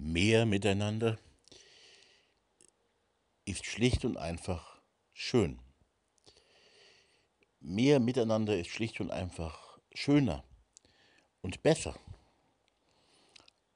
[0.00, 1.18] mehr miteinander
[3.44, 4.80] ist schlicht und einfach
[5.12, 5.60] schön.
[7.60, 10.42] Mehr miteinander ist schlicht und einfach schöner
[11.42, 11.98] und besser.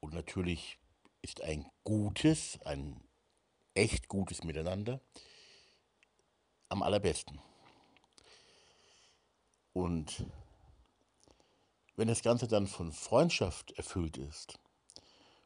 [0.00, 0.79] Und natürlich
[1.20, 3.02] ist ein gutes, ein
[3.75, 5.00] echt gutes Miteinander
[6.70, 7.38] am allerbesten.
[9.75, 10.25] Und
[11.96, 14.59] wenn das Ganze dann von Freundschaft erfüllt ist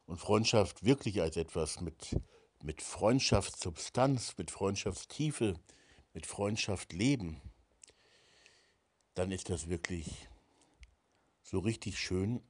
[0.08, 2.16] und Freundschaft wirklich als etwas mit,
[2.62, 5.60] mit Freundschaftssubstanz, mit Freundschaftstiefe,
[6.14, 7.42] mit Freundschaft leben,
[9.12, 10.28] dann ist das wirklich
[11.42, 12.42] so richtig schön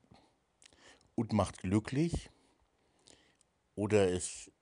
[1.16, 2.30] und macht glücklich.
[3.74, 4.52] Oder es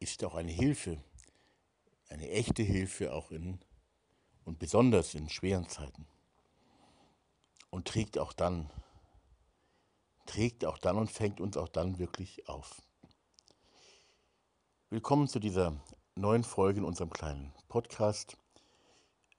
[0.00, 1.02] ist auch eine Hilfe,
[2.08, 3.60] eine echte Hilfe auch in
[4.44, 6.06] und besonders in schweren Zeiten
[7.68, 8.70] und trägt auch dann,
[10.28, 12.82] trägt auch dann und fängt uns auch dann wirklich auf.
[14.90, 15.80] Willkommen zu dieser
[16.16, 18.36] neuen Folge in unserem kleinen Podcast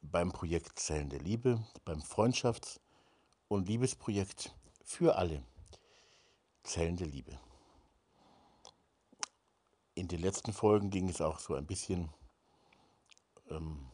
[0.02, 2.80] beim Projekt Zellen der Liebe, beim Freundschafts-
[3.48, 5.44] und Liebesprojekt für alle
[6.64, 7.40] Zellen der Liebe.
[9.94, 12.10] In den letzten Folgen ging es auch so ein bisschen
[13.52, 13.92] ähm,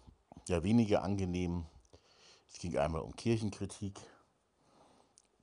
[0.47, 1.65] ja, weniger angenehm.
[2.47, 3.99] Es ging einmal um Kirchenkritik,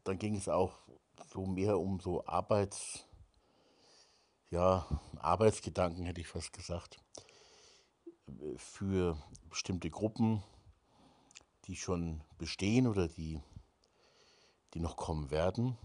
[0.05, 0.79] dann ging es auch
[1.25, 3.07] so mehr um so Arbeits,
[4.51, 4.87] ja,
[5.19, 6.99] Arbeitsgedanken, hätte ich fast gesagt,
[8.57, 9.17] für
[9.49, 10.43] bestimmte Gruppen,
[11.65, 13.41] die schon bestehen oder die,
[14.75, 15.77] die noch kommen werden,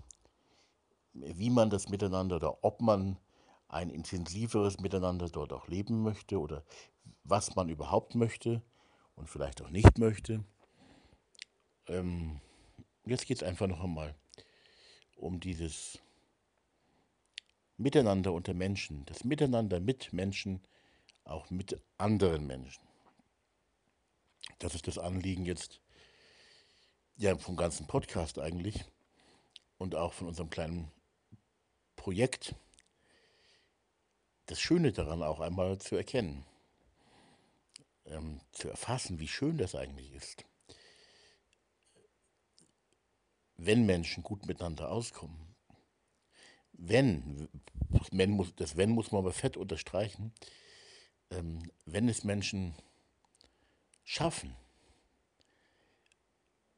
[1.13, 3.17] wie man das Miteinander oder ob man
[3.67, 6.63] ein intensiveres Miteinander dort auch leben möchte oder
[7.23, 8.61] was man überhaupt möchte
[9.15, 10.43] und vielleicht auch nicht möchte.
[11.87, 12.39] Ähm,
[13.07, 14.15] Jetzt geht es einfach noch einmal
[15.17, 15.99] um dieses
[17.77, 20.61] Miteinander unter Menschen, das Miteinander mit Menschen,
[21.25, 22.83] auch mit anderen Menschen.
[24.59, 25.81] Das ist das Anliegen jetzt
[27.17, 28.85] ja vom ganzen Podcast eigentlich
[29.77, 30.91] und auch von unserem kleinen
[31.95, 32.55] Projekt.
[34.45, 36.45] Das Schöne daran auch einmal zu erkennen,
[38.05, 40.46] ähm, zu erfassen, wie schön das eigentlich ist
[43.57, 45.55] wenn Menschen gut miteinander auskommen,
[46.73, 47.49] wenn,
[48.55, 50.31] das Wenn muss man aber fett unterstreichen,
[51.31, 52.75] ähm, wenn es Menschen
[54.03, 54.55] schaffen,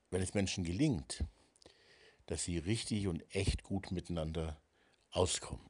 [0.09, 1.25] wenn es Menschen gelingt,
[2.28, 4.59] dass sie richtig und echt gut miteinander
[5.12, 5.69] auskommen.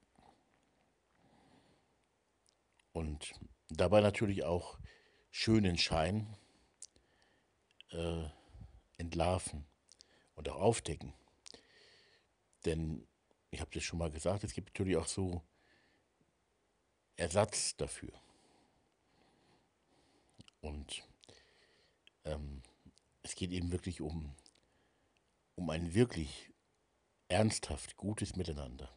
[2.92, 3.34] Und
[3.69, 4.78] dabei natürlich auch
[5.31, 6.38] schönen Schein
[7.92, 8.25] äh,
[8.98, 9.69] entlarven
[10.39, 11.13] und auch aufdecken.
[12.63, 13.05] Denn
[13.51, 15.44] ich habe das schon mal gesagt, es gibt natürlich auch so
[17.17, 18.13] Ersatz dafür.
[20.61, 21.03] Und
[22.23, 22.61] ähm,
[23.22, 24.33] es geht eben wirklich um,
[25.55, 26.51] um ein wirklich
[27.27, 28.89] ernsthaft gutes Miteinander.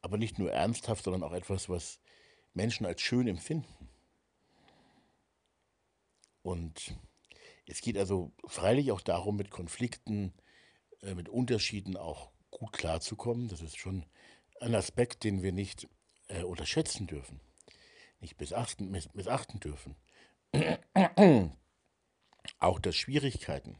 [0.00, 2.00] Aber nicht nur ernsthaft, sondern auch etwas, was
[2.54, 3.90] Menschen als schön empfinden.
[6.42, 6.96] Und
[7.66, 10.32] es geht also freilich auch darum, mit Konflikten,
[11.02, 13.48] äh, mit Unterschieden auch gut klarzukommen.
[13.48, 14.04] Das ist schon
[14.60, 15.88] ein Aspekt, den wir nicht
[16.28, 17.40] äh, unterschätzen dürfen,
[18.20, 19.96] nicht missachten, miss, missachten dürfen.
[22.58, 23.76] auch dass Schwierigkeiten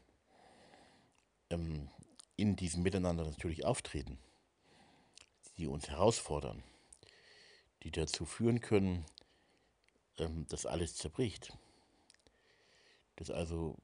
[1.50, 1.88] ähm,
[2.36, 4.18] in diesem Miteinander natürlich auftreten,
[5.56, 6.62] die uns herausfordern,
[7.84, 9.06] die dazu führen können,
[10.18, 11.56] ähm, dass alles zerbricht
[13.16, 13.76] dass also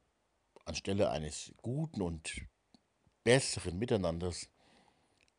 [0.65, 2.43] anstelle eines guten und
[3.25, 4.49] besseren Miteinanders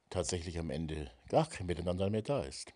[0.09, 2.73] tatsächlich am Ende gar kein Miteinander mehr da ist.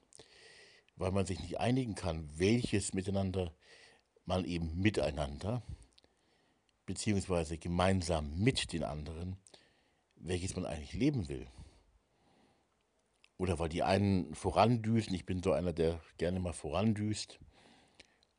[0.96, 3.54] Weil man sich nicht einigen kann, welches Miteinander
[4.26, 5.62] man eben miteinander,
[6.86, 9.38] beziehungsweise gemeinsam mit den anderen,
[10.16, 11.48] welches man eigentlich leben will.
[13.38, 17.40] Oder weil die einen vorandüsen, ich bin so einer, der gerne mal vorandüst,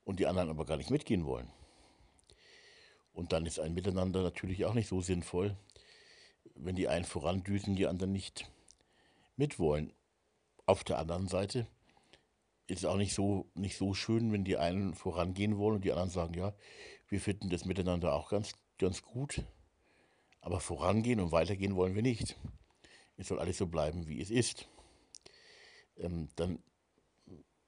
[0.05, 1.53] und die anderen aber gar nicht mitgehen wollen.
[3.19, 5.57] Und dann ist ein Miteinander natürlich auch nicht so sinnvoll,
[6.55, 8.49] wenn die einen vorandüsen, die anderen nicht
[9.35, 9.93] mitwollen.
[10.67, 11.67] Auf der anderen Seite
[12.69, 15.91] ist es auch nicht so, nicht so schön, wenn die einen vorangehen wollen und die
[15.91, 16.55] anderen sagen, ja,
[17.09, 19.43] wir finden das Miteinander auch ganz, ganz gut,
[20.41, 22.37] aber vorangehen und weitergehen wollen wir nicht.
[23.17, 24.69] Es soll alles so bleiben, wie es ist.
[25.97, 26.63] Ähm, dann,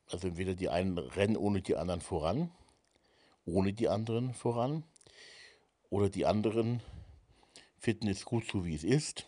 [0.07, 2.53] also entweder die einen rennen ohne die anderen voran,
[3.45, 4.85] ohne die anderen voran,
[5.91, 6.83] oder die anderen
[7.79, 9.27] finden es gut so, wie es ist,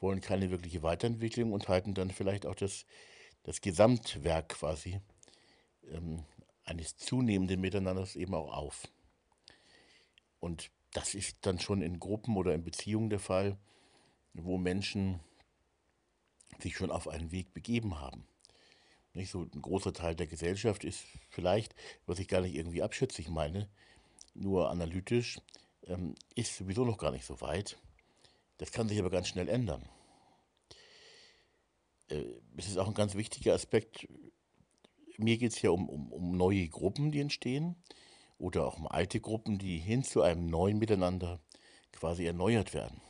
[0.00, 2.84] wollen keine wirkliche Weiterentwicklung und halten dann vielleicht auch das,
[3.44, 5.00] das Gesamtwerk quasi
[5.90, 6.24] ähm,
[6.64, 8.88] eines zunehmenden Miteinanders eben auch auf.
[10.40, 13.56] Und das ist dann schon in Gruppen oder in Beziehungen der Fall,
[14.34, 15.20] wo Menschen
[16.58, 18.26] sich schon auf einen Weg begeben haben.
[19.12, 21.74] Nicht so ein großer Teil der Gesellschaft ist vielleicht,
[22.06, 23.68] was ich gar nicht irgendwie abschätzig meine,
[24.36, 25.38] nur analytisch,
[25.86, 27.78] ähm, ist sowieso noch gar nicht so weit.
[28.58, 29.88] Das kann sich aber ganz schnell ändern.
[32.08, 32.24] Äh,
[32.56, 34.08] es ist auch ein ganz wichtiger Aspekt.
[35.18, 37.76] Mir geht es ja um, um, um neue Gruppen, die entstehen
[38.38, 41.40] oder auch um alte Gruppen, die hin zu einem neuen Miteinander
[41.92, 43.00] quasi erneuert werden.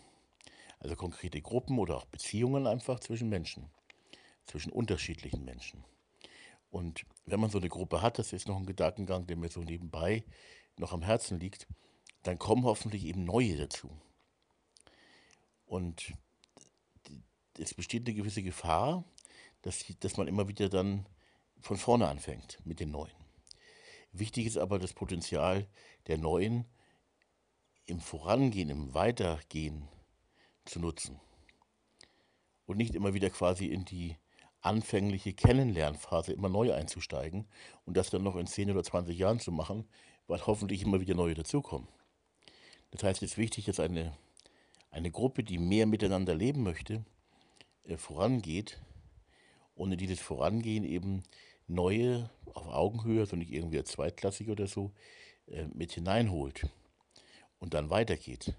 [0.78, 3.70] Also konkrete Gruppen oder auch Beziehungen einfach zwischen Menschen,
[4.44, 5.84] zwischen unterschiedlichen Menschen.
[6.70, 9.60] Und wenn man so eine Gruppe hat, das ist noch ein Gedankengang, der mir so
[9.60, 10.24] nebenbei
[10.78, 11.66] noch am Herzen liegt,
[12.22, 13.90] dann kommen hoffentlich eben neue dazu.
[15.66, 16.12] Und
[17.58, 19.04] es besteht eine gewisse Gefahr,
[19.62, 21.06] dass, dass man immer wieder dann
[21.60, 23.14] von vorne anfängt mit den Neuen.
[24.12, 25.66] Wichtig ist aber das Potenzial
[26.06, 26.64] der Neuen
[27.86, 29.88] im Vorangehen, im Weitergehen
[30.64, 31.20] zu nutzen.
[32.66, 34.16] Und nicht immer wieder quasi in die
[34.60, 37.46] anfängliche Kennenlernphase immer neu einzusteigen
[37.84, 39.88] und das dann noch in 10 oder 20 Jahren zu machen,
[40.26, 41.88] weil hoffentlich immer wieder neue dazukommen.
[42.90, 44.16] Das heißt, es ist wichtig, dass eine,
[44.90, 47.04] eine Gruppe, die mehr miteinander leben möchte,
[47.84, 48.80] äh, vorangeht,
[49.74, 51.22] ohne dieses Vorangehen eben
[51.66, 54.92] neue auf Augenhöhe, also nicht irgendwie zweitklassig oder so,
[55.48, 56.68] äh, mit hineinholt
[57.58, 58.54] und dann weitergeht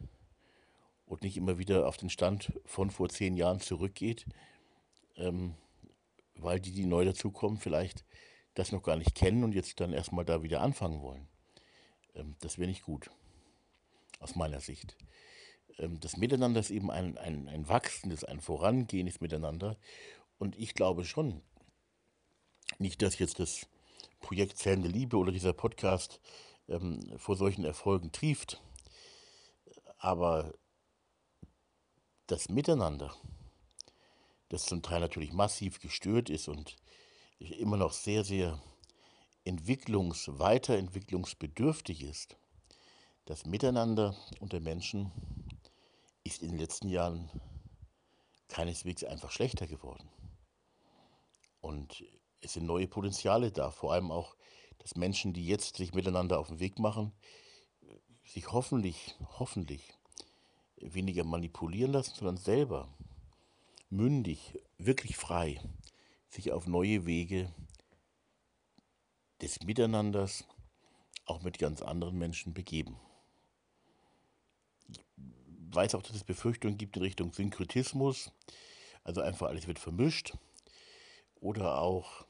[1.05, 4.25] und nicht immer wieder auf den Stand von vor zehn Jahren zurückgeht,
[5.15, 5.55] ähm,
[6.35, 8.05] weil die, die neu dazukommen, vielleicht
[8.53, 11.27] das noch gar nicht kennen und jetzt dann erstmal da wieder anfangen wollen.
[12.17, 13.09] Ähm, das wäre nicht gut,
[14.19, 14.97] aus meiner Sicht.
[15.77, 19.77] Ähm, das Miteinander ist eben ein, ein, ein wachsendes, ein vorangehendes Miteinander.
[20.37, 21.41] Und ich glaube schon,
[22.79, 23.67] nicht, dass jetzt das
[24.19, 26.19] Projekt Zählende Liebe oder dieser Podcast
[26.67, 28.61] ähm, vor solchen Erfolgen trieft,
[29.97, 30.53] aber
[32.27, 33.15] das Miteinander,
[34.49, 36.75] das zum Teil natürlich massiv gestört ist und
[37.39, 38.61] immer noch sehr, sehr
[39.47, 42.37] entwicklungs-, weiterentwicklungsbedürftig ist,
[43.25, 45.11] das Miteinander unter Menschen
[46.23, 47.29] ist in den letzten Jahren
[48.47, 50.09] keineswegs einfach schlechter geworden.
[51.61, 52.05] Und
[52.41, 54.35] es sind neue Potenziale da, vor allem auch,
[54.77, 57.11] dass Menschen, die jetzt sich miteinander auf den Weg machen,
[58.23, 59.93] sich hoffentlich, hoffentlich
[60.77, 62.87] weniger manipulieren lassen, sondern selber
[63.89, 65.59] mündig, wirklich frei
[66.29, 67.53] sich auf neue Wege
[69.41, 70.45] des Miteinanders
[71.25, 72.99] auch mit ganz anderen Menschen begeben.
[74.89, 74.99] Ich
[75.75, 78.31] weiß auch, dass es Befürchtungen gibt in Richtung Synkretismus,
[79.03, 80.33] also einfach alles wird vermischt,
[81.39, 82.25] oder auch,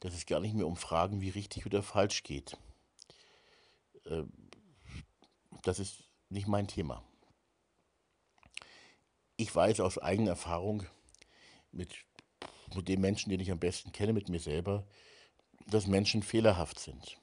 [0.00, 2.58] dass es gar nicht mehr um Fragen wie richtig oder falsch geht.
[4.04, 4.24] Äh,
[5.62, 7.02] das ist nicht mein Thema
[9.36, 10.84] ich weiß aus eigener Erfahrung
[11.72, 11.94] mit,
[12.74, 14.86] mit den Menschen, den ich am besten kenne, mit mir selber,
[15.66, 17.18] dass Menschen fehlerhaft sind.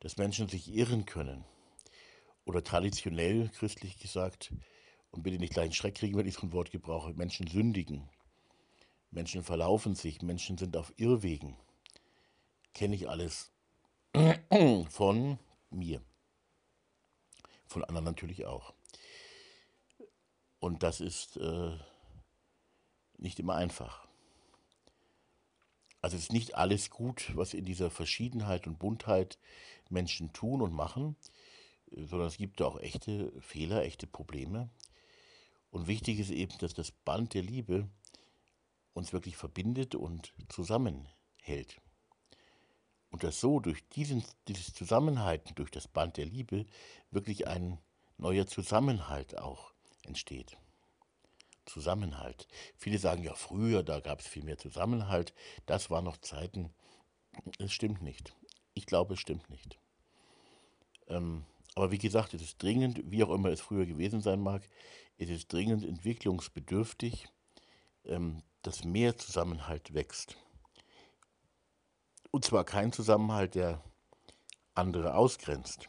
[0.00, 1.44] Dass Menschen sich irren können.
[2.44, 4.52] Oder traditionell, christlich gesagt,
[5.10, 8.08] und bitte nicht gleich einen Schreck kriegen, wenn ich so ein Wort gebrauche, Menschen sündigen.
[9.10, 11.56] Menschen verlaufen sich, Menschen sind auf Irrwegen.
[12.74, 13.50] Kenne ich alles
[14.90, 15.38] von
[15.70, 16.02] mir.
[17.66, 18.74] Von anderen natürlich auch.
[20.58, 21.76] Und das ist äh,
[23.18, 24.05] nicht immer einfach.
[26.00, 29.38] Also es ist nicht alles gut, was in dieser Verschiedenheit und Buntheit
[29.88, 31.16] Menschen tun und machen,
[31.90, 34.70] sondern es gibt auch echte Fehler, echte Probleme.
[35.70, 37.88] Und wichtig ist eben, dass das Band der Liebe
[38.92, 41.80] uns wirklich verbindet und zusammenhält.
[43.10, 46.66] Und dass so durch diesen, dieses Zusammenhalten, durch das Band der Liebe,
[47.10, 47.78] wirklich ein
[48.18, 49.72] neuer Zusammenhalt auch
[50.04, 50.56] entsteht.
[51.66, 52.48] Zusammenhalt.
[52.76, 55.34] Viele sagen ja, früher, da gab es viel mehr Zusammenhalt.
[55.66, 56.72] Das waren noch Zeiten.
[57.58, 58.34] Es stimmt nicht.
[58.74, 59.78] Ich glaube, es stimmt nicht.
[61.08, 61.44] Ähm,
[61.74, 64.68] aber wie gesagt, es ist dringend, wie auch immer es früher gewesen sein mag,
[65.18, 67.28] es ist dringend entwicklungsbedürftig,
[68.04, 70.36] ähm, dass mehr Zusammenhalt wächst.
[72.30, 73.82] Und zwar kein Zusammenhalt, der
[74.74, 75.88] andere ausgrenzt,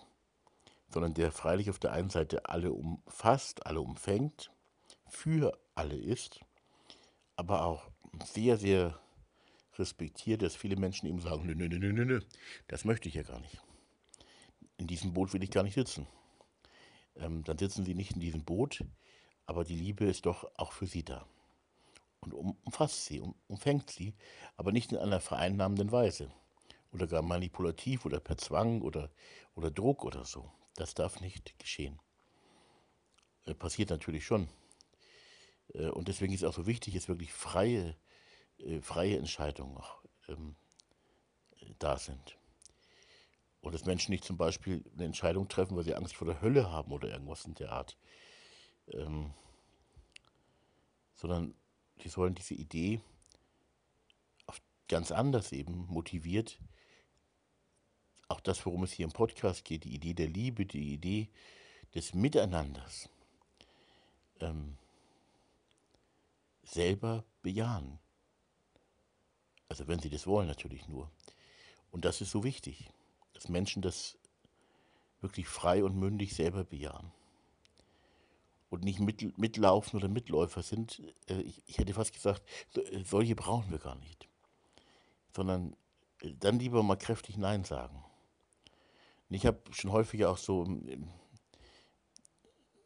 [0.90, 4.52] sondern der freilich auf der einen Seite alle umfasst, alle umfängt,
[5.08, 6.40] für alle ist,
[7.36, 7.90] aber auch
[8.26, 9.00] sehr, sehr
[9.78, 12.22] respektiert, dass viele Menschen ihm sagen, nö, nö, nö, nö, nö,
[12.68, 13.62] das möchte ich ja gar nicht.
[14.78, 16.08] In diesem Boot will ich gar nicht sitzen.
[17.16, 18.84] Ähm, dann sitzen sie nicht in diesem Boot,
[19.46, 21.28] aber die Liebe ist doch auch für sie da
[22.20, 22.34] und
[22.66, 24.16] umfasst sie, umfängt sie,
[24.56, 26.32] aber nicht in einer vereinnahmenden Weise
[26.92, 29.12] oder gar manipulativ oder per Zwang oder,
[29.56, 30.52] oder Druck oder so.
[30.76, 32.00] Das darf nicht geschehen.
[33.46, 34.48] Äh, passiert natürlich schon.
[35.74, 37.96] Äh, und deswegen ist es auch so wichtig, dass wirklich freie,
[38.60, 40.56] äh, freie Entscheidungen auch ähm,
[41.80, 42.38] da sind.
[43.62, 46.72] Und dass Menschen nicht zum Beispiel eine Entscheidung treffen, weil sie Angst vor der Hölle
[46.72, 47.98] haben oder irgendwas in der Art.
[48.92, 49.34] Ähm,
[51.16, 51.56] sondern
[52.02, 53.02] sie sollen diese Idee
[54.88, 56.60] ganz anders eben motiviert,
[58.30, 61.30] auch das, worum es hier im Podcast geht, die Idee der Liebe, die Idee
[61.96, 63.10] des Miteinanders,
[64.40, 64.78] ähm,
[66.68, 68.00] selber bejahen.
[69.70, 71.12] Also wenn sie das wollen natürlich nur.
[71.92, 72.90] Und das ist so wichtig,
[73.34, 74.18] dass Menschen das
[75.22, 77.12] wirklich frei und mündig selber bejahen.
[78.70, 81.02] Und nicht mit, mitlaufen oder Mitläufer sind.
[81.28, 82.44] Äh, ich, ich, hätte fast gesagt,
[82.76, 84.28] äh, solche brauchen wir gar nicht.
[85.34, 85.76] Sondern
[86.22, 88.04] äh, dann lieber mal kräftig Nein sagen.
[89.30, 91.08] Und ich habe schon häufiger auch so im, im,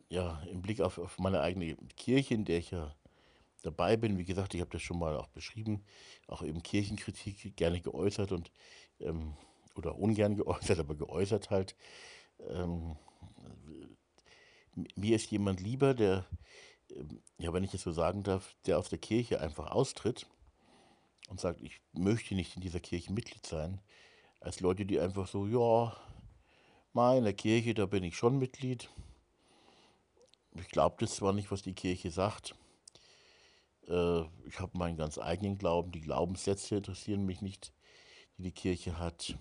[0.09, 2.95] ja, im Blick auf, auf meine eigene Kirche, in der ich ja
[3.61, 4.17] dabei bin.
[4.17, 5.83] Wie gesagt, ich habe das schon mal auch beschrieben,
[6.27, 8.51] auch eben Kirchenkritik gerne geäußert und
[8.99, 9.33] ähm,
[9.75, 11.75] oder ungern geäußert, aber geäußert halt.
[12.49, 12.97] Ähm,
[14.95, 16.25] mir ist jemand lieber, der,
[16.91, 20.27] ähm, ja, wenn ich es so sagen darf, der aus der Kirche einfach austritt
[21.29, 23.81] und sagt, ich möchte nicht in dieser Kirche Mitglied sein,
[24.39, 25.95] als Leute, die einfach so, ja,
[26.93, 28.89] meine Kirche, da bin ich schon Mitglied.
[30.55, 32.55] Ich glaube das zwar nicht, was die Kirche sagt,
[33.91, 35.91] äh, ich habe meinen ganz eigenen Glauben.
[35.91, 37.73] Die Glaubenssätze interessieren mich nicht,
[38.37, 39.37] die die Kirche hat.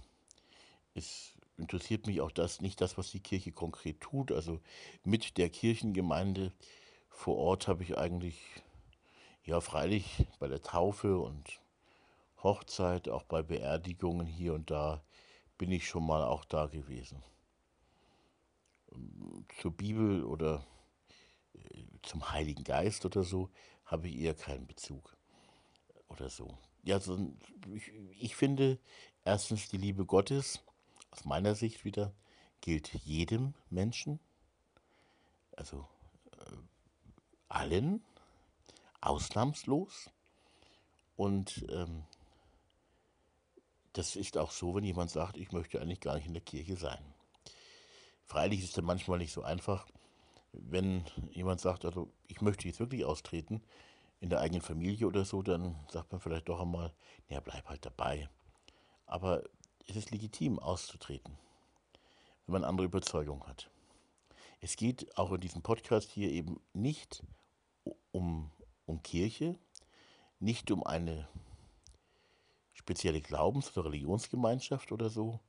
[0.95, 4.33] Es interessiert mich auch das nicht das, was die Kirche konkret tut.
[4.33, 4.61] Also
[5.05, 6.53] mit der Kirchengemeinde
[7.09, 8.39] vor Ort habe ich eigentlich,
[9.45, 11.61] ja freilich bei der Taufe und
[12.43, 15.03] Hochzeit, auch bei Beerdigungen hier und da,
[15.59, 17.23] bin ich schon mal auch da gewesen.
[19.61, 20.65] Zur Bibel oder
[21.55, 23.51] äh, zum Heiligen Geist oder so
[23.91, 25.17] habe ich eher keinen Bezug
[26.09, 26.57] oder so.
[26.83, 27.19] Ja, so,
[27.75, 28.79] ich, ich finde
[29.25, 30.61] erstens die Liebe Gottes,
[31.11, 32.15] aus meiner Sicht wieder,
[32.61, 34.21] gilt jedem Menschen,
[35.57, 35.89] also
[36.33, 36.57] äh,
[37.49, 38.05] allen,
[39.01, 40.11] ausnahmslos.
[41.17, 42.05] Und ähm,
[43.93, 46.77] das ist auch so, wenn jemand sagt, ich möchte eigentlich gar nicht in der Kirche
[46.77, 47.03] sein.
[48.25, 49.87] Freilich ist es manchmal nicht so einfach,
[50.53, 53.63] wenn jemand sagt, also ich möchte jetzt wirklich austreten
[54.21, 56.93] in der eigenen Familie oder so, dann sagt man vielleicht doch einmal,
[57.29, 58.29] ja, bleib halt dabei.
[59.07, 59.43] Aber
[59.87, 61.37] es ist legitim auszutreten,
[62.47, 63.71] wenn man andere Überzeugungen hat.
[64.61, 67.23] Es geht auch in diesem Podcast hier eben nicht
[68.13, 68.51] um,
[68.87, 69.59] um Kirche,
[70.39, 71.29] nicht um eine
[72.75, 75.41] spezielle Glaubens- oder Religionsgemeinschaft oder so,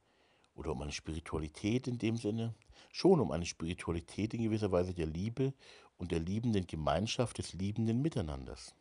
[0.55, 2.53] oder um eine Spiritualität in dem Sinne,
[2.91, 5.53] schon um eine Spiritualität in gewisser Weise der Liebe
[5.97, 8.75] und der liebenden Gemeinschaft, des liebenden Miteinanders.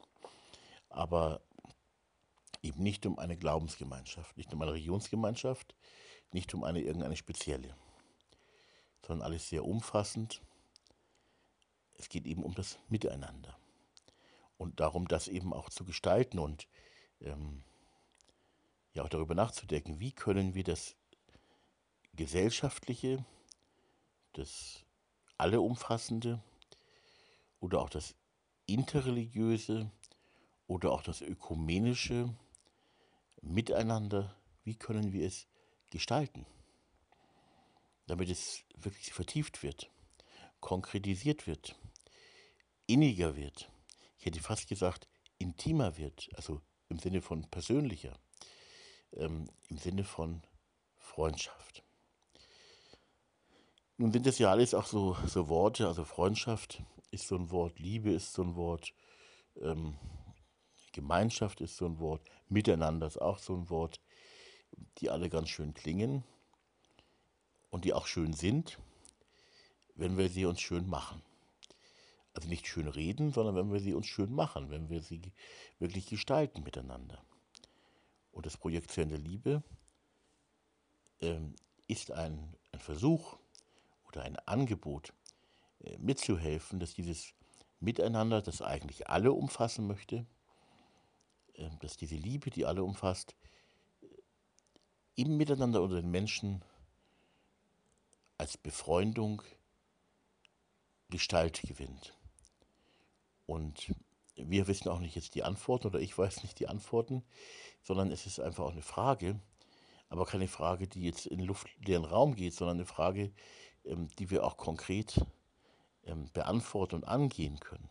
[0.89, 1.43] Aber
[2.63, 5.75] eben nicht um eine Glaubensgemeinschaft, nicht um eine Religionsgemeinschaft,
[6.33, 7.75] nicht um eine irgendeine spezielle,
[9.07, 10.43] sondern alles sehr umfassend.
[11.95, 13.59] Es geht eben um das Miteinander
[14.57, 16.69] und darum, das eben auch zu gestalten und
[17.21, 17.63] ähm,
[18.93, 20.97] ja auch darüber nachzudenken, wie können wir das
[22.21, 23.25] gesellschaftliche,
[24.35, 24.85] das
[25.39, 26.43] alleumfassende
[27.61, 28.15] oder auch das
[28.67, 29.91] interreligiöse
[30.67, 32.29] oder auch das ökumenische
[33.41, 35.47] Miteinander, wie können wir es
[35.89, 36.45] gestalten,
[38.07, 39.91] damit es wirklich vertieft wird,
[40.61, 41.75] konkretisiert wird,
[42.87, 43.71] inniger wird,
[44.19, 45.09] ich hätte fast gesagt
[45.39, 46.61] intimer wird, also
[46.91, 48.13] im Sinne von persönlicher,
[49.15, 50.43] ähm, im Sinne von
[50.99, 51.83] Freundschaft.
[54.01, 57.79] Nun sind das ja alles auch so, so Worte, also Freundschaft ist so ein Wort,
[57.79, 58.95] Liebe ist so ein Wort,
[59.61, 59.95] ähm,
[60.93, 64.01] Gemeinschaft ist so ein Wort, Miteinander ist auch so ein Wort,
[64.97, 66.25] die alle ganz schön klingen
[67.69, 68.79] und die auch schön sind,
[69.97, 71.21] wenn wir sie uns schön machen.
[72.33, 75.21] Also nicht schön reden, sondern wenn wir sie uns schön machen, wenn wir sie
[75.79, 77.23] wirklich gestalten miteinander.
[78.33, 79.63] Und das Projekt Zellen der Liebe
[81.21, 81.55] ähm,
[81.87, 83.40] ist ein, ein Versuch,
[84.11, 85.13] oder ein Angebot
[85.81, 87.33] äh, mitzuhelfen, dass dieses
[87.81, 90.27] Miteinander, das eigentlich alle umfassen möchte,
[91.55, 93.37] äh, dass diese Liebe, die alle umfasst,
[95.15, 96.65] im Miteinander unter den Menschen
[98.39, 99.43] als Befreundung
[101.11, 102.17] Gestalt gewinnt.
[103.47, 103.93] Und
[104.37, 107.25] wir wissen auch nicht jetzt die Antworten oder ich weiß nicht die Antworten,
[107.83, 109.41] sondern es ist einfach auch eine Frage,
[110.09, 113.33] aber keine Frage, die jetzt in luftleeren Raum geht, sondern eine Frage,
[113.85, 115.25] die wir auch konkret
[116.05, 117.89] ähm, beantworten und angehen können.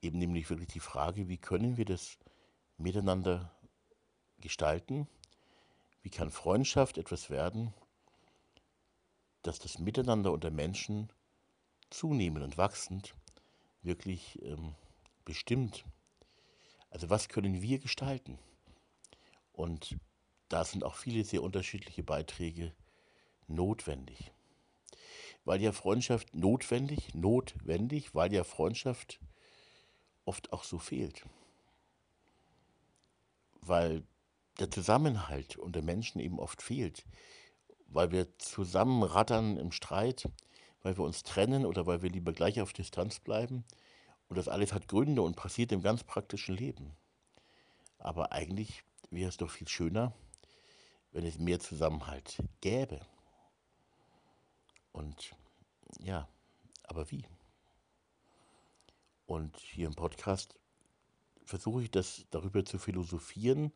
[0.00, 2.18] Eben nämlich wirklich die Frage, wie können wir das
[2.76, 3.52] miteinander
[4.40, 5.08] gestalten?
[6.02, 7.74] Wie kann Freundschaft etwas werden,
[9.42, 11.10] dass das Miteinander unter Menschen
[11.90, 13.14] zunehmend und wachsend
[13.82, 14.74] wirklich ähm,
[15.24, 15.84] bestimmt.
[16.90, 18.38] Also was können wir gestalten?
[19.52, 19.96] Und
[20.48, 22.72] da sind auch viele sehr unterschiedliche Beiträge
[23.46, 24.32] notwendig.
[25.48, 29.18] Weil ja Freundschaft notwendig, notwendig, weil ja Freundschaft
[30.26, 31.24] oft auch so fehlt.
[33.62, 34.02] Weil
[34.58, 37.06] der Zusammenhalt unter Menschen eben oft fehlt.
[37.86, 40.28] Weil wir zusammen rattern im Streit,
[40.82, 43.64] weil wir uns trennen oder weil wir lieber gleich auf Distanz bleiben.
[44.28, 46.94] Und das alles hat Gründe und passiert im ganz praktischen Leben.
[47.96, 50.12] Aber eigentlich wäre es doch viel schöner,
[51.12, 53.00] wenn es mehr Zusammenhalt gäbe.
[54.98, 55.36] Und
[56.00, 56.26] ja,
[56.82, 57.24] aber wie?
[59.26, 60.58] Und hier im Podcast
[61.44, 63.72] versuche ich das darüber zu philosophieren,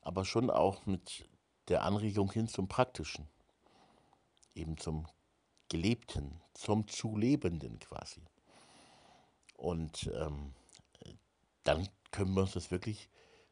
[0.00, 1.28] aber schon auch mit
[1.68, 3.28] der Anregung hin zum Praktischen,
[4.56, 5.06] eben zum
[5.68, 8.22] Gelebten, zum Zulebenden quasi.
[9.54, 10.52] Und ähm,
[11.62, 13.08] dann können wir uns das wirklich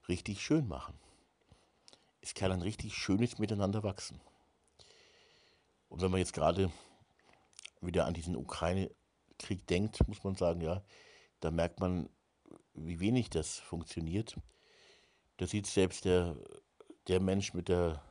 [0.08, 0.98] richtig schön machen.
[2.22, 4.20] Es kann ein richtig schönes Miteinander wachsen.
[5.88, 6.72] Und wenn man jetzt gerade
[7.86, 10.82] wieder an diesen Ukraine-Krieg denkt, muss man sagen, ja,
[11.40, 12.08] da merkt man,
[12.74, 14.36] wie wenig das funktioniert.
[15.36, 16.36] Da sieht selbst der,
[17.08, 18.02] der Mensch mit der,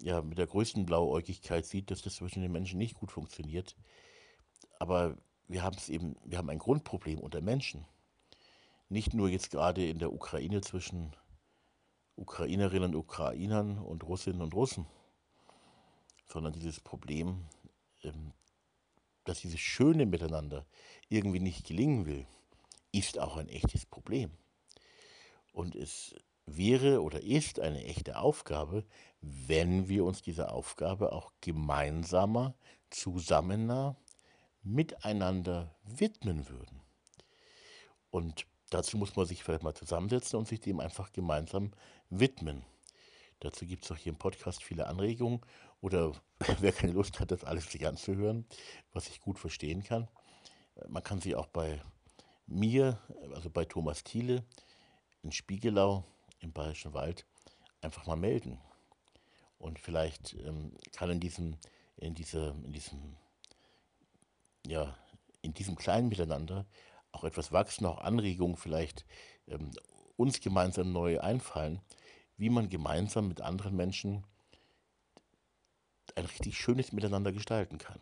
[0.00, 3.76] ja, mit der größten Blauäugigkeit sieht, dass das zwischen den Menschen nicht gut funktioniert.
[4.78, 5.16] Aber
[5.48, 7.86] wir haben es eben, wir haben ein Grundproblem unter Menschen.
[8.88, 11.14] Nicht nur jetzt gerade in der Ukraine zwischen
[12.16, 14.86] Ukrainerinnen und Ukrainern und Russinnen und Russen,
[16.26, 17.46] sondern dieses Problem,
[18.02, 18.32] ähm,
[19.24, 20.66] dass dieses schöne Miteinander
[21.08, 22.26] irgendwie nicht gelingen will,
[22.92, 24.30] ist auch ein echtes Problem.
[25.52, 26.14] Und es
[26.46, 28.84] wäre oder ist eine echte Aufgabe,
[29.20, 32.54] wenn wir uns dieser Aufgabe auch gemeinsamer,
[32.90, 33.96] zusammener,
[34.62, 36.80] miteinander widmen würden.
[38.10, 41.72] Und dazu muss man sich vielleicht mal zusammensetzen und sich dem einfach gemeinsam
[42.10, 42.64] widmen.
[43.42, 45.40] Dazu gibt es auch hier im Podcast viele Anregungen
[45.80, 46.12] oder
[46.60, 48.46] wer keine Lust hat, das alles sich anzuhören,
[48.92, 50.08] was ich gut verstehen kann.
[50.88, 51.82] Man kann sich auch bei
[52.46, 53.00] mir,
[53.34, 54.44] also bei Thomas Thiele
[55.22, 56.04] in Spiegelau
[56.38, 57.26] im Bayerischen Wald,
[57.80, 58.60] einfach mal melden.
[59.58, 61.56] Und vielleicht ähm, kann in diesem,
[61.96, 63.16] in, dieser, in diesem
[64.68, 64.96] ja,
[65.40, 66.64] in diesem kleinen Miteinander
[67.10, 69.04] auch etwas wachsen, auch Anregungen vielleicht
[69.48, 69.72] ähm,
[70.16, 71.80] uns gemeinsam neu einfallen,
[72.42, 74.24] wie man gemeinsam mit anderen Menschen
[76.16, 78.00] ein richtig schönes Miteinander gestalten kann.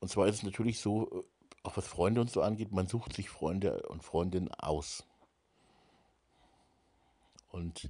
[0.00, 1.24] Und zwar ist es natürlich so, äh,
[1.62, 5.06] auch was Freunde und so angeht, man sucht sich Freunde und Freundinnen aus.
[7.48, 7.88] Und,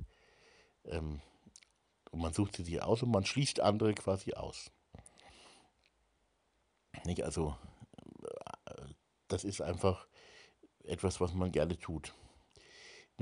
[0.85, 1.21] ähm,
[2.13, 4.71] und man sucht sie sich aus und man schließt andere quasi aus.
[7.05, 7.25] Nicht?
[7.25, 7.57] Also
[9.27, 10.07] das ist einfach
[10.85, 12.15] etwas, was man gerne tut.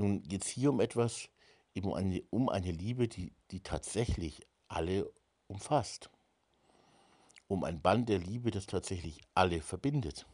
[0.01, 1.29] Nun geht es hier um etwas,
[1.75, 5.13] eben um eine, um eine Liebe, die, die tatsächlich alle
[5.45, 6.09] umfasst.
[7.47, 10.25] Um ein Band der Liebe, das tatsächlich alle verbindet.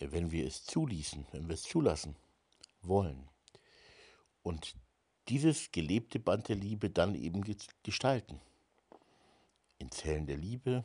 [0.00, 2.16] Wenn wir es zuließen, wenn wir es zulassen
[2.82, 3.28] wollen.
[4.42, 4.74] Und
[5.28, 7.44] dieses gelebte Band der Liebe dann eben
[7.84, 8.40] gestalten.
[9.78, 10.84] In Zellen der Liebe,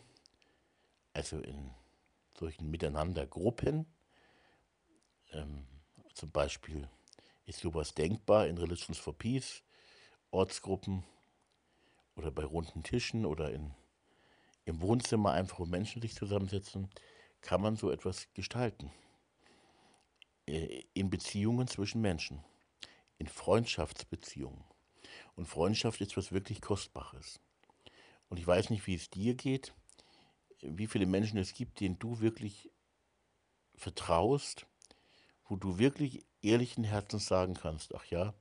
[1.13, 1.71] also in
[2.37, 3.87] solchen Miteinandergruppen.
[5.31, 5.65] Ähm,
[6.13, 6.87] zum Beispiel
[7.45, 9.63] ist sowas denkbar in Religions for Peace,
[10.31, 11.03] Ortsgruppen
[12.15, 13.73] oder bei runden Tischen oder in,
[14.65, 16.89] im Wohnzimmer einfach, wo Menschen sich zusammensetzen,
[17.41, 18.91] kann man so etwas gestalten.
[20.47, 22.43] Äh, in Beziehungen zwischen Menschen,
[23.17, 24.63] in Freundschaftsbeziehungen.
[25.35, 27.39] Und Freundschaft ist was wirklich Kostbares.
[28.29, 29.73] Und ich weiß nicht, wie es dir geht
[30.61, 32.69] wie viele Menschen es gibt, denen du wirklich
[33.75, 34.67] vertraust,
[35.47, 38.33] wo du wirklich ehrlichen Herzens sagen kannst, ach ja,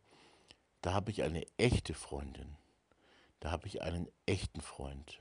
[0.83, 2.57] da habe ich eine echte Freundin,
[3.41, 5.21] da habe ich einen echten Freund.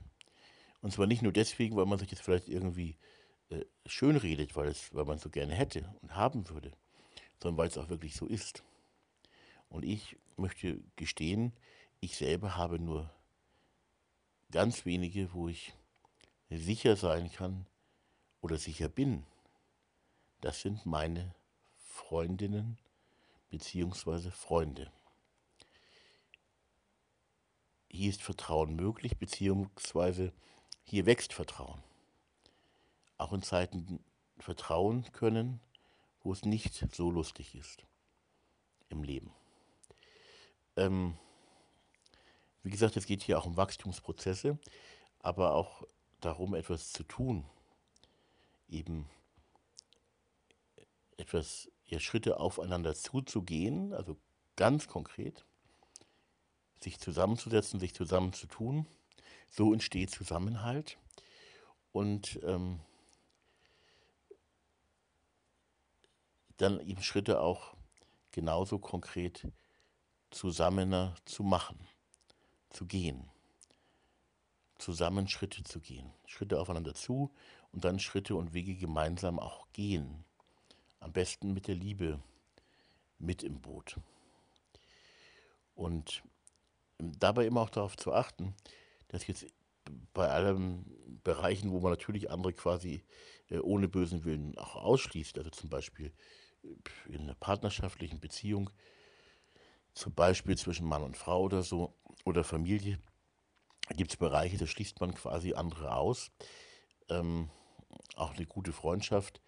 [0.80, 2.96] Und zwar nicht nur deswegen, weil man sich jetzt vielleicht irgendwie
[3.50, 6.72] äh, schön redet, weil, es, weil man es so gerne hätte und haben würde,
[7.42, 8.62] sondern weil es auch wirklich so ist.
[9.68, 11.52] Und ich möchte gestehen,
[12.00, 13.10] ich selber habe nur
[14.50, 15.74] ganz wenige, wo ich
[16.48, 17.66] sicher sein kann
[18.40, 19.24] oder sicher bin,
[20.40, 21.34] das sind meine
[22.00, 22.78] Freundinnen
[23.50, 24.30] bzw.
[24.30, 24.90] Freunde.
[27.88, 30.32] Hier ist Vertrauen möglich, beziehungsweise
[30.82, 31.82] hier wächst Vertrauen.
[33.18, 34.02] Auch in Zeiten
[34.38, 35.60] vertrauen können,
[36.22, 37.84] wo es nicht so lustig ist
[38.88, 39.32] im Leben.
[40.76, 41.16] Ähm,
[42.62, 44.58] wie gesagt, es geht hier auch um Wachstumsprozesse,
[45.20, 45.86] aber auch
[46.20, 47.44] darum, etwas zu tun.
[48.68, 49.08] Eben
[51.16, 54.16] etwas, ja, Schritte aufeinander zuzugehen, also
[54.56, 55.44] ganz konkret,
[56.80, 58.86] sich zusammenzusetzen, sich zusammenzutun.
[59.50, 60.98] So entsteht Zusammenhalt.
[61.92, 62.80] Und ähm,
[66.56, 67.74] dann eben Schritte auch
[68.30, 69.48] genauso konkret
[70.30, 71.78] zusammener zu machen,
[72.70, 73.28] zu gehen,
[74.78, 77.32] zusammen Schritte zu gehen, Schritte aufeinander zu
[77.72, 80.24] und dann Schritte und Wege gemeinsam auch gehen.
[81.00, 82.20] Am besten mit der Liebe
[83.18, 83.96] mit im Boot.
[85.74, 86.22] Und
[86.98, 88.54] dabei immer auch darauf zu achten,
[89.08, 89.46] dass jetzt
[90.12, 90.84] bei allen
[91.24, 93.02] Bereichen, wo man natürlich andere quasi
[93.48, 96.12] äh, ohne bösen Willen auch ausschließt, also zum Beispiel
[97.06, 98.70] in einer partnerschaftlichen Beziehung,
[99.94, 102.98] zum Beispiel zwischen Mann und Frau oder so, oder Familie,
[103.96, 106.30] gibt es Bereiche, da schließt man quasi andere aus.
[107.08, 107.50] Ähm,
[108.14, 109.40] auch eine gute Freundschaft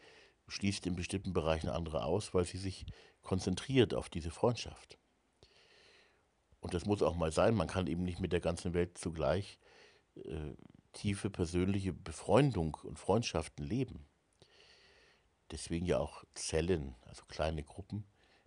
[0.52, 2.84] schließt in bestimmten Bereichen andere aus, weil sie sich
[3.22, 4.98] konzentriert auf diese Freundschaft.
[6.60, 7.54] Und das muss auch mal sein.
[7.54, 9.58] Man kann eben nicht mit der ganzen Welt zugleich
[10.14, 10.54] äh,
[10.92, 14.06] tiefe persönliche Befreundung und Freundschaften leben.
[15.50, 18.04] Deswegen ja auch Zellen, also kleine Gruppen,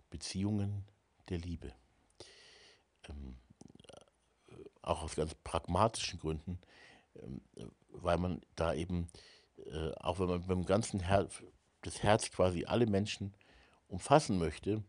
[0.08, 0.84] Beziehungen
[1.28, 1.74] der Liebe.
[3.08, 3.36] Ähm,
[4.82, 6.60] auch aus ganz pragmatischen Gründen,
[7.16, 7.40] ähm,
[7.88, 9.08] weil man da eben,
[9.66, 11.28] äh, auch wenn man mit dem ganzen Her
[11.86, 13.32] das Herz quasi alle Menschen
[13.88, 14.82] umfassen möchte,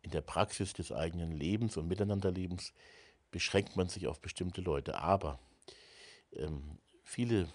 [0.00, 2.72] in der Praxis des eigenen Lebens und Miteinanderlebens
[3.30, 4.98] beschränkt man sich auf bestimmte Leute.
[4.98, 5.38] Aber
[6.32, 7.48] ähm, viele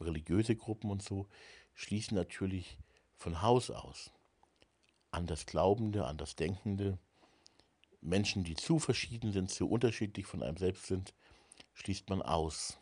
[0.00, 1.28] religiöse Gruppen und so
[1.74, 2.76] schließen natürlich
[3.16, 4.10] von Haus aus
[5.12, 6.98] an das Glaubende, an das Denkende,
[8.00, 11.14] Menschen, die zu verschieden sind, zu unterschiedlich von einem selbst sind,
[11.74, 12.78] schließt man aus.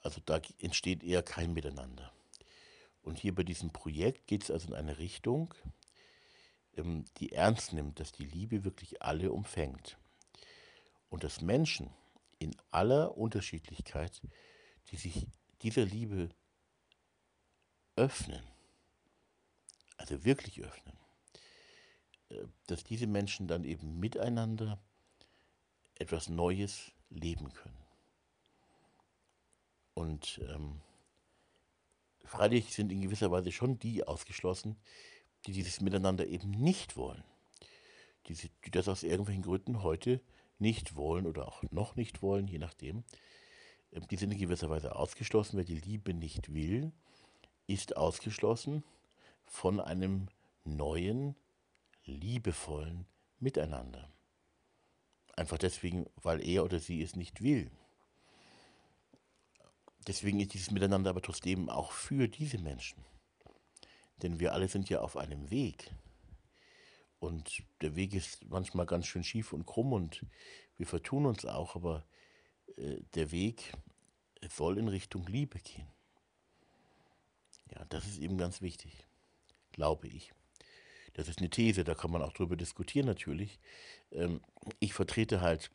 [0.00, 2.12] Also da entsteht eher kein Miteinander.
[3.06, 5.54] Und hier bei diesem Projekt geht es also in eine Richtung,
[6.76, 9.96] ähm, die ernst nimmt, dass die Liebe wirklich alle umfängt.
[11.08, 11.90] Und dass Menschen
[12.40, 14.20] in aller Unterschiedlichkeit,
[14.90, 15.28] die sich
[15.62, 16.30] dieser Liebe
[17.94, 18.42] öffnen,
[19.98, 20.98] also wirklich öffnen,
[22.30, 24.80] äh, dass diese Menschen dann eben miteinander
[25.94, 27.84] etwas Neues leben können.
[29.94, 30.82] Und ähm,
[32.26, 34.76] freilich sind in gewisser Weise schon die ausgeschlossen,
[35.46, 37.22] die dieses Miteinander eben nicht wollen,
[38.26, 40.20] die, die das aus irgendwelchen Gründen heute
[40.58, 43.04] nicht wollen oder auch noch nicht wollen, je nachdem.
[43.92, 45.56] Ähm, die sind in gewisser Weise ausgeschlossen.
[45.56, 46.92] Wer die Liebe nicht will,
[47.66, 48.84] ist ausgeschlossen
[49.44, 50.28] von einem
[50.64, 51.36] neuen,
[52.04, 53.06] liebevollen
[53.38, 54.10] Miteinander.
[55.36, 57.70] Einfach deswegen, weil er oder sie es nicht will.
[60.06, 63.04] Deswegen ist dieses Miteinander aber trotzdem auch für diese Menschen.
[64.22, 65.90] Denn wir alle sind ja auf einem Weg.
[67.18, 70.24] Und der Weg ist manchmal ganz schön schief und krumm und
[70.76, 72.06] wir vertun uns auch, aber
[72.76, 73.72] äh, der Weg
[74.48, 75.88] soll in Richtung Liebe gehen.
[77.72, 79.06] Ja, das ist eben ganz wichtig,
[79.72, 80.32] glaube ich.
[81.14, 83.58] Das ist eine These, da kann man auch drüber diskutieren natürlich.
[84.12, 84.40] Ähm,
[84.78, 85.70] ich vertrete halt,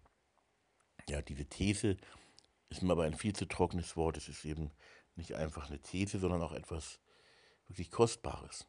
[1.09, 1.97] ja, diese These
[2.71, 4.15] ist mir aber ein viel zu trockenes Wort.
[4.17, 4.71] Es ist eben
[5.15, 6.99] nicht einfach eine These, sondern auch etwas
[7.67, 8.65] wirklich Kostbares.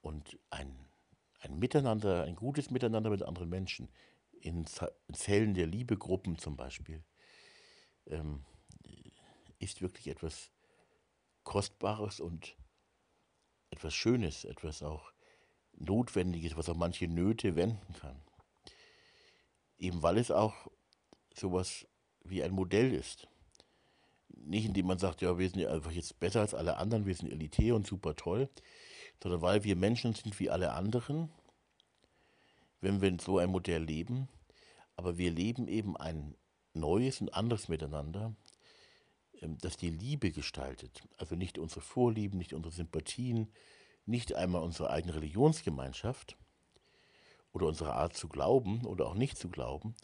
[0.00, 0.88] Und ein,
[1.40, 3.88] ein Miteinander, ein gutes Miteinander mit anderen Menschen,
[4.40, 4.66] in
[5.12, 7.02] Zellen der Liebegruppen zum Beispiel,
[8.06, 8.44] ähm,
[9.58, 10.50] ist wirklich etwas
[11.42, 12.56] Kostbares und
[13.70, 15.12] etwas Schönes, etwas auch
[15.72, 18.22] Notwendiges, was auch manche Nöte wenden kann.
[19.76, 20.70] Eben weil es auch
[21.34, 21.86] sowas
[22.24, 23.28] wie ein Modell ist.
[24.28, 27.30] Nicht indem man sagt, ja, wir sind einfach jetzt besser als alle anderen, wir sind
[27.30, 28.48] elitär und super toll,
[29.22, 31.30] sondern weil wir Menschen sind wie alle anderen,
[32.80, 34.28] wenn wir in so ein Modell leben,
[34.96, 36.34] aber wir leben eben ein
[36.72, 38.34] neues und anderes Miteinander,
[39.40, 41.02] ähm, das die Liebe gestaltet.
[41.16, 43.48] Also nicht unsere Vorlieben, nicht unsere Sympathien,
[44.06, 46.36] nicht einmal unsere eigene Religionsgemeinschaft
[47.52, 49.94] oder unsere Art zu glauben oder auch nicht zu glauben,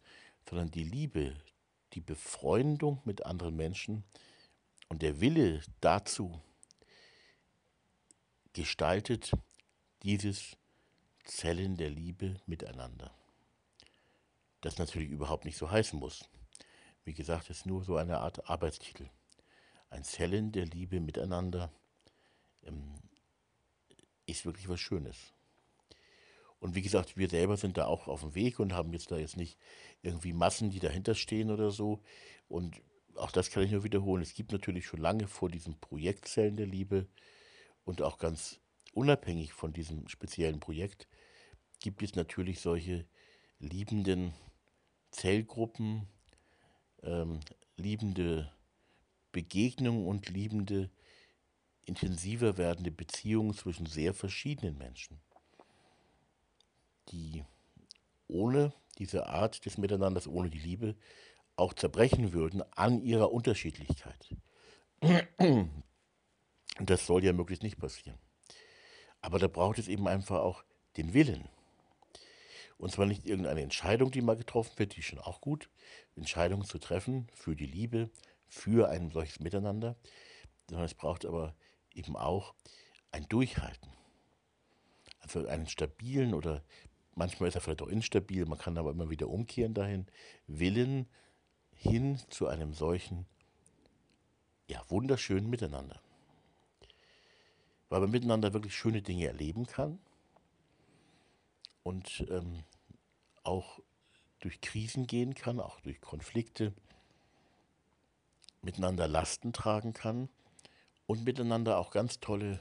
[0.49, 1.35] sondern die Liebe,
[1.97, 4.05] die Befreundung mit anderen Menschen
[4.89, 6.41] und der Wille dazu,
[8.53, 9.33] gestaltet
[10.03, 10.57] dieses
[11.25, 13.13] Zellen der Liebe miteinander.
[14.61, 16.29] Das natürlich überhaupt nicht so heißen muss.
[17.05, 19.09] Wie gesagt, es ist nur so eine Art Arbeitstitel.
[19.91, 21.71] Ein Zellen der Liebe miteinander
[22.65, 22.95] ähm,
[24.27, 25.33] ist wirklich was Schönes.
[26.59, 29.19] Und wie gesagt, wir selber sind da auch auf dem Weg und haben jetzt da
[29.19, 29.59] jetzt nicht
[30.03, 32.03] irgendwie Massen, die dahinter stehen oder so.
[32.49, 32.81] Und
[33.17, 34.23] auch das kann ich nur wiederholen.
[34.23, 37.07] Es gibt natürlich schon lange vor diesem Projekt Zellen der Liebe
[37.85, 38.61] und auch ganz
[38.93, 41.07] unabhängig von diesem speziellen Projekt
[41.81, 43.07] gibt es natürlich solche
[43.59, 44.33] liebenden
[45.11, 46.09] Zellgruppen,
[47.03, 47.41] ähm,
[47.77, 48.51] liebende
[49.33, 50.91] Begegnungen und liebende,
[51.85, 55.21] intensiver werdende Beziehungen zwischen sehr verschiedenen Menschen,
[57.09, 57.45] die
[58.29, 60.97] ohne diese Art des Miteinanders, ohne die Liebe,
[61.57, 64.35] auch zerbrechen würden an ihrer Unterschiedlichkeit.
[66.79, 68.19] Das soll ja möglichst nicht passieren.
[69.21, 70.65] Aber da braucht es eben einfach auch
[70.97, 71.49] den Willen.
[72.79, 75.71] Und zwar nicht irgendeine Entscheidung, die mal getroffen wird, die ist schon auch gut,
[76.15, 78.11] Entscheidungen zu treffen für die Liebe,
[78.47, 79.97] für ein solches Miteinander,
[80.69, 81.55] sondern es braucht aber
[81.95, 82.55] eben auch
[83.13, 83.91] ein Durchhalten.
[85.21, 86.63] Also einen stabilen oder
[87.17, 90.07] manchmal ist er vielleicht auch instabil, man kann aber immer wieder umkehren dahin,
[90.47, 91.09] Willen
[91.73, 93.27] hin zu einem solchen,
[94.69, 96.01] ja, wunderschönen Miteinander.
[97.89, 99.99] Weil man miteinander wirklich schöne Dinge erleben kann
[101.83, 102.63] und ähm,
[103.43, 103.81] auch
[104.41, 106.73] durch Krisen gehen kann, auch durch Konflikte,
[108.63, 110.29] miteinander Lasten tragen kann
[111.07, 112.61] und miteinander auch ganz tolle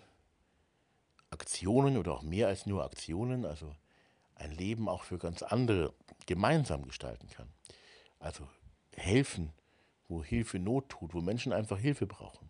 [1.31, 3.75] Aktionen oder auch mehr als nur Aktionen, also
[4.35, 5.93] ein Leben auch für ganz andere
[6.25, 7.49] gemeinsam gestalten kann.
[8.19, 8.47] Also
[8.93, 9.51] helfen,
[10.07, 12.49] wo Hilfe Not tut, wo Menschen einfach Hilfe brauchen.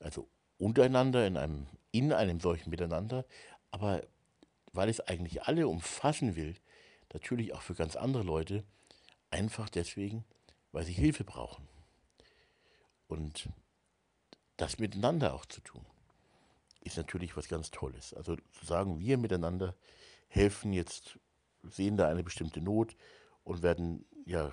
[0.00, 3.24] Also untereinander in einem, in einem solchen Miteinander,
[3.70, 4.02] aber
[4.72, 6.54] weil es eigentlich alle umfassen will,
[7.12, 8.64] natürlich auch für ganz andere Leute,
[9.30, 10.24] einfach deswegen,
[10.72, 11.66] weil sie Hilfe brauchen.
[13.08, 13.48] Und
[14.56, 15.84] das miteinander auch zu tun,
[16.80, 18.14] ist natürlich was ganz Tolles.
[18.14, 19.74] Also zu sagen, wir miteinander
[20.28, 21.18] helfen jetzt,
[21.62, 22.96] sehen da eine bestimmte Not
[23.44, 24.52] und werden, ja,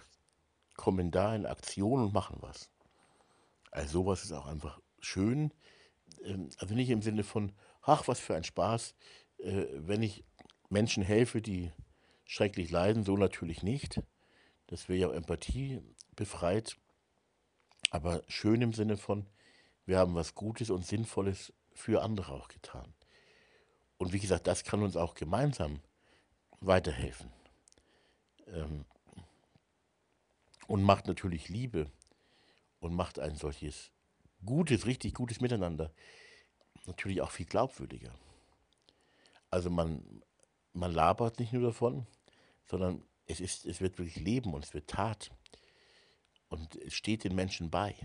[0.76, 2.70] kommen da in Aktion und machen was.
[3.72, 5.54] Also sowas ist auch einfach schön.
[6.24, 8.96] Ähm, also nicht im Sinne von, ach, was für ein Spaß,
[9.40, 10.24] äh, wenn ich
[10.70, 11.72] Menschen helfe, die
[12.26, 14.02] schrecklich leiden, so natürlich nicht.
[14.68, 15.82] Das wäre ja auch Empathie
[16.16, 16.78] befreit.
[17.92, 19.28] Aber schön im Sinne von,
[19.86, 22.94] wir haben was Gutes und Sinnvolles für andere auch getan.
[23.98, 25.80] Und wie gesagt, das kann uns auch gemeinsam
[26.60, 27.32] weiterhelfen.
[28.48, 28.86] Ähm,
[30.68, 31.90] und macht natürlich Liebe
[32.80, 33.92] und macht ein solches
[34.44, 35.92] gutes, richtig gutes Miteinander
[36.88, 38.12] natürlich auch viel glaubwürdiger.
[39.50, 40.24] Also man,
[40.74, 42.06] man labert nicht nur davon,
[42.66, 45.32] sondern es, ist, es wird wirklich Leben und es wird Tat.
[46.50, 47.96] Und es steht den Menschen bei.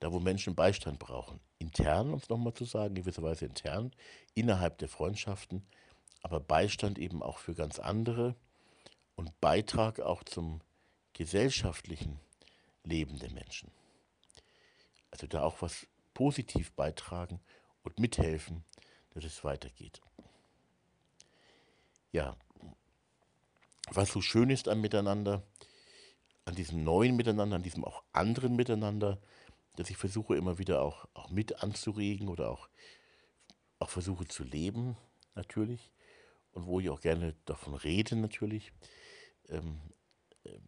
[0.00, 1.40] Da, wo Menschen Beistand brauchen.
[1.58, 3.92] Intern, um es nochmal zu sagen, gewisserweise intern,
[4.34, 5.66] innerhalb der Freundschaften,
[6.22, 8.36] aber Beistand eben auch für ganz andere
[9.16, 10.60] und Beitrag auch zum
[11.12, 12.20] gesellschaftlichen
[12.84, 13.72] Leben der Menschen.
[15.10, 17.40] Also da auch was positiv beitragen
[17.82, 18.64] und mithelfen,
[19.10, 20.00] dass es weitergeht.
[22.12, 22.36] Ja,
[23.90, 25.42] was so schön ist am Miteinander,
[26.44, 29.18] an diesem neuen Miteinander, an diesem auch anderen Miteinander,
[29.78, 32.68] dass ich versuche immer wieder auch, auch mit anzuregen oder auch,
[33.78, 34.96] auch versuche zu leben,
[35.36, 35.92] natürlich,
[36.50, 38.72] und wo ich auch gerne davon rede, natürlich,
[39.48, 39.80] ähm,
[40.42, 40.58] äh,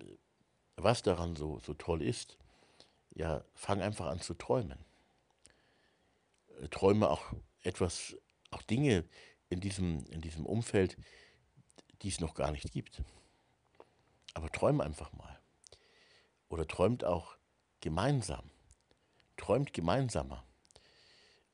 [0.77, 2.39] was daran so, so toll ist,
[3.11, 4.79] ja, fang einfach an zu träumen.
[6.61, 8.17] Äh, träume auch etwas,
[8.53, 9.05] auch Dinge
[9.49, 10.97] in diesem, in diesem Umfeld,
[12.03, 13.03] die es noch gar nicht gibt.
[14.35, 15.41] Aber träum einfach mal.
[16.49, 17.37] Oder träumt auch
[17.81, 18.49] gemeinsam.
[19.41, 20.45] Träumt gemeinsamer.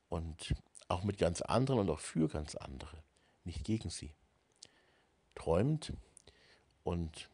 [0.09, 0.53] Und
[0.89, 3.01] auch mit ganz anderen und auch für ganz andere,
[3.45, 4.13] nicht gegen sie.
[5.35, 5.93] Träumt
[6.83, 7.29] und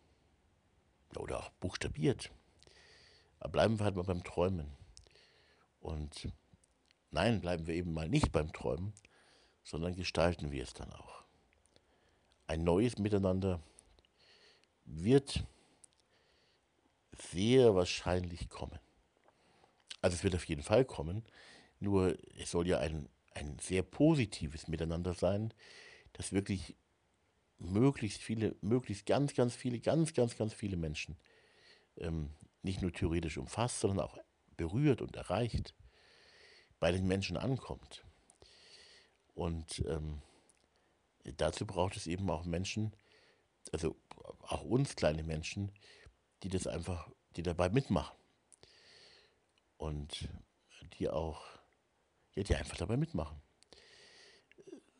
[1.16, 2.32] oder auch buchstabiert.
[3.40, 4.72] Aber bleiben wir halt mal beim Träumen.
[5.80, 6.30] Und
[7.10, 8.94] nein, bleiben wir eben mal nicht beim Träumen,
[9.64, 11.24] sondern gestalten wir es dann auch.
[12.46, 13.60] Ein neues Miteinander
[14.86, 15.46] wird
[17.32, 18.80] sehr wahrscheinlich kommen.
[20.04, 21.24] Also es wird auf jeden Fall kommen,
[21.80, 25.54] nur es soll ja ein, ein sehr positives Miteinander sein,
[26.12, 26.76] das wirklich
[27.58, 31.18] möglichst viele, möglichst ganz, ganz viele, ganz, ganz, ganz viele Menschen
[31.98, 32.32] ähm,
[32.64, 34.18] nicht nur theoretisch umfasst, sondern auch
[34.58, 35.74] berührt und erreicht,
[36.82, 38.04] bei den Menschen ankommt.
[39.36, 40.22] Und ähm,
[41.38, 42.94] dazu braucht es eben auch Menschen,
[43.72, 43.96] also
[44.42, 45.72] auch uns kleine Menschen,
[46.44, 48.18] die das einfach, die dabei mitmachen.
[49.84, 50.30] Und
[50.98, 51.44] die auch,
[52.36, 53.42] ja, die einfach dabei mitmachen.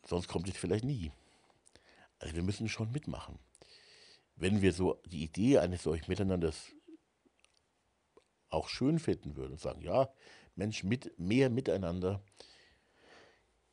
[0.04, 1.10] Sonst kommt es vielleicht nie.
[2.18, 3.38] Also wir müssen schon mitmachen.
[4.36, 6.74] Wenn wir so die Idee eines solchen Miteinanders
[8.50, 10.12] auch schön finden würden und sagen, ja,
[10.54, 12.22] Mensch, mit, mehr miteinander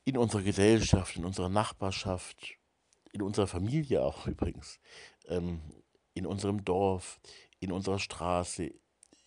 [0.06, 2.56] in unserer Gesellschaft, in unserer Nachbarschaft,
[3.12, 4.80] in unserer Familie auch übrigens,
[5.26, 5.60] ähm,
[6.13, 7.19] in unserem Dorf,
[7.60, 8.74] in unserer Straße,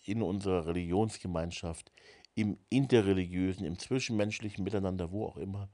[0.05, 1.91] in unserer Religionsgemeinschaft,
[2.35, 5.69] im interreligiösen, im zwischenmenschlichen Miteinander, wo auch immer,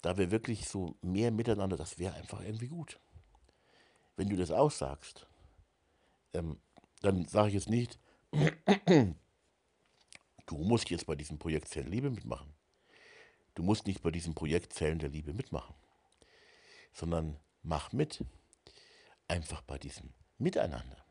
[0.00, 2.98] da wir wirklich so mehr miteinander, das wäre einfach irgendwie gut.
[4.16, 5.26] Wenn du das aussagst,
[6.34, 6.58] ähm,
[7.00, 7.98] dann sage ich jetzt nicht,
[10.46, 12.52] du musst jetzt bei diesem Projekt Zellen Liebe mitmachen.
[13.54, 15.74] Du musst nicht bei diesem Projekt Zellen der Liebe mitmachen,
[16.92, 18.24] sondern mach mit.
[19.28, 21.04] Einfach bei diesem Miteinander.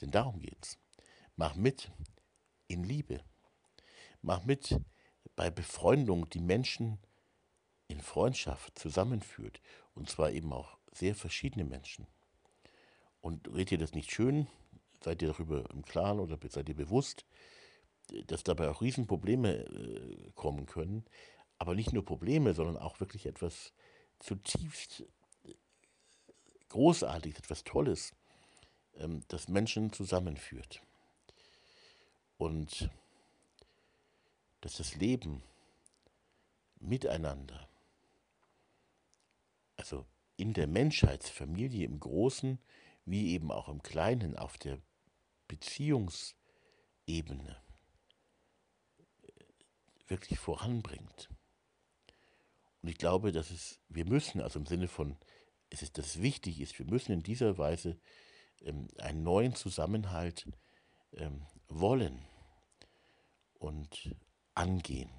[0.00, 0.78] Denn darum geht's.
[1.38, 1.92] Mach mit
[2.66, 3.20] in Liebe.
[4.22, 4.76] Mach mit
[5.36, 6.98] bei Befreundung, die Menschen
[7.86, 9.60] in Freundschaft zusammenführt.
[9.94, 12.08] Und zwar eben auch sehr verschiedene Menschen.
[13.20, 14.48] Und red ihr das nicht schön?
[15.00, 17.24] Seid ihr darüber im Klaren oder seid ihr bewusst,
[18.26, 21.04] dass dabei auch Riesenprobleme äh, kommen können?
[21.56, 23.72] Aber nicht nur Probleme, sondern auch wirklich etwas
[24.18, 25.04] zutiefst
[26.70, 28.12] Großartiges, etwas Tolles,
[28.96, 30.82] ähm, das Menschen zusammenführt.
[32.38, 32.88] Und
[34.60, 35.42] dass das Leben
[36.80, 37.68] miteinander,
[39.76, 42.58] also in der Menschheitsfamilie im Großen
[43.04, 44.78] wie eben auch im Kleinen auf der
[45.48, 46.36] Beziehungsebene
[50.06, 51.28] wirklich voranbringt.
[52.82, 55.16] Und ich glaube, dass es, wir müssen, also im Sinne von,
[55.70, 57.98] es ist, dass es wichtig ist, wir müssen in dieser Weise
[58.60, 60.46] ähm, einen neuen Zusammenhalt
[61.12, 62.27] ähm, wollen
[63.58, 64.14] und
[64.54, 65.10] angehen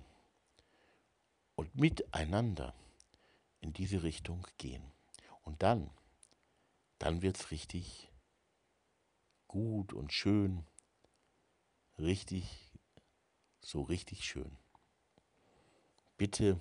[1.56, 2.74] und miteinander
[3.62, 4.92] in diese Richtung gehen.
[5.44, 5.90] Und dann,
[7.00, 8.10] dann wird es richtig
[9.48, 10.66] gut und schön,
[11.98, 12.72] richtig,
[13.62, 14.58] so richtig schön.
[16.18, 16.60] Bitte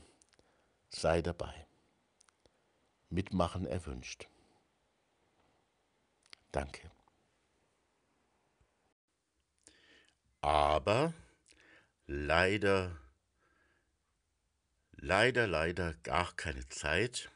[0.89, 1.67] sei dabei.
[3.11, 4.29] Mitmachen erwünscht.
[6.53, 6.91] Danke.
[10.41, 11.15] Aber
[12.09, 12.99] leider,
[14.93, 17.31] leider, leider gar keine Zeit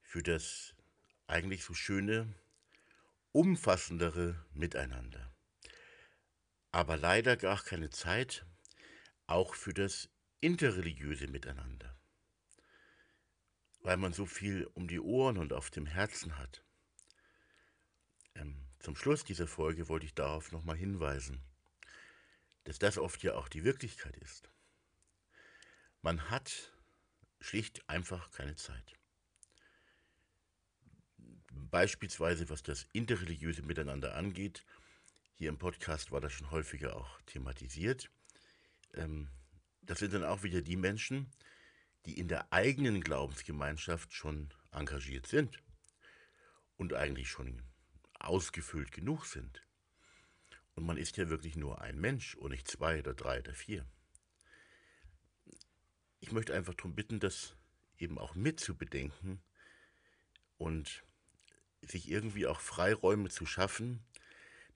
[0.00, 0.74] für das
[1.26, 2.34] eigentlich so schöne,
[3.32, 5.30] umfassendere Miteinander.
[6.72, 8.46] Aber leider gar keine Zeit
[9.26, 10.08] auch für das
[10.40, 11.94] interreligiöse Miteinander,
[13.80, 16.64] weil man so viel um die Ohren und auf dem Herzen hat.
[18.34, 21.42] Ähm, zum Schluss dieser Folge wollte ich darauf nochmal hinweisen,
[22.68, 24.50] dass das oft ja auch die Wirklichkeit ist.
[26.02, 26.70] Man hat
[27.40, 28.94] schlicht einfach keine Zeit.
[31.50, 34.66] Beispielsweise was das interreligiöse Miteinander angeht,
[35.32, 38.10] hier im Podcast war das schon häufiger auch thematisiert.
[38.92, 39.30] Ähm,
[39.80, 41.30] das sind dann auch wieder die Menschen,
[42.04, 45.62] die in der eigenen Glaubensgemeinschaft schon engagiert sind
[46.76, 47.62] und eigentlich schon
[48.18, 49.66] ausgefüllt genug sind.
[50.78, 53.84] Und man ist ja wirklich nur ein Mensch und nicht zwei oder drei oder vier.
[56.20, 57.56] Ich möchte einfach darum bitten, das
[57.96, 59.42] eben auch mitzubedenken
[60.56, 61.02] und
[61.82, 64.06] sich irgendwie auch Freiräume zu schaffen,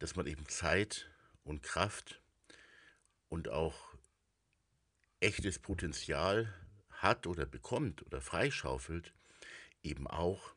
[0.00, 1.08] dass man eben Zeit
[1.44, 2.20] und Kraft
[3.28, 3.94] und auch
[5.20, 6.52] echtes Potenzial
[6.90, 9.14] hat oder bekommt oder freischaufelt,
[9.84, 10.56] eben auch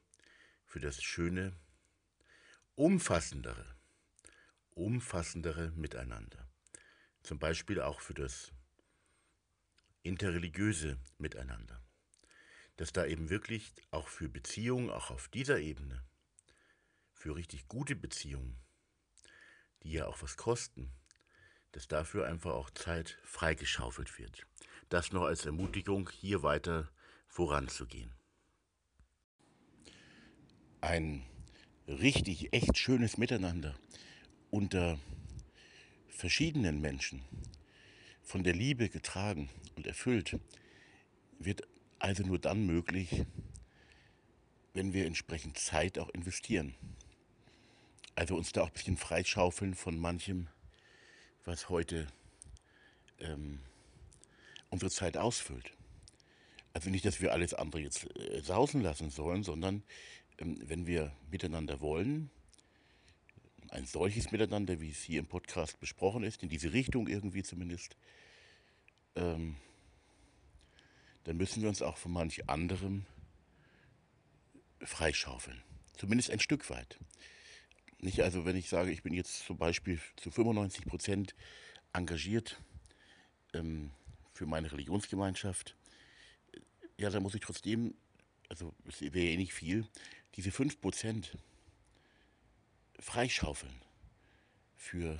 [0.63, 1.53] für das schöne,
[2.73, 3.74] umfassendere,
[4.75, 6.47] umfassendere Miteinander.
[7.23, 8.51] Zum Beispiel auch für das
[10.03, 11.81] interreligiöse Miteinander.
[12.77, 16.03] Dass da eben wirklich auch für Beziehungen, auch auf dieser Ebene,
[17.13, 18.57] für richtig gute Beziehungen,
[19.81, 20.91] die ja auch was kosten,
[21.71, 24.45] dass dafür einfach auch Zeit freigeschaufelt wird.
[24.89, 26.91] Das noch als Ermutigung, hier weiter
[27.27, 28.13] voranzugehen.
[30.81, 31.25] Ein
[31.87, 33.75] richtig, echt schönes Miteinander
[34.55, 34.97] unter
[36.07, 37.21] verschiedenen Menschen,
[38.23, 40.39] von der Liebe getragen und erfüllt,
[41.39, 41.67] wird
[41.99, 43.25] also nur dann möglich,
[44.73, 46.73] wenn wir entsprechend Zeit auch investieren.
[48.15, 50.47] Also uns da auch ein bisschen freischaufeln von manchem,
[51.43, 52.07] was heute
[53.19, 53.59] ähm,
[54.69, 55.73] unsere Zeit ausfüllt.
[56.71, 59.83] Also nicht, dass wir alles andere jetzt äh, sausen lassen sollen, sondern
[60.37, 62.31] ähm, wenn wir miteinander wollen,
[63.69, 67.95] ein solches Miteinander, wie es hier im Podcast besprochen ist, in diese Richtung irgendwie zumindest,
[69.15, 69.55] ähm,
[71.23, 73.05] dann müssen wir uns auch von manch anderem
[74.81, 75.61] freischaufeln.
[75.97, 76.99] Zumindest ein Stück weit.
[77.99, 81.35] Nicht also, wenn ich sage, ich bin jetzt zum Beispiel zu 95 Prozent
[81.93, 82.61] engagiert
[83.53, 83.91] ähm,
[84.33, 85.75] für meine Religionsgemeinschaft,
[86.97, 87.95] ja, dann muss ich trotzdem,
[88.49, 89.87] also es wäre eh nicht viel,
[90.35, 91.37] diese 5 Prozent
[92.99, 93.81] freischaufeln
[94.75, 95.19] für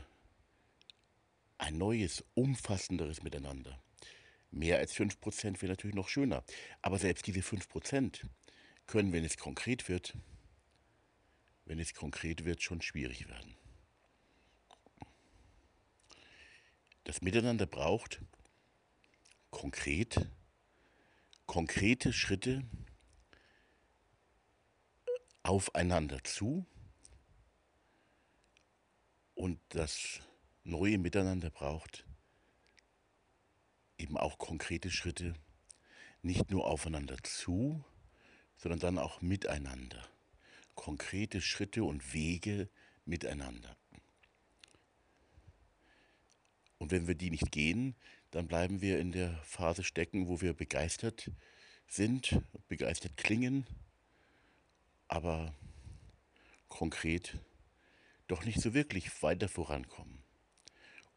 [1.58, 3.82] ein neues, umfassenderes Miteinander.
[4.52, 6.44] Mehr als 5% wäre natürlich noch schöner.
[6.82, 8.22] Aber selbst diese 5%
[8.88, 10.14] können, wenn es konkret wird,
[11.66, 13.56] wenn es konkret wird, schon schwierig werden.
[17.04, 18.22] Das Miteinander braucht
[19.52, 20.28] konkret,
[21.46, 22.64] konkrete Schritte
[25.44, 26.66] aufeinander zu
[29.36, 30.22] und das
[30.64, 32.06] neue Miteinander braucht
[33.98, 35.34] eben auch konkrete Schritte,
[36.22, 37.84] nicht nur aufeinander zu,
[38.58, 40.08] sondern dann auch miteinander.
[40.74, 42.70] Konkrete Schritte und Wege
[43.06, 43.78] miteinander.
[46.78, 47.96] Und wenn wir die nicht gehen,
[48.32, 51.32] dann bleiben wir in der Phase stecken, wo wir begeistert
[51.88, 53.66] sind, begeistert klingen,
[55.08, 55.54] aber
[56.68, 57.38] konkret
[58.28, 60.24] doch nicht so wirklich weiter vorankommen.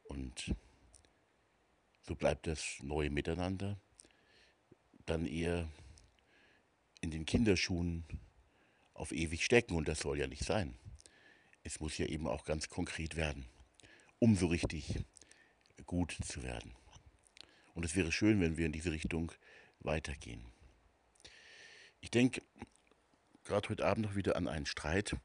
[0.05, 0.55] Und
[2.03, 3.79] so bleibt das neue Miteinander
[5.07, 5.69] dann eher
[7.01, 8.05] in den Kinderschuhen
[8.95, 10.77] auf ewig stecken und das soll ja nicht sein.
[11.63, 13.47] Es muss ja eben auch ganz konkret werden,
[14.19, 15.05] um so richtig
[15.87, 16.75] gut zu werden.
[17.75, 19.33] Und es wäre schön, wenn wir in diese Richtung
[19.81, 20.45] weitergehen.
[22.01, 22.43] Ich denke
[23.45, 25.17] gerade heute Abend noch wieder an einen Streit,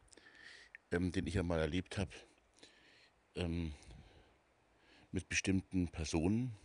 [0.93, 2.11] ähm, den ich ja mal erlebt habe
[3.35, 3.73] ähm,
[5.11, 6.55] mit bestimmten Personen.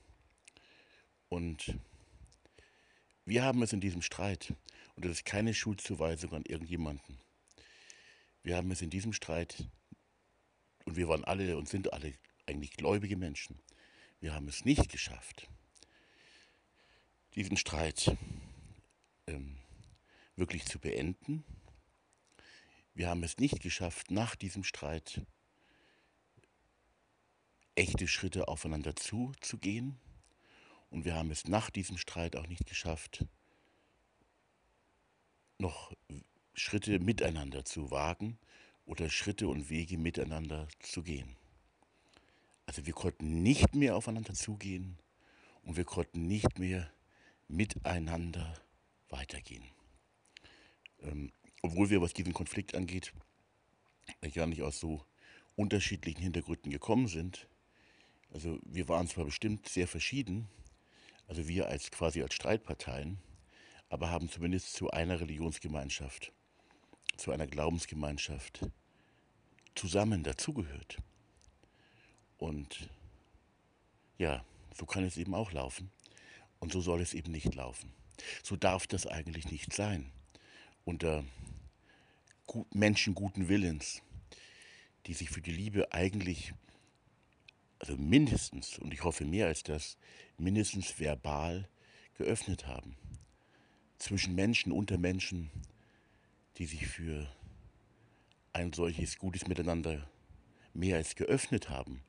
[1.29, 1.75] Und
[3.25, 4.55] wir haben es in diesem Streit,
[4.95, 7.19] und das ist keine Schuldzuweisung an irgendjemanden,
[8.43, 9.67] wir haben es in diesem Streit,
[10.85, 12.15] und wir waren alle und sind alle
[12.47, 13.59] eigentlich gläubige Menschen,
[14.21, 15.49] wir haben es nicht geschafft,
[17.35, 18.17] diesen Streit
[19.27, 19.59] ähm,
[20.37, 21.45] wirklich zu beenden
[22.99, 25.25] wir haben es nicht geschafft, nach diesem Streit
[27.77, 30.01] echte Schritte aufeinander zuzugehen.
[30.91, 33.25] Und wir haben es nach diesem Streit auch nicht geschafft,
[35.59, 35.93] noch
[36.55, 38.37] Schritte miteinander zu wagen
[38.85, 41.37] oder Schritte und Wege miteinander zu gehen.
[42.67, 44.99] Also wir konnten nicht mehr aufeinander zugehen
[45.63, 46.91] und wir konnten nicht mehr
[47.47, 48.61] miteinander
[49.09, 49.65] weitergehen.
[51.01, 51.31] Ähm,
[51.63, 53.13] obwohl wir, was diesen Konflikt angeht,
[54.35, 55.05] gar nicht aus so
[55.57, 57.49] unterschiedlichen Hintergründen gekommen sind.
[58.33, 60.49] Also wir waren zwar bestimmt sehr verschieden,
[61.27, 63.19] also wir als quasi als Streitparteien,
[63.89, 66.33] aber haben zumindest zu einer Religionsgemeinschaft,
[67.17, 68.67] zu einer Glaubensgemeinschaft
[69.75, 70.99] zusammen dazugehört.
[72.39, 72.89] Und
[74.19, 74.45] ja,
[74.77, 75.91] so kann es eben auch laufen.
[76.61, 77.93] Und so soll es eben nicht laufen.
[78.43, 80.11] So darf das eigentlich nicht sein.
[80.89, 81.23] Unter
[82.73, 84.01] Menschen guten Willens,
[85.05, 86.55] die sich für die Liebe eigentlich,
[87.79, 89.99] also mindestens, und ich hoffe mehr als das,
[90.39, 91.69] mindestens verbal
[92.15, 92.97] geöffnet haben.
[93.99, 95.51] Zwischen Menschen, unter Menschen,
[96.57, 97.31] die sich für
[98.55, 100.11] ein solches gutes Miteinander
[100.73, 102.03] mehr als geöffnet haben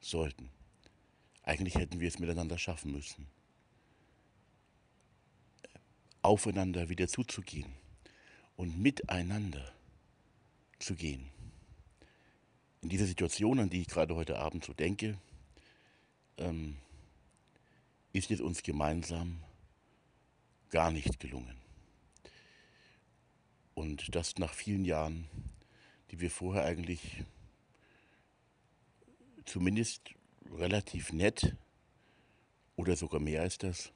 [0.00, 0.50] sollten.
[1.44, 3.28] Eigentlich hätten wir es miteinander schaffen müssen.
[6.22, 7.85] Aufeinander wieder zuzugehen
[8.56, 9.72] und miteinander
[10.78, 11.28] zu gehen.
[12.82, 15.18] In dieser Situation, an die ich gerade heute Abend so denke,
[16.38, 16.76] ähm,
[18.12, 19.42] ist es uns gemeinsam
[20.70, 21.56] gar nicht gelungen.
[23.74, 25.28] Und das nach vielen Jahren,
[26.10, 27.24] die wir vorher eigentlich
[29.44, 30.14] zumindest
[30.50, 31.56] relativ nett
[32.76, 33.92] oder sogar mehr als das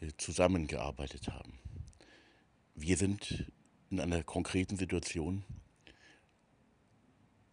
[0.00, 1.63] äh, zusammengearbeitet haben.
[2.76, 3.52] Wir sind
[3.90, 5.44] in einer konkreten Situation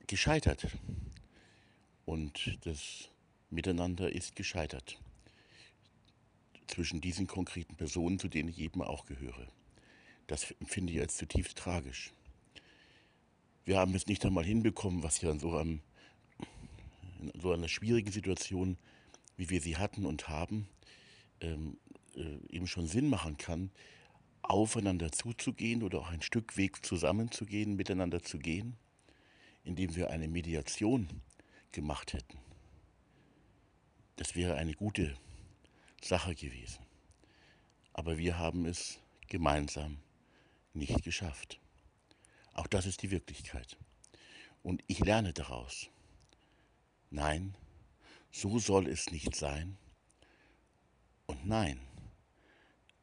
[0.07, 0.67] gescheitert.
[2.05, 3.09] Und das
[3.51, 4.99] Miteinander ist gescheitert.
[6.67, 9.47] Zwischen diesen konkreten Personen, zu denen ich eben auch gehöre.
[10.25, 12.11] Das empfinde ich als zutiefst tragisch.
[13.63, 15.81] Wir haben es nicht einmal hinbekommen, was ja in so, einem,
[17.19, 18.75] in so einer schwierigen Situation,
[19.37, 20.67] wie wir sie hatten und haben,
[21.41, 21.77] ähm,
[22.15, 23.69] äh, eben schon Sinn machen kann,
[24.51, 28.75] aufeinander zuzugehen oder auch ein Stück Weg zusammenzugehen, miteinander zu gehen,
[29.63, 31.07] indem wir eine Mediation
[31.71, 32.37] gemacht hätten.
[34.17, 35.15] Das wäre eine gute
[36.03, 36.85] Sache gewesen.
[37.93, 39.97] Aber wir haben es gemeinsam
[40.73, 41.59] nicht geschafft.
[42.53, 43.77] Auch das ist die Wirklichkeit.
[44.63, 45.89] Und ich lerne daraus.
[47.09, 47.55] Nein,
[48.31, 49.77] so soll es nicht sein.
[51.25, 51.79] Und nein,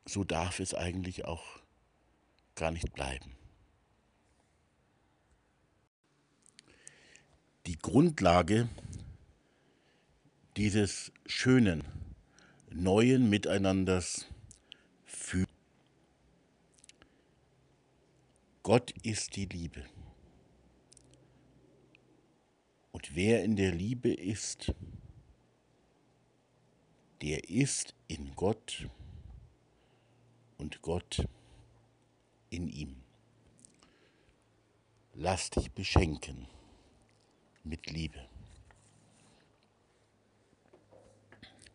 [0.09, 1.61] so darf es eigentlich auch
[2.55, 3.37] gar nicht bleiben.
[7.67, 8.69] Die Grundlage
[10.57, 11.85] dieses schönen,
[12.71, 14.27] neuen Miteinanders
[15.05, 15.45] für
[18.63, 19.85] Gott ist die Liebe.
[22.93, 24.73] Und wer in der Liebe ist,
[27.21, 28.89] der ist in Gott
[30.59, 31.27] und Gott
[32.51, 33.03] in ihm.
[35.15, 36.47] Lass dich beschenken
[37.65, 38.29] mit Liebe.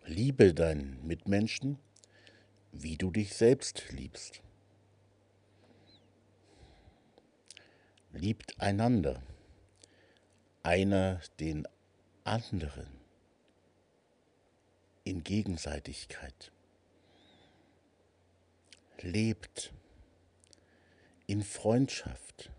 [0.05, 1.79] Liebe deinen Mitmenschen,
[2.71, 4.41] wie du dich selbst liebst.
[8.13, 9.21] Liebt einander,
[10.61, 11.67] einer den
[12.23, 12.88] anderen
[15.03, 16.52] in Gegenseitigkeit.
[19.03, 19.73] Lebt
[21.27, 22.49] in Freundschaft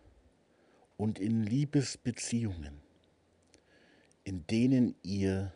[0.98, 2.82] und in Liebesbeziehungen,
[4.24, 5.54] in denen ihr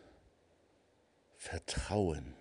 [1.37, 2.35] Vertrauen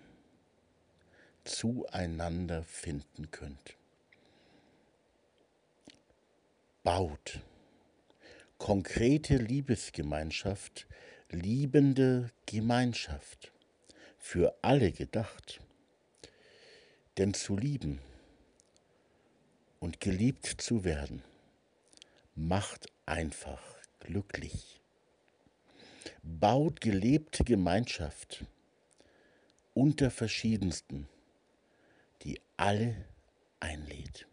[1.44, 3.76] zueinander finden könnt.
[6.82, 7.40] Baut
[8.56, 10.86] konkrete Liebesgemeinschaft,
[11.28, 13.52] liebende Gemeinschaft
[14.16, 15.60] für alle gedacht.
[17.18, 18.00] Denn zu lieben
[19.80, 21.22] und geliebt zu werden,
[22.34, 23.62] macht einfach
[24.00, 24.80] glücklich.
[26.22, 28.44] Baut gelebte Gemeinschaft
[29.74, 31.08] unter verschiedensten,
[32.22, 33.04] die alle
[33.60, 34.26] einlädt.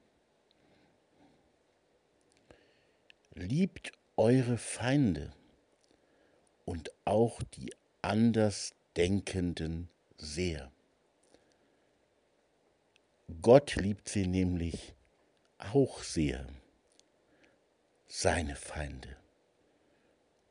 [3.33, 5.33] Liebt eure Feinde
[6.63, 10.71] und auch die Andersdenkenden sehr.
[13.41, 14.95] Gott liebt sie nämlich
[15.57, 16.47] auch sehr,
[18.07, 19.15] seine Feinde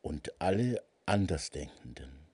[0.03, 2.25] und alle Andersdenkenden.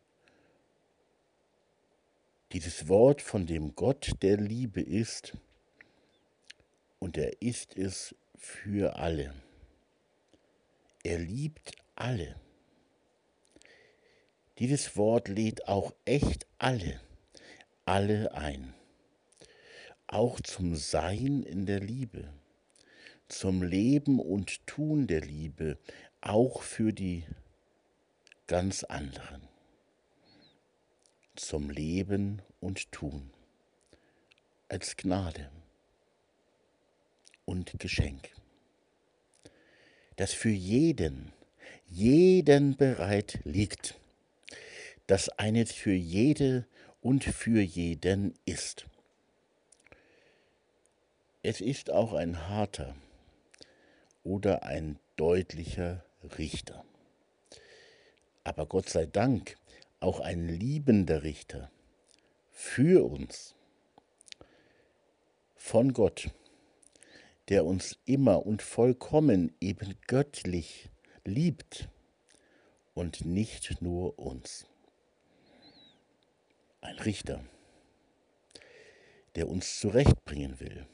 [2.53, 5.37] Dieses Wort, von dem Gott der Liebe ist,
[6.99, 9.35] und er ist es für alle.
[11.03, 12.35] Er liebt alle.
[14.59, 17.01] Dieses Wort lädt auch echt alle,
[17.85, 18.75] alle ein.
[20.07, 22.29] Auch zum Sein in der Liebe,
[23.31, 25.79] zum Leben und Tun der Liebe,
[26.21, 27.25] auch für die
[28.47, 29.49] ganz anderen.
[31.37, 33.31] Zum Leben und Tun
[34.69, 35.51] als Gnade
[37.47, 38.31] und Geschenk
[40.21, 41.33] das für jeden,
[41.87, 43.99] jeden bereit liegt,
[45.07, 46.67] das eines für jede
[47.01, 48.85] und für jeden ist.
[51.43, 52.95] Es ist auch ein harter
[54.23, 56.05] oder ein deutlicher
[56.39, 56.85] Richter.
[58.45, 59.57] Aber Gott sei Dank
[60.01, 61.71] auch ein liebender Richter
[62.51, 63.55] für uns
[65.57, 66.31] von Gott
[67.51, 70.89] der uns immer und vollkommen eben göttlich
[71.25, 71.89] liebt
[72.95, 74.67] und nicht nur uns.
[76.81, 77.45] Ein Richter,
[79.35, 80.87] der uns zurechtbringen will.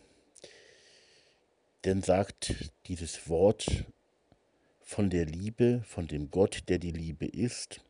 [1.86, 2.52] Denn sagt
[2.88, 3.84] dieses Wort
[4.80, 7.80] von der Liebe, von dem Gott, der die Liebe ist,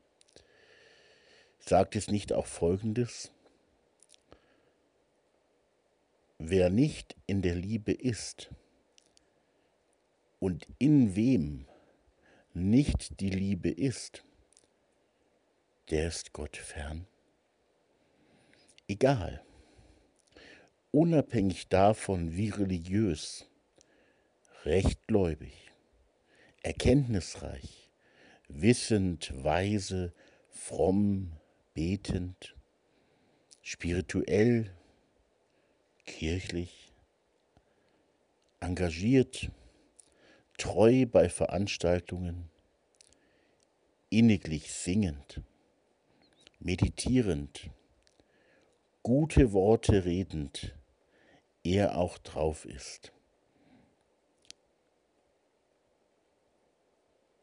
[1.61, 3.33] sagt es nicht auch Folgendes?
[6.37, 8.51] Wer nicht in der Liebe ist
[10.41, 11.67] und in wem
[12.53, 14.27] nicht die Liebe ist,
[15.89, 17.07] der ist Gott fern.
[18.89, 19.43] Egal,
[20.91, 23.49] unabhängig davon, wie religiös,
[24.67, 25.71] rechtgläubig,
[26.61, 27.89] erkenntnisreich,
[28.49, 30.13] wissend, weise,
[30.51, 31.33] fromm,
[31.73, 32.57] betend,
[33.63, 34.75] spirituell,
[36.05, 36.93] kirchlich,
[38.59, 39.51] engagiert,
[40.59, 42.51] treu bei Veranstaltungen,
[44.11, 45.43] inniglich singend,
[46.59, 47.71] meditierend,
[49.05, 50.75] gute Worte redend
[51.63, 53.13] er auch drauf ist.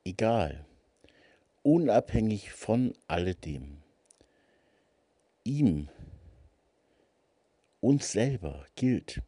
[0.05, 0.65] Egal,
[1.61, 3.81] unabhängig von alledem,
[5.45, 5.87] ihm,
[7.79, 9.21] uns selber gilt,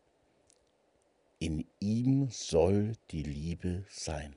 [1.40, 4.36] in ihm soll die Liebe sein.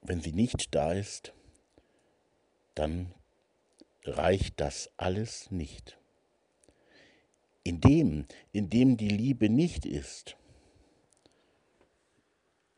[0.00, 1.34] Wenn sie nicht da ist,
[2.74, 3.12] dann
[4.04, 5.98] reicht das alles nicht.
[7.64, 10.36] In dem, in dem die Liebe nicht ist,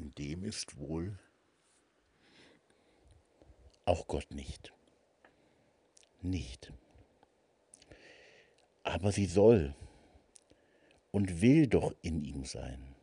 [0.05, 1.19] in dem ist wohl
[3.87, 4.73] auch Gott nicht.
[6.21, 6.73] Nicht.
[8.83, 9.75] Aber sie soll
[11.11, 12.95] und will doch in ihm sein,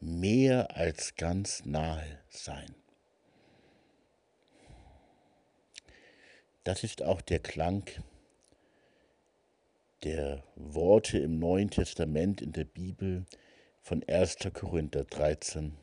[0.00, 2.74] mehr als ganz nahe sein.
[6.64, 7.84] Das ist auch der Klang
[10.04, 13.26] der Worte im Neuen Testament in der Bibel
[13.82, 14.36] von 1.
[14.54, 15.76] Korinther 13,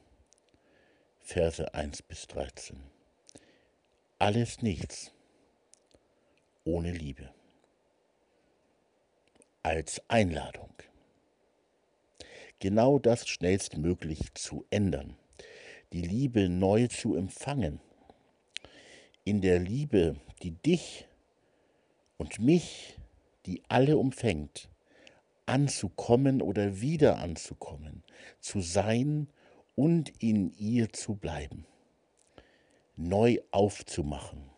[1.28, 2.78] Verse 1 bis 13.
[4.20, 5.12] Alles nichts
[6.66, 7.32] ohne Liebe.
[9.64, 10.70] Als Einladung.
[12.60, 15.18] Genau das schnellstmöglich zu ändern.
[15.94, 17.82] Die Liebe neu zu empfangen.
[19.24, 21.08] In der Liebe die dich
[22.18, 23.00] und mich,
[23.48, 24.70] die alle umfängt,
[25.48, 28.04] anzukommen oder wieder anzukommen,
[28.40, 29.45] zu sein und
[30.20, 31.66] in ihr zu bleiben,
[32.96, 34.50] neu aufzumachen,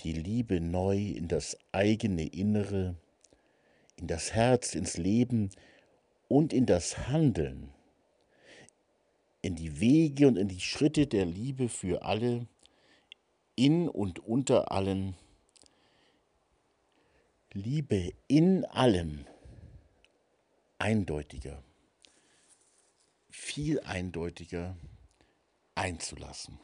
[0.00, 2.96] die Liebe neu in das eigene Innere,
[3.96, 5.50] in das Herz, ins Leben
[6.28, 7.70] und in das Handeln,
[9.40, 12.46] in die Wege und in die Schritte der Liebe für alle,
[13.56, 15.14] in und unter allen,
[17.52, 19.26] Liebe in allem
[20.78, 21.62] eindeutiger,
[23.34, 24.76] viel eindeutiger
[25.74, 26.60] einzulassen.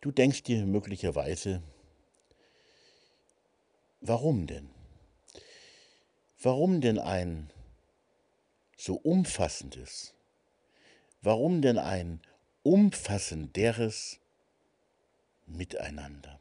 [0.00, 1.62] Du denkst dir möglicherweise,
[4.00, 4.68] warum denn?
[6.42, 7.50] Warum denn ein
[8.76, 10.12] so umfassendes?
[11.22, 12.20] Warum denn ein
[12.64, 14.18] umfassenderes
[15.46, 16.40] Miteinander.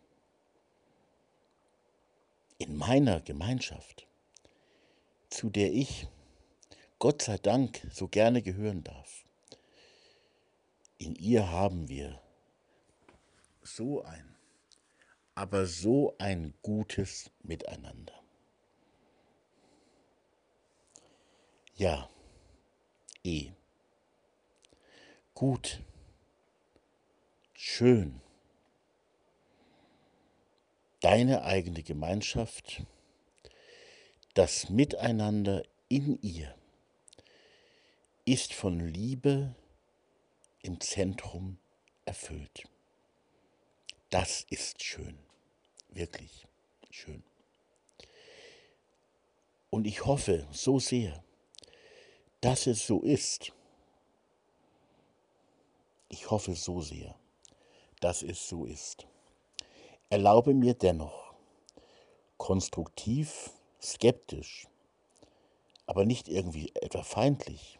[2.57, 4.07] In meiner Gemeinschaft,
[5.31, 6.07] zu der ich
[6.99, 9.25] Gott sei Dank so gerne gehören darf,
[10.99, 12.21] in ihr haben wir
[13.63, 14.35] so ein,
[15.33, 18.13] aber so ein gutes Miteinander.
[21.75, 22.07] Ja,
[23.23, 23.51] eh.
[25.33, 25.81] Gut
[27.61, 28.19] schön.
[30.99, 32.83] Deine eigene Gemeinschaft,
[34.33, 36.55] das Miteinander in ihr
[38.25, 39.55] ist von Liebe
[40.61, 41.57] im Zentrum
[42.05, 42.63] erfüllt.
[44.09, 45.17] Das ist schön,
[45.89, 46.47] wirklich
[46.89, 47.23] schön.
[49.69, 51.23] Und ich hoffe so sehr,
[52.41, 53.51] dass es so ist.
[56.09, 57.15] Ich hoffe so sehr
[58.01, 59.07] dass es so ist.
[60.09, 61.33] Erlaube mir dennoch,
[62.37, 63.51] konstruktiv,
[63.83, 64.67] skeptisch,
[65.85, 67.79] aber nicht irgendwie etwa feindlich,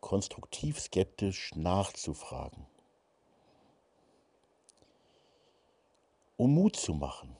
[0.00, 2.66] konstruktiv skeptisch nachzufragen.
[6.36, 7.36] Um Mut zu machen.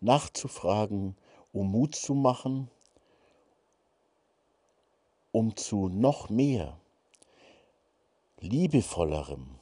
[0.00, 1.16] Nachzufragen,
[1.52, 2.70] um Mut zu machen,
[5.32, 6.78] um zu noch mehr,
[8.40, 9.58] liebevollerem,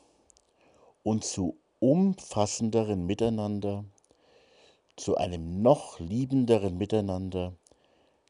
[1.04, 3.84] und zu umfassenderen Miteinander,
[4.96, 7.56] zu einem noch liebenderen Miteinander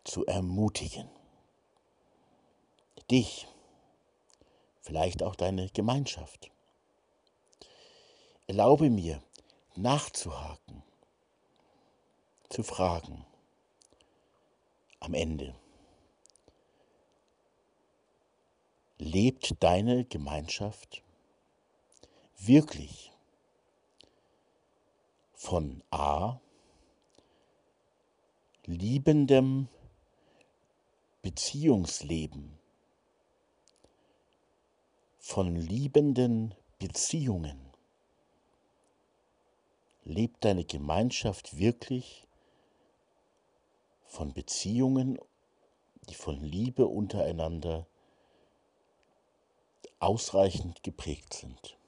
[0.05, 1.09] zu ermutigen.
[3.11, 3.47] Dich,
[4.81, 6.51] vielleicht auch deine Gemeinschaft.
[8.47, 9.23] Erlaube mir,
[9.75, 10.83] nachzuhaken,
[12.49, 13.25] zu fragen
[15.01, 15.55] am Ende.
[18.99, 21.05] Lebt deine Gemeinschaft?
[22.47, 23.13] wirklich
[25.33, 26.41] von A,
[28.67, 29.69] liebendem
[31.23, 32.59] Beziehungsleben,
[35.19, 37.59] von liebenden Beziehungen.
[40.05, 42.27] Lebt deine Gemeinschaft wirklich
[44.05, 45.19] von Beziehungen,
[46.11, 47.87] die von Liebe untereinander
[49.99, 51.79] ausreichend geprägt sind?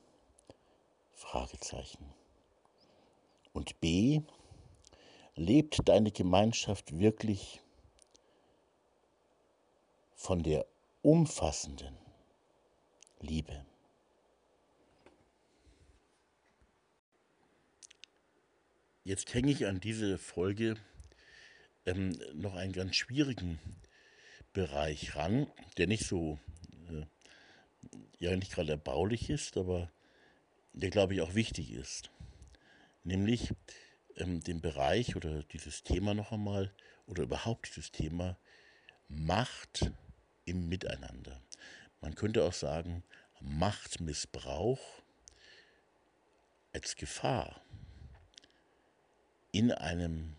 [1.12, 2.14] Fragezeichen.
[3.52, 4.22] Und B,
[5.36, 7.60] lebt deine Gemeinschaft wirklich
[10.14, 10.66] von der
[11.02, 11.96] umfassenden
[13.20, 13.64] Liebe?
[19.04, 20.74] Jetzt hänge ich an diese Folge
[21.84, 23.60] ähm, noch einen ganz schwierigen
[24.52, 26.40] Bereich ran, der nicht so,
[26.88, 27.04] äh,
[28.18, 29.92] ja nicht gerade erbaulich ist, aber
[30.72, 32.10] der glaube ich auch wichtig ist.
[33.04, 33.52] Nämlich
[34.16, 36.72] ähm, den Bereich oder dieses Thema noch einmal
[37.06, 38.36] oder überhaupt dieses Thema
[39.08, 39.90] Macht
[40.44, 41.40] im Miteinander.
[42.00, 43.02] Man könnte auch sagen,
[43.40, 44.80] Machtmissbrauch
[46.72, 47.60] als Gefahr
[49.52, 50.36] in einem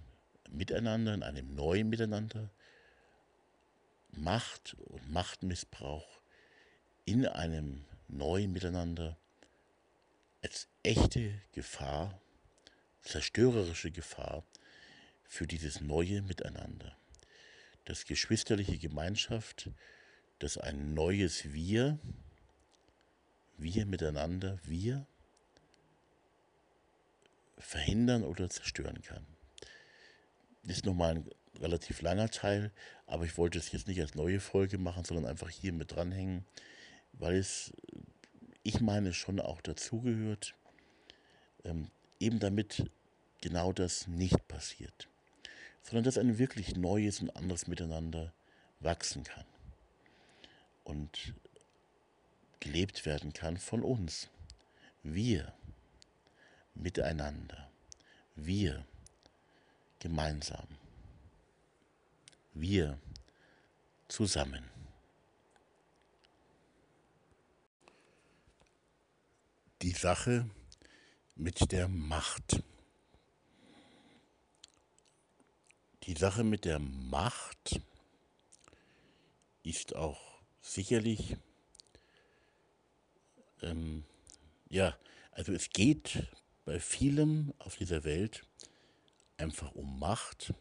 [0.50, 2.50] Miteinander, in einem neuen Miteinander,
[4.12, 6.22] Macht und Machtmissbrauch
[7.06, 9.18] in einem neuen Miteinander
[10.42, 12.20] als echte Gefahr,
[13.08, 14.44] zerstörerische Gefahr
[15.24, 16.96] für dieses neue Miteinander.
[17.86, 19.70] Das geschwisterliche Gemeinschaft,
[20.40, 22.00] das ein neues Wir,
[23.58, 25.08] wir miteinander, wir
[27.58, 29.26] verhindern oder zerstören kann.
[30.64, 31.30] Das ist nochmal ein
[31.60, 32.72] relativ langer Teil,
[33.08, 36.46] aber ich wollte es jetzt nicht als neue Folge machen, sondern einfach hier mit dranhängen,
[37.14, 37.74] weil es,
[38.64, 40.56] ich meine, schon auch dazugehört,
[41.64, 41.90] ähm,
[42.20, 42.92] eben damit
[43.42, 45.08] genau das nicht passiert,
[45.84, 48.34] sondern dass ein wirklich neues und anderes Miteinander
[48.80, 49.46] wachsen kann
[50.84, 51.34] und
[52.60, 54.30] gelebt werden kann von uns.
[55.04, 55.54] Wir
[56.74, 57.70] miteinander.
[58.36, 58.86] Wir
[60.00, 60.68] gemeinsam.
[62.54, 63.00] Wir
[64.08, 64.64] zusammen.
[69.82, 70.50] Die Sache
[71.36, 72.64] mit der Macht.
[76.08, 77.82] Die Sache mit der Macht
[79.64, 81.36] ist auch sicherlich,
[83.62, 84.06] ähm,
[84.70, 84.98] ja,
[85.32, 86.26] also es geht
[86.64, 88.46] bei vielem auf dieser Welt
[89.36, 90.54] einfach um Macht,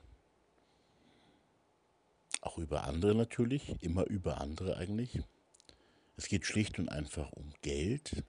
[2.40, 5.20] auch über andere natürlich, immer über andere eigentlich.
[6.16, 8.24] Es geht schlicht und einfach um Geld,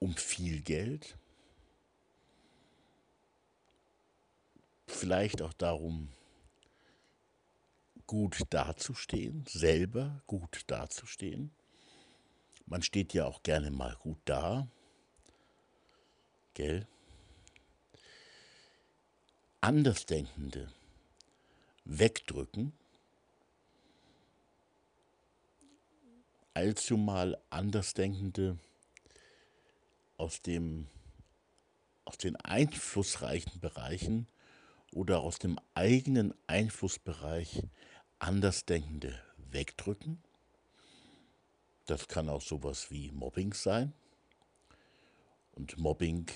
[0.00, 1.16] um viel Geld,
[4.90, 6.08] vielleicht auch darum,
[8.06, 11.50] gut dazustehen, selber gut dazustehen.
[12.66, 14.66] Man steht ja auch gerne mal gut da,
[16.54, 16.86] gell?
[19.60, 20.72] Andersdenkende
[21.84, 22.72] wegdrücken,
[26.54, 28.58] allzumal Andersdenkende
[30.16, 30.88] aus, dem,
[32.04, 34.26] aus den einflussreichen Bereichen
[34.92, 37.62] oder aus dem eigenen Einflussbereich
[38.18, 39.20] Andersdenkende
[39.50, 40.22] wegdrücken.
[41.86, 43.92] Das kann auch sowas wie Mobbing sein.
[45.52, 46.26] Und Mobbing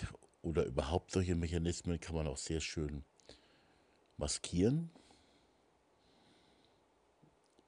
[0.42, 3.04] oder überhaupt solche Mechanismen kann man auch sehr schön
[4.16, 4.90] maskieren.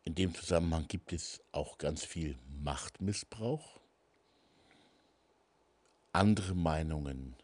[0.02, 3.80] In dem Zusammenhang gibt es auch ganz viel Machtmissbrauch,
[6.12, 7.36] andere Meinungen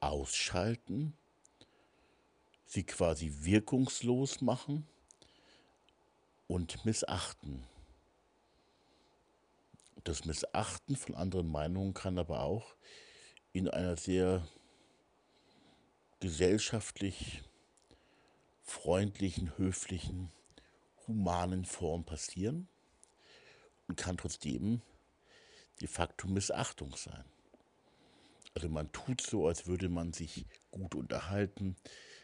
[0.00, 1.16] ausschalten,
[2.72, 4.86] sie quasi wirkungslos machen
[6.46, 7.66] und missachten.
[10.04, 12.74] Das Missachten von anderen Meinungen kann aber auch
[13.52, 14.48] in einer sehr
[16.20, 17.42] gesellschaftlich
[18.62, 20.32] freundlichen, höflichen,
[21.06, 22.68] humanen Form passieren
[23.86, 24.80] und kann trotzdem
[25.82, 27.24] de facto Missachtung sein.
[28.54, 31.76] Also man tut so, als würde man sich gut unterhalten,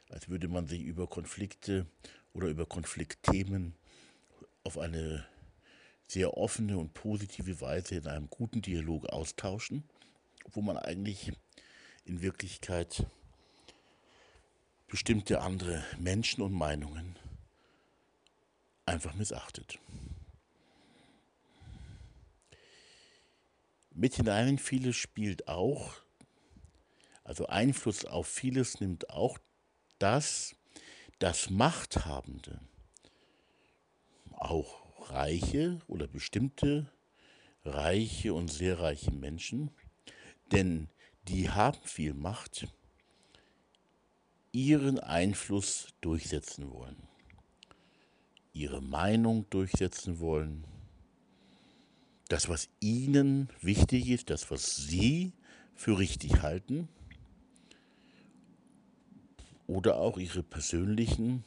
[0.08, 1.86] als würde man sich über Konflikte
[2.32, 3.74] oder über Konfliktthemen
[4.64, 5.26] auf eine
[6.06, 9.84] sehr offene und positive Weise in einem guten Dialog austauschen
[10.52, 11.32] wo man eigentlich
[12.04, 13.06] in Wirklichkeit
[14.86, 17.16] bestimmte andere Menschen und Meinungen
[18.86, 19.78] einfach missachtet.
[23.90, 25.94] Mit hinein vieles spielt auch,
[27.24, 29.38] also Einfluss auf vieles nimmt auch
[29.98, 30.54] das,
[31.18, 32.60] das Machthabende,
[34.32, 36.92] auch reiche oder bestimmte
[37.64, 39.70] reiche und sehr reiche Menschen
[40.52, 40.88] denn
[41.28, 42.66] die haben viel Macht,
[44.52, 46.96] ihren Einfluss durchsetzen wollen,
[48.52, 50.66] ihre Meinung durchsetzen wollen,
[52.28, 55.32] das, was Ihnen wichtig ist, das, was Sie
[55.74, 56.88] für richtig halten
[59.68, 61.44] oder auch Ihre persönlichen,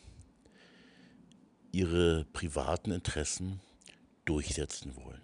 [1.74, 3.60] Ihre privaten Interessen
[4.24, 5.22] durchsetzen wollen.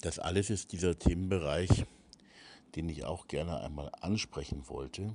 [0.00, 1.84] Das alles ist dieser Themenbereich,
[2.74, 5.14] den ich auch gerne einmal ansprechen wollte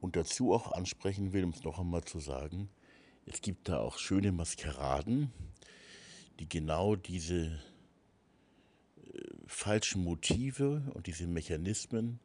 [0.00, 2.68] und dazu auch ansprechen will, um es noch einmal zu sagen,
[3.26, 5.32] es gibt da auch schöne Maskeraden,
[6.38, 12.20] die genau diese äh, falschen Motive und diese Mechanismen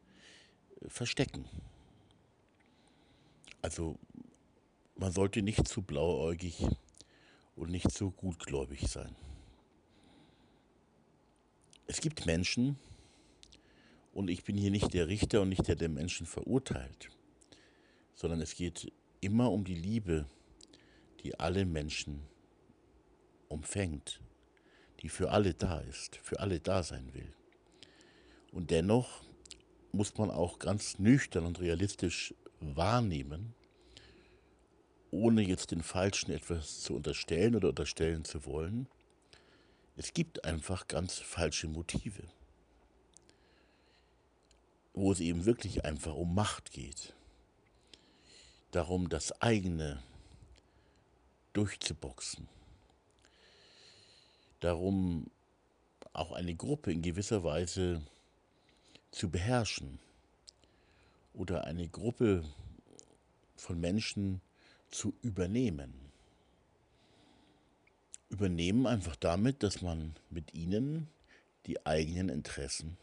[0.88, 1.44] verstecken.
[3.62, 3.98] Also
[4.96, 6.66] man sollte nicht zu blauäugig
[7.56, 9.14] und nicht zu gutgläubig sein.
[11.86, 12.78] Es gibt Menschen,
[14.12, 17.10] und ich bin hier nicht der Richter und nicht der, der Menschen verurteilt,
[18.14, 20.26] sondern es geht immer um die Liebe,
[21.22, 22.22] die alle Menschen
[23.48, 24.20] umfängt,
[25.00, 27.32] die für alle da ist, für alle da sein will.
[28.52, 29.22] Und dennoch
[29.92, 33.54] muss man auch ganz nüchtern und realistisch wahrnehmen,
[35.10, 38.86] ohne jetzt den Falschen etwas zu unterstellen oder unterstellen zu wollen,
[39.96, 42.22] es gibt einfach ganz falsche Motive,
[44.94, 47.14] wo es eben wirklich einfach um Macht geht,
[48.70, 50.02] darum das eigene
[51.52, 52.48] durchzuboxen.
[54.60, 55.30] Darum,
[56.12, 58.02] auch eine Gruppe in gewisser Weise
[59.10, 59.98] zu beherrschen
[61.34, 62.44] oder eine Gruppe
[63.56, 64.40] von Menschen
[64.90, 65.94] zu übernehmen.
[68.28, 71.08] Übernehmen einfach damit, dass man mit ihnen
[71.66, 72.96] die eigenen Interessen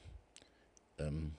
[0.98, 1.36] ähm,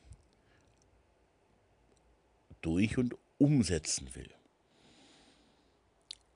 [2.60, 4.30] durch und umsetzen will.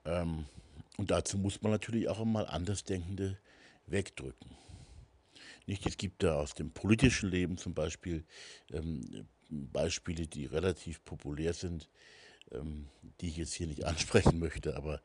[0.04, 0.46] Ähm,
[0.96, 3.38] und dazu muss man natürlich auch einmal Andersdenkende
[3.86, 4.56] wegdrücken.
[5.66, 8.24] Nicht, es gibt da aus dem politischen Leben zum Beispiel
[8.72, 11.88] ähm, Beispiele, die relativ populär sind,
[12.50, 12.88] ähm,
[13.20, 15.00] die ich jetzt hier nicht ansprechen möchte, aber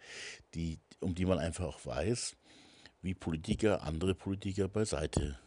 [0.54, 2.36] die, um die man einfach auch weiß,
[3.02, 5.40] wie Politiker andere Politiker beiseite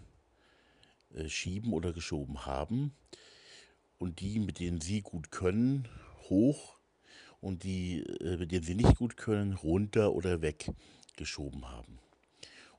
[1.14, 2.92] äh, schieben oder geschoben haben
[3.98, 5.88] und die, mit denen sie gut können,
[6.28, 6.78] hoch
[7.40, 10.70] und die, äh, mit denen sie nicht gut können, runter oder weg
[11.16, 11.98] geschoben haben.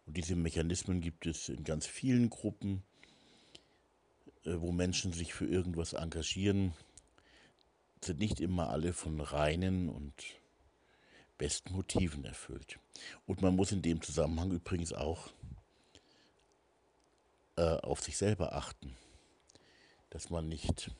[0.05, 2.83] Und diese Mechanismen gibt es in ganz vielen Gruppen,
[4.43, 6.73] äh, wo Menschen sich für irgendwas engagieren,
[8.03, 10.13] sind nicht immer alle von reinen und
[11.37, 12.79] besten Motiven erfüllt.
[13.25, 15.31] Und man muss in dem Zusammenhang übrigens auch
[17.55, 18.95] äh, auf sich selber achten,
[20.09, 20.91] dass man nicht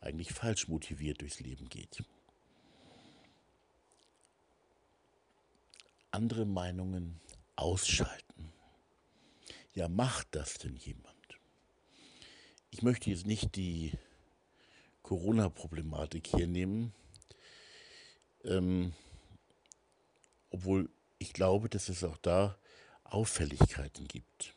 [0.00, 2.04] eigentlich falsch motiviert durchs Leben geht.
[6.10, 7.20] Andere Meinungen
[7.56, 8.52] ausschalten.
[9.74, 11.14] Ja, macht das denn jemand?
[12.70, 13.92] Ich möchte jetzt nicht die
[15.02, 16.92] Corona-Problematik hier nehmen,
[18.44, 18.92] ähm,
[20.50, 20.88] obwohl
[21.18, 22.58] ich glaube, dass es auch da
[23.04, 24.54] Auffälligkeiten gibt.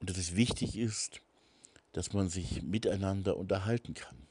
[0.00, 1.20] Und dass es wichtig ist,
[1.92, 4.26] dass man sich miteinander unterhalten kann.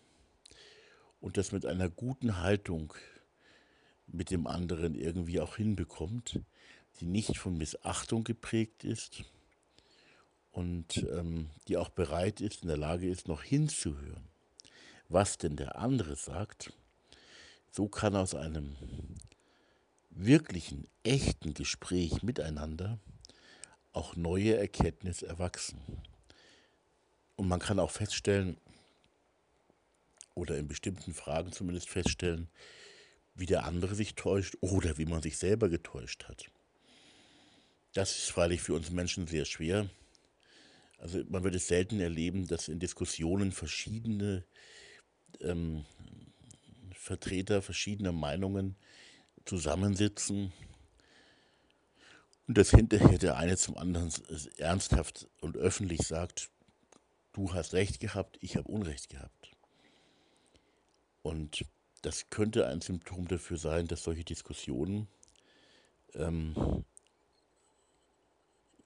[1.20, 2.94] Und das mit einer guten Haltung
[4.06, 6.40] mit dem anderen irgendwie auch hinbekommt,
[7.00, 9.24] die nicht von Missachtung geprägt ist
[10.52, 14.28] und ähm, die auch bereit ist, in der Lage ist, noch hinzuhören,
[15.10, 16.74] was denn der andere sagt,
[17.72, 18.76] so kann aus einem
[20.10, 23.00] wirklichen, echten Gespräch miteinander
[23.94, 25.80] auch neue Erkenntnis erwachsen.
[27.36, 28.58] Und man kann auch feststellen,
[30.34, 32.48] oder in bestimmten Fragen zumindest feststellen,
[33.36, 36.50] wie der andere sich täuscht oder wie man sich selber getäuscht hat.
[37.98, 39.90] Das ist freilich für uns Menschen sehr schwer.
[41.00, 44.46] Also man wird es selten erleben, dass in Diskussionen verschiedene
[45.42, 45.84] ähm,
[46.94, 48.76] Vertreter verschiedener Meinungen
[49.46, 50.54] zusammensitzen
[52.48, 54.14] und dass hinterher der eine zum anderen
[54.58, 56.52] ernsthaft und öffentlich sagt,
[57.34, 59.56] du hast recht gehabt, ich habe Unrecht gehabt.
[61.24, 61.66] Und
[62.04, 65.08] das könnte ein Symptom dafür sein, dass solche Diskussionen
[66.14, 66.86] ähm,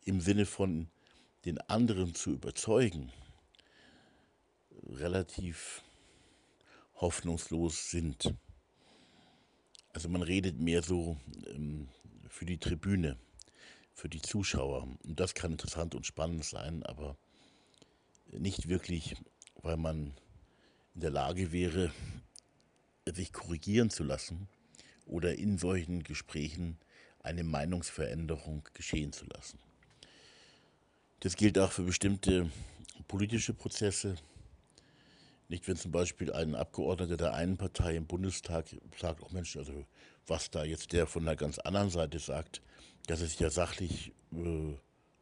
[0.05, 0.89] im Sinne von
[1.45, 3.11] den anderen zu überzeugen,
[4.87, 5.83] relativ
[6.95, 8.33] hoffnungslos sind.
[9.93, 11.89] Also man redet mehr so ähm,
[12.29, 13.17] für die Tribüne,
[13.93, 14.83] für die Zuschauer.
[15.03, 17.17] Und das kann interessant und spannend sein, aber
[18.31, 19.15] nicht wirklich,
[19.61, 20.13] weil man
[20.93, 21.91] in der Lage wäre,
[23.05, 24.47] sich korrigieren zu lassen
[25.05, 26.77] oder in solchen Gesprächen
[27.19, 29.59] eine Meinungsveränderung geschehen zu lassen.
[31.21, 32.49] Das gilt auch für bestimmte
[33.07, 34.15] politische Prozesse.
[35.49, 38.65] Nicht, wenn zum Beispiel ein Abgeordneter der einen Partei im Bundestag
[38.99, 39.85] sagt, oh Mensch, also
[40.25, 42.63] was da jetzt der von der ganz anderen Seite sagt,
[43.05, 44.73] das ist ja sachlich äh,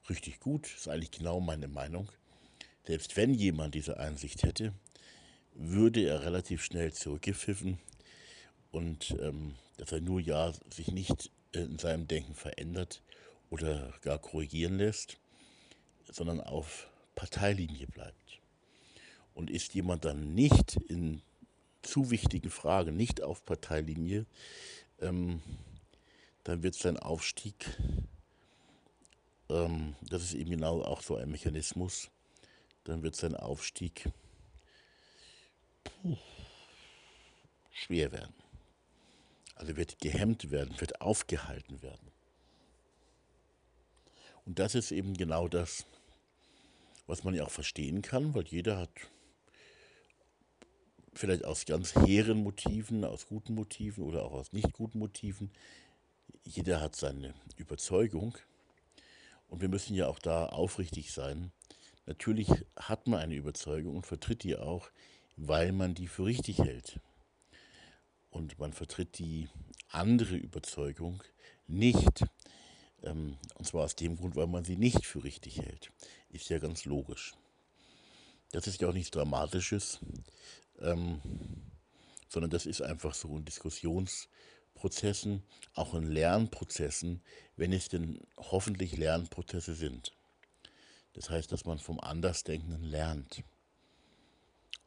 [0.09, 2.07] richtig gut, ist eigentlich genau meine Meinung.
[2.87, 4.73] Selbst wenn jemand diese Einsicht hätte,
[5.53, 7.77] würde er relativ schnell zurückgepfiffen
[8.71, 13.03] und ähm, dass er nur ja sich nicht in seinem Denken verändert
[13.49, 15.18] oder gar korrigieren lässt,
[16.11, 18.39] sondern auf Parteilinie bleibt.
[19.33, 21.21] Und ist jemand dann nicht in
[21.81, 24.25] zu wichtigen Fragen, nicht auf Parteilinie,
[24.99, 25.41] ähm,
[26.43, 27.77] dann wird sein Aufstieg,
[29.49, 32.09] ähm, das ist eben genau auch so ein Mechanismus,
[32.83, 34.09] dann wird sein Aufstieg
[35.83, 36.17] puh,
[37.71, 38.33] schwer werden.
[39.55, 42.11] Also wird gehemmt werden, wird aufgehalten werden.
[44.45, 45.85] Und das ist eben genau das,
[47.09, 48.91] was man ja auch verstehen kann, weil jeder hat
[51.13, 55.51] vielleicht aus ganz hehren Motiven, aus guten Motiven oder auch aus nicht guten Motiven,
[56.43, 58.37] jeder hat seine Überzeugung.
[59.47, 61.51] Und wir müssen ja auch da aufrichtig sein.
[62.05, 64.91] Natürlich hat man eine Überzeugung und vertritt die auch,
[65.35, 66.99] weil man die für richtig hält.
[68.29, 69.49] Und man vertritt die
[69.89, 71.23] andere Überzeugung
[71.65, 72.23] nicht.
[73.03, 75.91] Ähm, und zwar aus dem Grund, weil man sie nicht für richtig hält.
[76.29, 77.33] Ist ja ganz logisch.
[78.51, 79.99] Das ist ja auch nichts Dramatisches,
[80.79, 81.21] ähm,
[82.29, 85.43] sondern das ist einfach so in Diskussionsprozessen,
[85.75, 87.21] auch in Lernprozessen,
[87.57, 90.13] wenn es denn hoffentlich Lernprozesse sind.
[91.13, 93.43] Das heißt, dass man vom Andersdenkenden lernt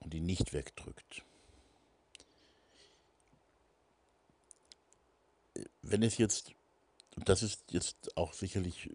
[0.01, 1.23] und ihn nicht wegdrückt.
[5.83, 6.53] Wenn es jetzt,
[7.17, 8.91] das ist jetzt auch sicherlich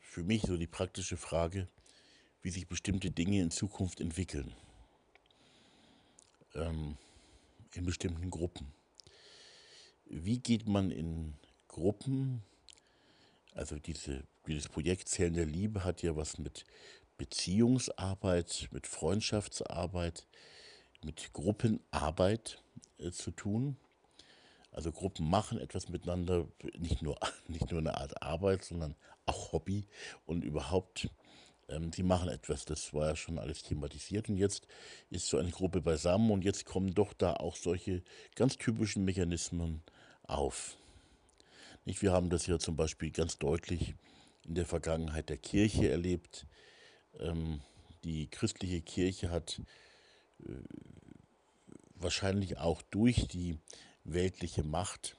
[0.00, 1.68] für mich so die praktische Frage,
[2.42, 4.54] wie sich bestimmte Dinge in Zukunft entwickeln.
[6.54, 6.96] Ähm,
[7.74, 8.72] in bestimmten Gruppen.
[10.06, 11.34] Wie geht man in
[11.66, 12.42] Gruppen,
[13.52, 16.64] also diese, dieses Projekt Zellen der Liebe hat ja was mit
[17.16, 20.26] Beziehungsarbeit, mit Freundschaftsarbeit,
[21.02, 22.62] mit Gruppenarbeit
[22.98, 23.76] äh, zu tun.
[24.74, 26.46] Also Gruppen machen etwas miteinander,
[26.76, 27.16] nicht nur,
[27.48, 29.86] nicht nur eine Art Arbeit, sondern auch Hobby
[30.26, 31.08] und überhaupt,
[31.68, 32.64] ähm, sie machen etwas.
[32.64, 34.66] Das war ja schon alles thematisiert und jetzt
[35.10, 38.02] ist so eine Gruppe beisammen und jetzt kommen doch da auch solche
[38.34, 39.82] ganz typischen Mechanismen
[40.24, 40.76] auf.
[41.84, 43.94] Nicht, wir haben das ja zum Beispiel ganz deutlich
[44.44, 46.46] in der Vergangenheit der Kirche erlebt.
[47.20, 47.60] Ähm,
[48.02, 49.60] die christliche Kirche hat
[50.40, 50.52] äh,
[51.94, 53.58] wahrscheinlich auch durch die
[54.04, 55.16] weltliche Macht,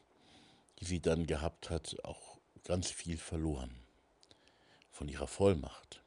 [0.79, 3.75] die sie dann gehabt hat, auch ganz viel verloren
[4.91, 6.01] von ihrer Vollmacht.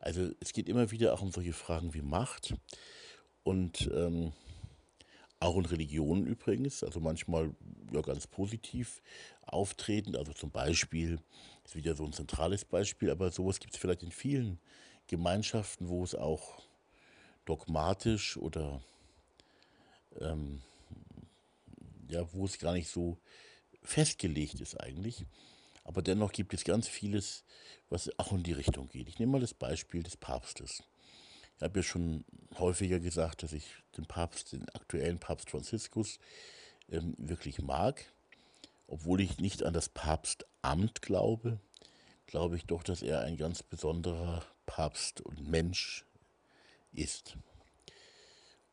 [0.00, 2.54] Also es geht immer wieder auch um solche Fragen wie Macht
[3.42, 4.32] und ähm,
[5.40, 7.54] auch in Religionen übrigens, also manchmal
[7.92, 9.02] ja ganz positiv
[9.42, 11.20] auftretend, also zum Beispiel,
[11.64, 14.58] ist wieder so ein zentrales Beispiel, aber sowas gibt es vielleicht in vielen
[15.06, 16.62] Gemeinschaften, wo es auch
[17.44, 18.82] dogmatisch oder
[20.20, 20.60] ähm,
[22.08, 23.18] ja, wo es gar nicht so
[23.82, 25.26] festgelegt ist eigentlich.
[25.84, 27.44] Aber dennoch gibt es ganz vieles,
[27.88, 29.08] was auch in die Richtung geht.
[29.08, 30.82] Ich nehme mal das Beispiel des Papstes.
[31.56, 32.24] Ich habe ja schon
[32.58, 33.64] häufiger gesagt, dass ich
[33.96, 36.18] den Papst, den aktuellen Papst Franziskus,
[36.90, 38.04] ähm, wirklich mag.
[38.86, 41.58] Obwohl ich nicht an das Papstamt glaube,
[42.26, 46.04] glaube ich doch, dass er ein ganz besonderer Papst und Mensch
[46.92, 47.36] ist.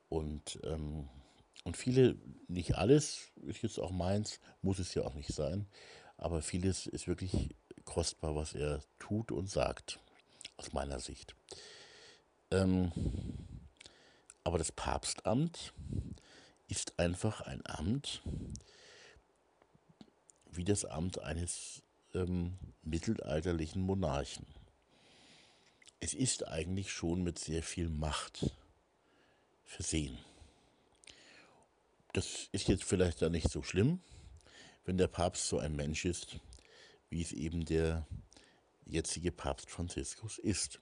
[0.10, 1.10] Und ähm,
[1.66, 2.16] und viele,
[2.48, 5.68] nicht alles ist jetzt auch meins, muss es ja auch nicht sein,
[6.16, 10.00] aber vieles ist wirklich kostbar, was er tut und sagt,
[10.58, 11.36] aus meiner Sicht.
[12.52, 12.92] Ähm,
[14.44, 15.74] aber das Papstamt
[16.68, 18.22] ist einfach ein Amt,
[20.52, 21.82] wie das Amt eines
[22.14, 24.46] ähm, mittelalterlichen Monarchen.
[26.00, 28.52] Es ist eigentlich schon mit sehr viel Macht
[29.64, 30.20] versehen.
[32.16, 34.00] Das ist jetzt vielleicht da nicht so schlimm,
[34.86, 36.40] wenn der Papst so ein Mensch ist,
[37.10, 38.08] wie es eben der
[38.86, 40.80] jetzige Papst Franziskus ist.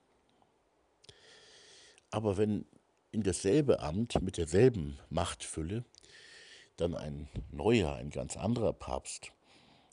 [2.12, 2.68] Aber wenn
[3.10, 5.84] in dasselbe Amt mit derselben Machtfülle
[6.78, 9.32] dann ein neuer, ein ganz anderer Papst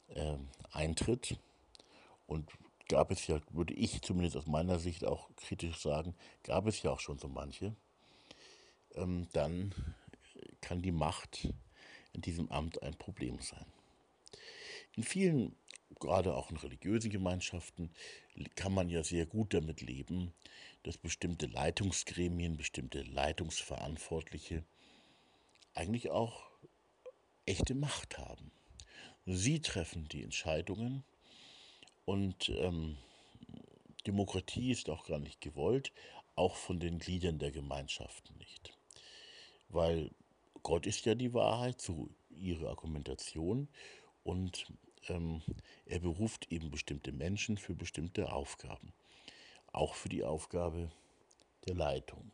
[0.09, 0.37] äh,
[0.73, 1.39] eintritt,
[2.27, 2.51] und
[2.87, 6.91] gab es ja, würde ich zumindest aus meiner Sicht auch kritisch sagen, gab es ja
[6.91, 7.75] auch schon so manche,
[8.95, 9.75] ähm, dann
[10.61, 11.49] kann die Macht
[12.13, 13.67] in diesem Amt ein Problem sein.
[14.97, 15.57] In vielen
[15.99, 17.91] gerade auch in religiösen Gemeinschaften
[18.55, 20.33] kann man ja sehr gut damit leben,
[20.83, 24.65] dass bestimmte Leitungsgremien, bestimmte Leitungsverantwortliche
[25.75, 26.51] eigentlich auch
[27.47, 28.51] echte Macht haben.
[29.27, 31.05] Sie treffen die Entscheidungen
[32.05, 32.97] und ähm,
[34.07, 35.93] Demokratie ist auch gar nicht gewollt,
[36.35, 38.73] auch von den Gliedern der Gemeinschaften nicht.
[39.69, 40.11] Weil
[40.63, 43.69] Gott ist ja die Wahrheit, so ihre Argumentation,
[44.23, 44.67] und
[45.09, 45.43] ähm,
[45.87, 48.93] er beruft eben bestimmte Menschen für bestimmte Aufgaben,
[49.73, 50.91] auch für die Aufgabe
[51.67, 52.31] der Leitung.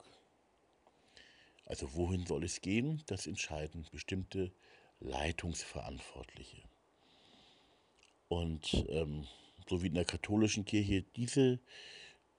[1.67, 3.03] Also wohin soll es gehen?
[3.07, 4.53] Das entscheiden bestimmte
[5.01, 6.63] Leitungsverantwortliche.
[8.29, 9.27] Und ähm,
[9.69, 11.61] so wie in der katholischen Kirche diese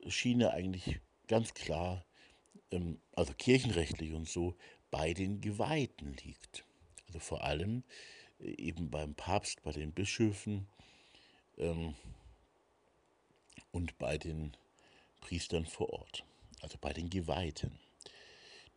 [0.07, 2.05] Schiene eigentlich ganz klar,
[2.71, 4.55] ähm, also kirchenrechtlich und so,
[4.91, 6.65] bei den Geweihten liegt.
[7.07, 7.83] Also vor allem
[8.39, 10.67] äh, eben beim Papst, bei den Bischöfen
[11.57, 11.95] ähm,
[13.71, 14.55] und bei den
[15.21, 16.23] Priestern vor Ort,
[16.61, 17.79] also bei den Geweihten.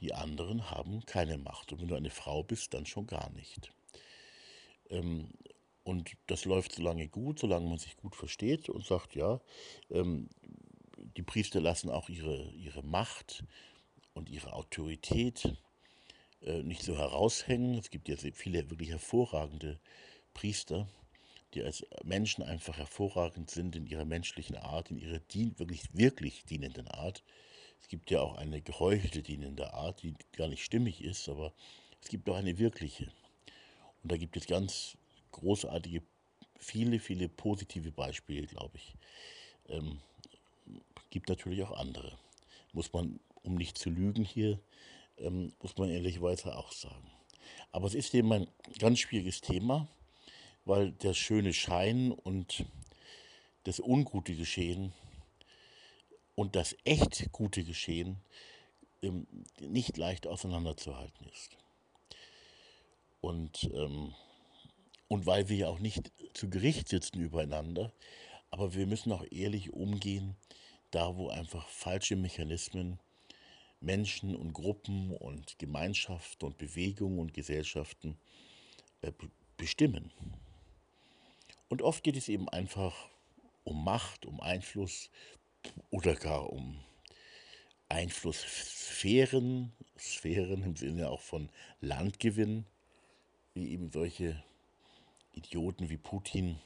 [0.01, 1.73] Die anderen haben keine Macht.
[1.73, 3.71] Und wenn du eine Frau bist, dann schon gar nicht.
[4.89, 5.29] Ähm,
[5.85, 9.41] und das läuft so lange gut, solange man sich gut versteht und sagt, ja,
[9.91, 10.29] ähm,
[11.17, 13.45] die Priester lassen auch ihre, ihre Macht
[14.15, 15.57] und ihre Autorität
[16.41, 17.79] nicht so heraushängen.
[17.79, 19.79] Es gibt ja viele wirklich hervorragende
[20.35, 20.89] Priester,
[21.55, 26.45] die als Menschen einfach hervorragend sind in ihrer menschlichen Art, in ihrer dien wirklich, wirklich
[26.45, 27.25] dienenden Art.
[27.81, 31.53] Es gibt ja auch eine geheuchelte dienende Art, die gar nicht stimmig ist, aber
[32.03, 33.11] es gibt auch eine wirkliche.
[34.03, 34.97] Und da gibt es ganz
[35.33, 36.03] großartige,
[36.59, 38.95] viele, viele positive Beispiele, glaube ich.
[39.69, 40.01] Ähm,
[41.11, 42.17] gibt natürlich auch andere.
[42.73, 44.61] Muss man, um nicht zu lügen hier,
[45.21, 47.11] ähm, muss man ehrlicherweise auch sagen.
[47.73, 48.49] Aber es ist eben ein
[48.79, 49.89] ganz schwieriges Thema,
[50.65, 52.65] weil der schöne Schein und
[53.65, 54.93] das ungute Geschehen
[56.35, 58.17] und das echt gute Geschehen
[59.03, 59.27] ähm,
[59.61, 61.57] nicht leicht auseinanderzuhalten ist.
[63.21, 64.15] Und, ähm,
[65.09, 67.93] und weil wir ja auch nicht zu Gericht sitzen übereinander,
[68.51, 70.37] aber wir müssen auch ehrlich umgehen,
[70.91, 72.99] da wo einfach falsche Mechanismen
[73.81, 78.19] Menschen und Gruppen und Gemeinschaften und Bewegungen und Gesellschaften
[79.03, 79.13] äh,
[79.57, 80.13] bestimmen.
[81.69, 83.09] Und oft geht es eben einfach
[83.65, 85.11] um Macht, um Einfluss
[85.91, 86.83] oder gar um
[87.89, 91.51] Einflusssphären, Sphären im Sinne auch von
[91.81, 92.67] Landgewinn,
[93.55, 94.43] wie eben solche
[95.33, 96.59] Idioten wie Putin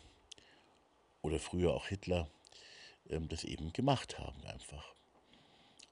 [1.22, 2.28] oder früher auch Hitler
[3.08, 4.93] ähm, das eben gemacht haben einfach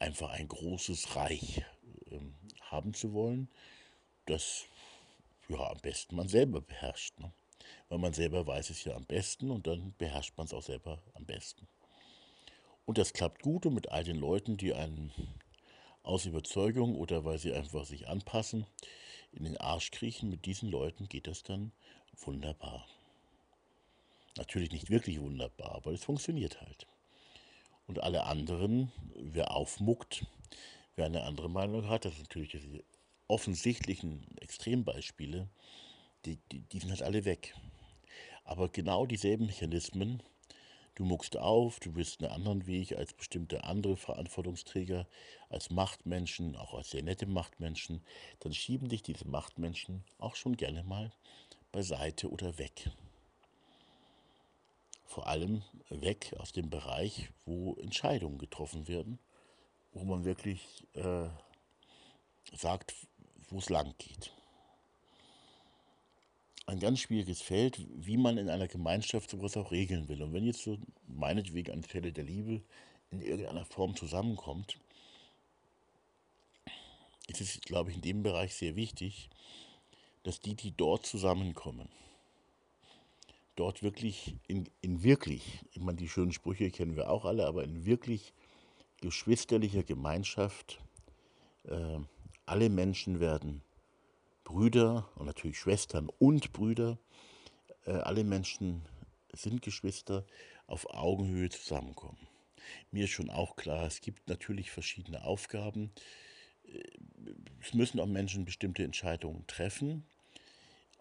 [0.03, 1.65] einfach ein großes Reich
[2.11, 3.49] ähm, haben zu wollen,
[4.27, 4.65] das
[5.49, 7.19] ja am besten man selber beherrscht.
[7.19, 7.33] Ne?
[7.89, 11.03] Weil man selber weiß es ja am besten und dann beherrscht man es auch selber
[11.15, 11.69] am besten.
[12.85, 15.13] Und das klappt gut und mit all den Leuten, die einen
[16.03, 18.67] aus Überzeugung oder weil sie einfach sich anpassen,
[19.33, 21.73] in den Arsch kriechen, mit diesen Leuten geht das dann
[22.25, 22.87] wunderbar.
[24.37, 26.87] Natürlich nicht wirklich wunderbar, aber es funktioniert halt.
[27.87, 30.25] Und alle anderen, wer aufmuckt,
[30.97, 32.85] wer eine andere Meinung hat, das sind natürlich die
[33.29, 35.49] offensichtlichen Extrembeispiele,
[36.25, 37.55] die, die, die sind halt alle weg.
[38.45, 40.23] Aber genau dieselben Mechanismen,
[40.95, 45.07] du muckst auf, du willst einen anderen Weg als bestimmte andere Verantwortungsträger,
[45.49, 48.03] als Machtmenschen, auch als sehr nette Machtmenschen,
[48.41, 51.13] dann schieben dich diese Machtmenschen auch schon gerne mal
[51.73, 52.91] beiseite oder weg
[55.13, 59.19] vor allem weg aus dem Bereich, wo Entscheidungen getroffen werden,
[59.93, 61.29] wo man wirklich äh,
[62.55, 62.95] sagt,
[63.51, 64.33] wo es lang geht.
[66.65, 70.23] Ein ganz schwieriges Feld, wie man in einer Gemeinschaft sowas auch regeln will.
[70.23, 72.63] Und wenn jetzt so meinetwegen eine Stelle der Liebe
[73.11, 74.79] in irgendeiner Form zusammenkommt,
[77.27, 79.29] ist es, glaube ich, in dem Bereich sehr wichtig,
[80.23, 81.91] dass die, die dort zusammenkommen,
[83.57, 87.65] dort wirklich, in, in wirklich, ich meine, die schönen Sprüche kennen wir auch alle, aber
[87.65, 88.33] in wirklich
[89.01, 90.81] geschwisterlicher Gemeinschaft,
[91.65, 91.99] äh,
[92.47, 93.63] alle Menschen werden
[94.45, 96.99] Brüder und natürlich Schwestern und Brüder,
[97.85, 98.83] äh, alle Menschen
[99.33, 100.27] sind Geschwister,
[100.67, 102.29] auf Augenhöhe zusammenkommen.
[102.91, 105.93] Mir ist schon auch klar, es gibt natürlich verschiedene Aufgaben.
[106.65, 106.83] Äh,
[107.61, 110.05] es müssen auch Menschen bestimmte Entscheidungen treffen.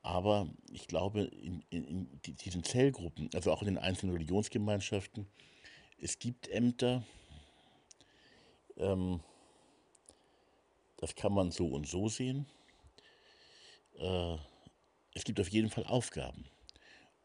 [0.04, 5.28] Aber ich glaube, in, in, in diesen Zellgruppen, also auch in den einzelnen Religionsgemeinschaften,
[6.00, 7.04] es gibt Ämter,
[8.78, 9.22] ähm,
[10.98, 12.48] das kann man so und so sehen.
[13.98, 14.38] Äh,
[15.14, 16.46] es gibt auf jeden Fall Aufgaben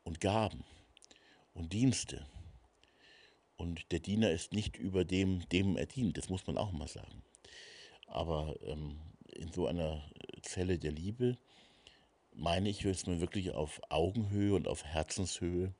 [0.04, 0.64] und Gaben.
[1.54, 2.26] und Dienste.
[3.56, 6.88] Und der Diener ist nicht über dem, dem er dient, das muss man auch mal
[6.88, 7.22] sagen.
[8.06, 9.00] Aber ähm,
[9.34, 10.04] in so einer
[10.42, 11.38] Zelle der Liebe
[12.36, 15.72] meine ich, dass man wirklich auf Augenhöhe und auf Herzenshöhe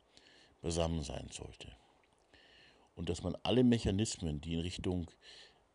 [0.62, 1.70] beisammen sein sollte.
[2.94, 5.10] Und dass man alle Mechanismen, die in Richtung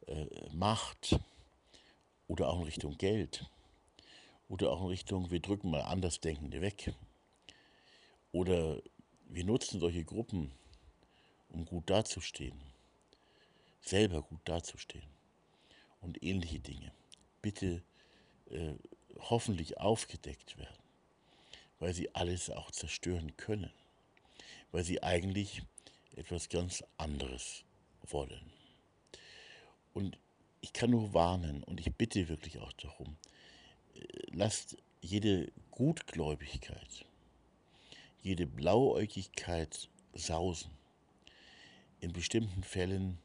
[0.07, 1.19] äh, Macht
[2.27, 3.45] oder auch in Richtung Geld
[4.49, 6.93] oder auch in Richtung, wir drücken mal Andersdenkende weg
[8.31, 8.81] oder
[9.25, 10.51] wir nutzen solche Gruppen,
[11.49, 12.59] um gut dazustehen,
[13.81, 15.07] selber gut dazustehen
[16.01, 16.91] und ähnliche Dinge,
[17.41, 17.83] bitte
[18.49, 18.73] äh,
[19.29, 20.83] hoffentlich aufgedeckt werden,
[21.79, 23.71] weil sie alles auch zerstören können,
[24.71, 25.61] weil sie eigentlich
[26.15, 27.63] etwas ganz anderes
[28.03, 28.51] wollen.
[29.93, 30.17] Und
[30.61, 33.17] ich kann nur warnen und ich bitte wirklich auch darum,
[33.95, 37.05] äh, lasst jede Gutgläubigkeit,
[38.21, 40.71] jede Blauäugigkeit sausen.
[41.99, 43.17] In bestimmten Fällen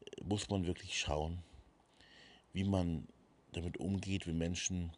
[0.00, 1.42] äh, muss man wirklich schauen,
[2.52, 3.06] wie man
[3.52, 4.92] damit umgeht, wenn Menschen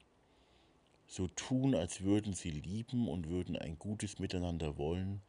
[1.14, 5.22] so tun, als würden sie lieben und würden ein gutes Miteinander wollen,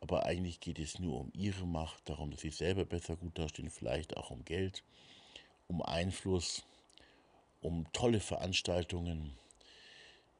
[0.00, 3.70] aber eigentlich geht es nur um ihre Macht, darum, dass sie selber besser gut dastehen,
[3.70, 4.84] vielleicht auch um Geld,
[5.66, 6.62] um Einfluss,
[7.60, 9.36] um tolle Veranstaltungen,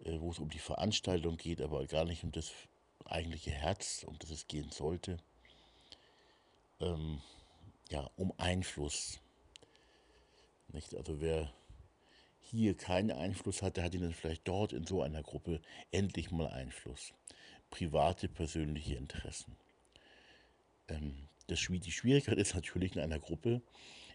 [0.05, 2.53] äh, wo es um die Veranstaltung geht, aber gar nicht um das
[3.07, 5.17] eigentliche Herz, um das es gehen sollte.
[6.81, 7.21] Ähm,
[7.91, 9.19] ja, um Einfluss.
[10.69, 10.95] Nicht?
[10.95, 11.53] Also wer
[12.45, 15.61] hier keinen Einfluss hat, der hat ihn vielleicht dort in so einer Gruppe
[15.91, 17.13] endlich mal Einfluss.
[17.71, 19.57] Private, persönliche Interessen.
[20.89, 23.63] Ähm, das, die Schwierigkeit ist natürlich in einer Gruppe,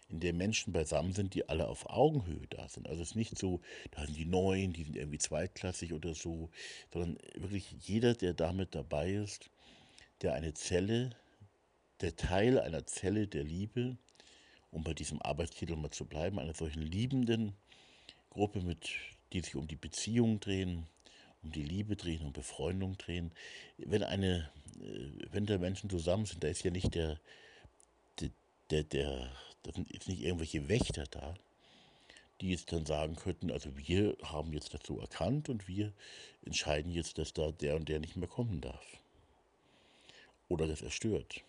[0.08, 2.88] in der Menschen beisammen sind, die alle auf Augenhöhe da sind.
[2.88, 3.60] Also es ist nicht so,
[3.92, 6.50] da sind die Neuen, die sind irgendwie zweitklassig oder so,
[6.92, 9.50] sondern wirklich jeder, der damit dabei ist,
[10.22, 11.10] der eine Zelle,
[12.00, 13.96] der Teil einer Zelle der Liebe,
[14.70, 17.54] um bei diesem Arbeitstitel mal zu bleiben, einer solchen liebenden
[18.30, 18.88] Gruppe, mit,
[19.32, 20.86] die sich um die Beziehung drehen,
[21.42, 23.32] um die Liebe drehen, um Befreundung drehen.
[23.76, 24.50] Wenn eine,
[24.80, 27.20] äh, wenn da Menschen zusammen sind, da ist ja nicht der,
[28.20, 28.30] der,
[28.70, 29.30] der, der
[29.62, 31.34] da sind jetzt nicht irgendwelche Wächter da,
[32.40, 35.92] die jetzt dann sagen könnten, also wir haben jetzt dazu erkannt und wir
[36.44, 38.84] entscheiden jetzt, dass da der und der nicht mehr kommen darf.
[40.48, 41.42] Oder dass er stört.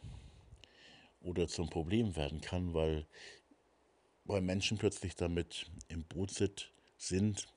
[1.21, 3.05] Oder zum Problem werden kann, weil
[4.25, 6.31] weil Menschen plötzlich damit im Boot
[6.97, 7.47] sind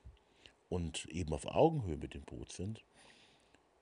[0.69, 2.83] und eben auf Augenhöhe mit dem Boot sind,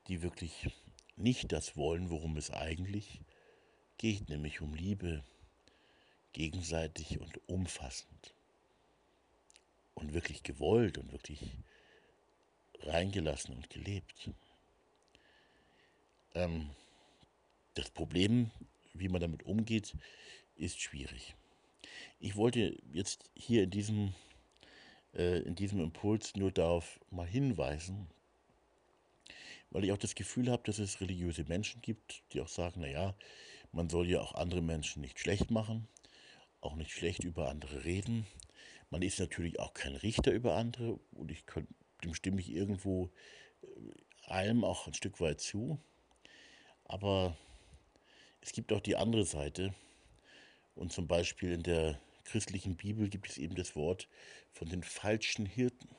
[0.08, 0.70] die wirklich
[1.16, 3.22] nicht das wollen, worum es eigentlich
[3.98, 5.24] geht, nämlich um Liebe,
[6.34, 8.34] gegenseitig und umfassend.
[9.94, 11.58] Und wirklich gewollt und wirklich
[12.80, 14.32] reingelassen und gelebt.
[16.34, 16.72] Ähm,
[17.76, 18.52] das Problem,
[18.94, 19.96] wie man damit umgeht,
[20.56, 21.36] ist schwierig.
[22.24, 24.14] Ich wollte jetzt hier in diesem,
[25.14, 28.08] äh, in diesem Impuls nur darauf mal hinweisen,
[29.72, 33.14] weil ich auch das Gefühl habe, dass es religiöse Menschen gibt, die auch sagen, naja,
[33.74, 35.90] man soll ja auch andere Menschen nicht schlecht machen,
[36.62, 38.26] auch nicht schlecht über andere reden.
[38.90, 41.68] Man ist natürlich auch kein Richter über andere und ich könnt,
[42.06, 43.12] dem stimme ich irgendwo
[43.64, 43.68] äh,
[44.28, 45.78] allem auch ein Stück weit zu.
[46.86, 47.36] Aber
[48.40, 49.74] es gibt auch die andere Seite.
[50.74, 54.08] Und zum Beispiel in der christlichen Bibel gibt es eben das Wort
[54.52, 55.90] von den falschen Hirten.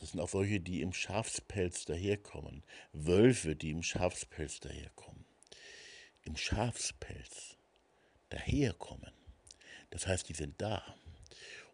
[0.00, 2.62] Das sind auch solche, die im Schafspelz daherkommen.
[2.92, 5.24] Wölfe, die im Schafspelz daherkommen.
[6.22, 7.56] Im Schafspelz
[8.28, 9.12] daherkommen.
[9.90, 10.96] Das heißt, die sind da.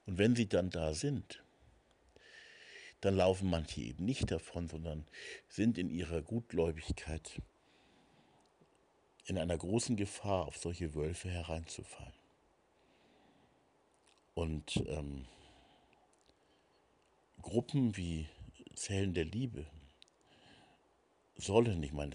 [0.07, 1.43] Und wenn sie dann da sind,
[3.01, 5.07] dann laufen manche eben nicht davon, sondern
[5.49, 7.43] sind in ihrer Gutgläubigkeit
[9.27, 12.13] in einer großen Gefahr, auf solche Wölfe hereinzufallen.
[14.35, 15.27] Und ähm,
[17.41, 18.27] Gruppen wie
[18.75, 19.67] Zellen der Liebe
[21.37, 22.15] sollen, ich meine,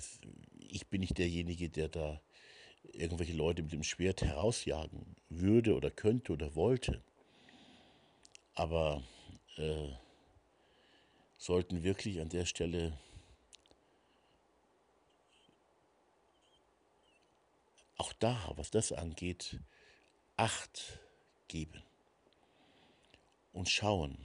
[0.60, 2.22] ich bin nicht derjenige, der da
[2.84, 7.02] irgendwelche Leute mit dem Schwert herausjagen würde oder könnte oder wollte,
[8.56, 9.04] aber
[9.58, 9.90] äh,
[11.38, 12.98] sollten wirklich an der Stelle
[18.00, 19.60] auch da, was das angeht,
[20.38, 21.00] Acht
[21.50, 21.84] geben
[23.52, 24.18] und schauen.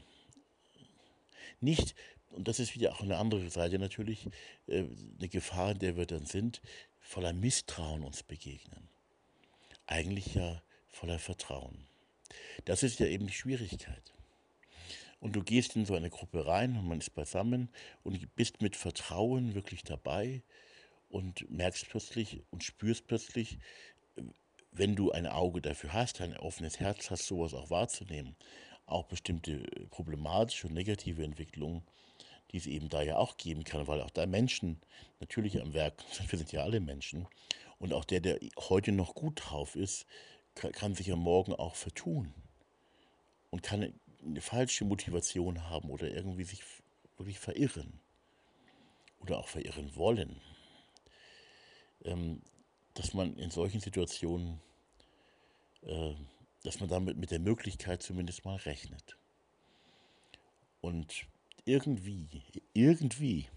[1.60, 1.96] Nicht,
[2.30, 4.28] und das ist wieder auch eine andere Seite natürlich,
[4.68, 4.84] äh,
[5.18, 6.62] eine Gefahr, in der wir dann sind,
[7.00, 8.88] voller Misstrauen uns begegnen.
[9.86, 11.86] Eigentlich ja voller Vertrauen.
[12.64, 14.12] Das ist ja eben die Schwierigkeit.
[15.18, 17.70] Und du gehst in so eine Gruppe rein und man ist beisammen
[18.02, 20.42] und bist mit Vertrauen wirklich dabei
[21.14, 23.60] und merkst plötzlich und spürst plötzlich,
[24.72, 28.34] wenn du ein Auge dafür hast, ein offenes Herz hast, sowas auch wahrzunehmen,
[28.86, 29.60] auch bestimmte
[29.90, 31.84] problematische und negative Entwicklungen,
[32.50, 34.80] die es eben da ja auch geben kann, weil auch da Menschen
[35.20, 37.28] natürlich am Werk sind, wir sind ja alle Menschen,
[37.78, 40.06] und auch der, der heute noch gut drauf ist,
[40.56, 42.34] kann, kann sich am Morgen auch vertun
[43.50, 46.64] und kann eine falsche Motivation haben oder irgendwie sich
[47.18, 48.00] wirklich verirren
[49.20, 50.40] oder auch verirren wollen.
[52.04, 52.42] Ähm,
[52.94, 54.60] dass man in solchen Situationen,
[55.82, 56.14] äh,
[56.62, 59.16] dass man damit mit der Möglichkeit zumindest mal rechnet.
[60.80, 61.26] Und
[61.64, 63.48] irgendwie, irgendwie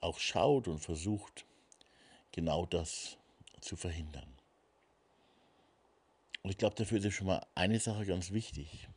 [0.00, 1.46] auch schaut und versucht,
[2.32, 3.16] genau das
[3.60, 4.36] zu verhindern.
[6.42, 8.88] Und ich glaube, dafür ist schon mal eine Sache ganz wichtig,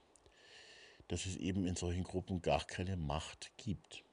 [1.08, 4.04] dass es eben in solchen Gruppen gar keine Macht gibt.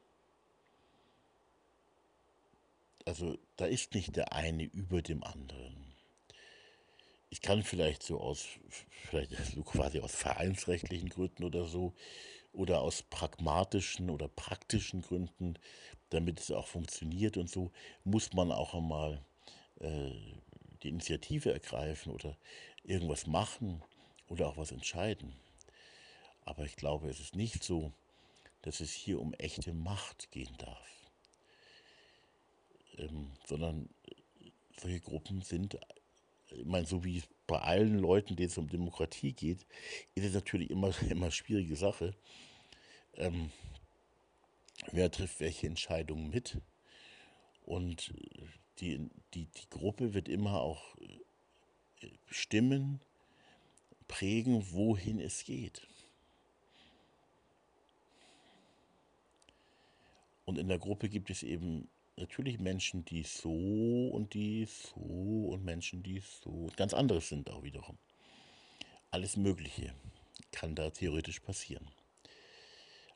[3.07, 5.95] Also da ist nicht der eine über dem anderen.
[7.31, 8.47] Ich kann vielleicht so aus,
[9.09, 11.95] vielleicht so quasi aus vereinsrechtlichen Gründen oder so,
[12.53, 15.55] oder aus pragmatischen oder praktischen Gründen,
[16.11, 17.71] damit es auch funktioniert und so,
[18.03, 19.25] muss man auch einmal
[19.81, 20.11] äh,
[20.83, 22.37] die Initiative ergreifen oder
[22.83, 23.83] irgendwas machen
[24.29, 25.37] oder auch was entscheiden.
[26.45, 27.93] Aber ich glaube, es ist nicht so,
[28.63, 31.06] dass es hier um echte Macht gehen darf
[32.99, 34.51] ähm, sondern äh,
[34.81, 35.79] solche Gruppen sind,
[36.51, 39.67] ich meine, so wie bei allen Leuten, denen es um Demokratie geht,
[40.15, 42.15] ist es natürlich immer immer schwierige Sache.
[43.15, 43.51] Ähm,
[44.93, 46.59] wer trifft welche Entscheidungen mit?
[47.63, 48.47] Und äh,
[48.81, 50.97] die, die, die Gruppe wird immer auch
[52.27, 55.87] bestimmen, äh, prägen, wohin es geht.
[60.45, 65.65] Und in der Gruppe gibt es eben natürlich Menschen, die so und die so und
[65.65, 67.99] Menschen, die so ganz anderes sind auch wiederum.
[69.11, 69.95] Alles Mögliche
[70.51, 71.89] kann da theoretisch passieren.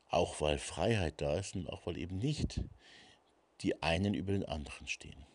[0.09, 2.61] Auch weil Freiheit da ist und auch weil eben nicht
[3.61, 5.25] die einen über den anderen stehen.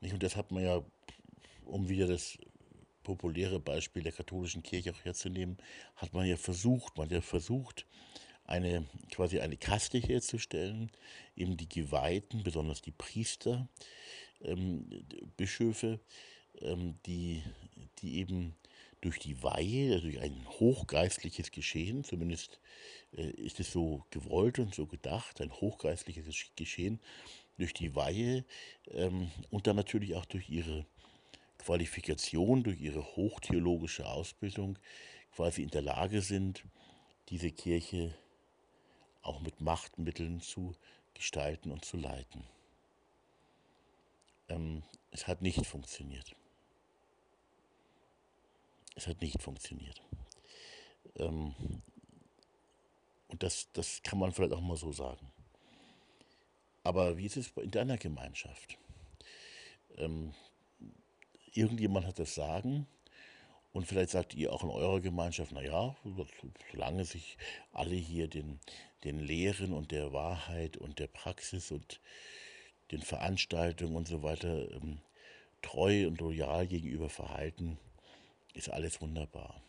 [0.00, 0.82] Und das hat man ja,
[1.64, 2.38] um wieder das
[3.02, 5.58] populäre Beispiel der katholischen Kirche auch herzunehmen,
[5.96, 7.86] hat man ja versucht, man hat ja versucht,
[8.44, 10.90] eine quasi eine Kaste herzustellen,
[11.36, 13.68] eben die Geweihten, besonders die Priester,
[14.42, 14.88] ähm,
[15.36, 16.00] Bischöfe,
[16.60, 17.42] ähm, die,
[17.98, 18.54] die eben
[19.00, 22.60] durch die Weihe, also durch ein hochgeistliches Geschehen, zumindest
[23.16, 27.00] äh, ist es so gewollt und so gedacht, ein hochgeistliches Geschehen,
[27.58, 28.44] durch die Weihe
[28.90, 30.86] ähm, und dann natürlich auch durch ihre
[31.58, 34.78] Qualifikation, durch ihre hochtheologische Ausbildung
[35.34, 36.64] quasi in der Lage sind,
[37.28, 38.14] diese Kirche
[39.22, 40.74] auch mit Machtmitteln zu
[41.14, 42.44] gestalten und zu leiten.
[44.48, 46.34] Ähm, es hat nicht funktioniert.
[48.94, 50.02] Es hat nicht funktioniert.
[51.16, 51.54] Ähm,
[53.28, 55.32] und das, das kann man vielleicht auch mal so sagen.
[56.84, 58.76] Aber wie ist es in deiner Gemeinschaft?
[59.96, 60.34] Ähm,
[61.52, 62.86] irgendjemand hat das Sagen
[63.72, 65.96] und vielleicht sagt ihr auch in eurer Gemeinschaft, naja,
[66.70, 67.38] solange sich
[67.72, 68.60] alle hier den,
[69.04, 72.00] den Lehren und der Wahrheit und der Praxis und
[72.90, 75.00] den Veranstaltungen und so weiter ähm,
[75.62, 77.78] treu und loyal gegenüber verhalten,
[78.52, 79.62] ist alles wunderbar.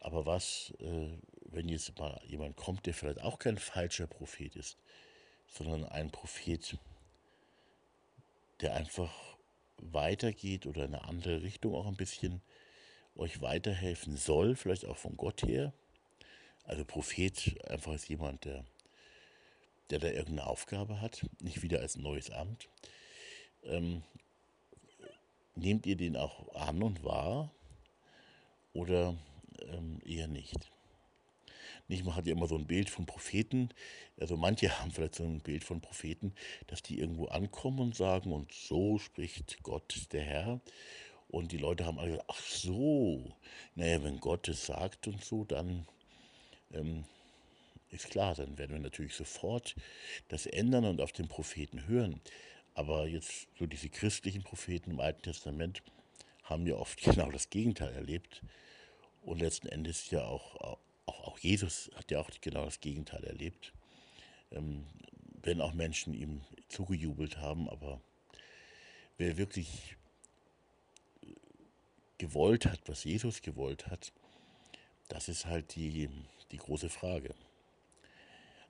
[0.00, 1.08] Aber was, äh,
[1.44, 4.76] wenn jetzt mal jemand kommt, der vielleicht auch kein falscher Prophet ist,
[5.46, 6.76] sondern ein Prophet,
[8.60, 9.35] der einfach
[9.80, 12.42] weitergeht oder in eine andere Richtung auch ein bisschen
[13.14, 15.72] euch weiterhelfen soll, vielleicht auch von Gott her.
[16.64, 18.64] Also Prophet einfach ist jemand, der,
[19.90, 22.68] der da irgendeine Aufgabe hat, nicht wieder als neues Amt.
[23.64, 24.02] Ähm,
[25.54, 27.50] nehmt ihr den auch an und wahr
[28.72, 29.16] oder
[29.62, 30.70] ähm, eher nicht?
[31.88, 33.70] Nicht, man hat ja immer so ein Bild von Propheten.
[34.18, 36.34] Also manche haben vielleicht so ein Bild von Propheten,
[36.66, 40.60] dass die irgendwo ankommen und sagen, und so spricht Gott, der Herr.
[41.28, 43.32] Und die Leute haben alle gesagt, ach so,
[43.74, 45.86] naja, wenn Gott es sagt und so, dann
[46.72, 47.04] ähm,
[47.90, 49.74] ist klar, dann werden wir natürlich sofort
[50.28, 52.20] das ändern und auf den Propheten hören.
[52.74, 55.82] Aber jetzt so diese christlichen Propheten im Alten Testament
[56.44, 58.42] haben ja oft genau das Gegenteil erlebt.
[59.22, 63.72] Und letzten Endes ja auch, auch, auch Jesus hat ja auch genau das Gegenteil erlebt.
[64.52, 64.84] Ähm,
[65.42, 68.00] wenn auch Menschen ihm zugejubelt haben, aber
[69.16, 69.96] wer wirklich
[72.18, 74.12] gewollt hat, was Jesus gewollt hat,
[75.08, 76.08] Das ist halt die,
[76.50, 77.34] die große Frage.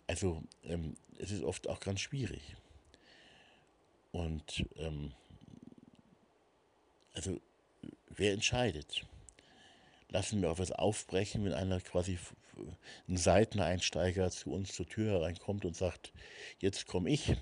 [0.06, 2.56] Also ähm, es ist oft auch ganz schwierig.
[4.12, 5.12] Und ähm,
[7.14, 7.40] also
[8.10, 9.06] wer entscheidet?
[10.08, 12.18] Lassen wir auf was aufbrechen, wenn einer quasi
[13.08, 16.12] ein Seiteneinsteiger zu uns zur Tür hereinkommt und sagt,
[16.58, 17.34] jetzt komme ich.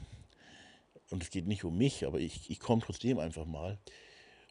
[1.11, 3.79] Und es geht nicht um mich, aber ich, ich komme trotzdem einfach mal.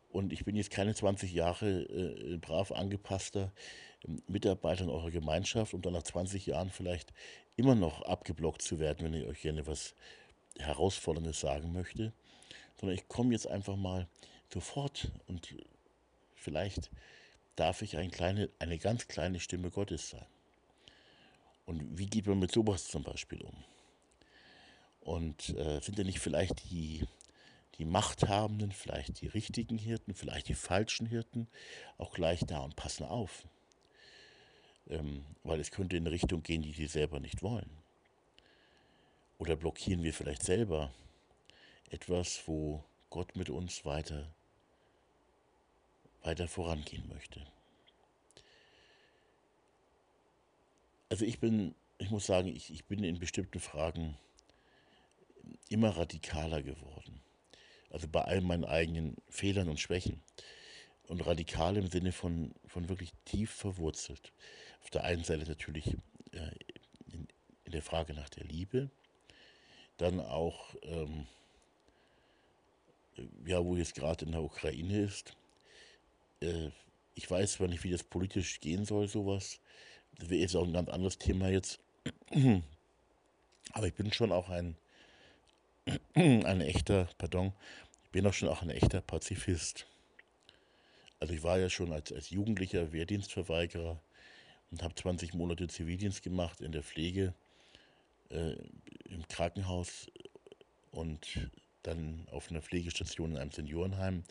[0.10, 3.52] Und ich bin jetzt keine 20 Jahre äh, brav angepasster
[4.07, 7.14] ähm, Mitarbeiter in eurer Gemeinschaft, um dann nach 20 Jahren vielleicht
[7.56, 9.95] immer noch abgeblockt zu werden, wenn ich euch gerne was
[10.60, 12.14] Herausforderndes sagen möchte.
[12.80, 14.07] Sondern ich komme jetzt einfach mal
[14.53, 15.56] sofort und
[16.35, 16.91] vielleicht
[17.55, 20.25] darf ich ein kleine, eine ganz kleine Stimme Gottes sein.
[21.65, 23.63] Und wie geht man mit sowas zum Beispiel um?
[25.01, 27.05] Und äh, sind denn nicht vielleicht die,
[27.77, 31.47] die Machthabenden, vielleicht die richtigen Hirten, vielleicht die falschen Hirten
[31.97, 33.47] auch gleich da und passen auf?
[34.89, 37.69] Ähm, weil es könnte in eine Richtung gehen, die sie selber nicht wollen.
[39.38, 40.93] Oder blockieren wir vielleicht selber
[41.89, 44.34] etwas, wo Gott mit uns weiter,
[46.24, 47.45] weiter vorangehen möchte.
[51.10, 54.18] Also ich bin, ich muss sagen, ich, ich bin in bestimmten Fragen
[55.70, 57.22] immer radikaler geworden.
[57.90, 60.22] Also bei all meinen eigenen Fehlern und Schwächen.
[61.08, 64.34] Und radikal im Sinne von, von wirklich tief verwurzelt.
[64.82, 65.88] Auf der einen Seite natürlich
[66.32, 66.52] äh,
[67.12, 67.28] in,
[67.66, 68.90] in, der Frage nach der Liebe,
[69.98, 71.28] dann auch, ähm,
[73.45, 75.36] ja, wo jetzt gerade in der Ukraine ist.
[76.44, 76.72] Äh,
[77.15, 79.60] ich weiß zwar nicht, wie das politisch gehen soll, sowas.
[80.18, 81.80] Das wäre jetzt auch ein ganz anderes Thema jetzt.
[83.72, 84.76] Aber ich bin schon auch ein,
[86.15, 87.53] ein echter, pardon,
[88.06, 89.88] ich bin auch schon auch ein echter Pazifist.
[91.20, 93.99] Also ich war ja schon als, als Jugendlicher Wehrdienstverweigerer
[94.72, 97.34] und habe 20 Monate Zivildienst gemacht in der Pflege,
[98.30, 98.56] äh,
[99.06, 100.07] im Krankenhaus
[100.91, 101.49] und
[101.84, 104.24] dann auf einer Pflegestation in einem Seniorenheim.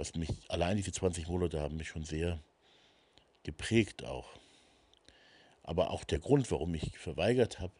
[0.00, 2.42] Was mich, allein diese 20 Monate haben mich schon sehr
[3.42, 4.30] geprägt auch.
[5.62, 7.74] Aber auch der Grund, warum ich verweigert habe,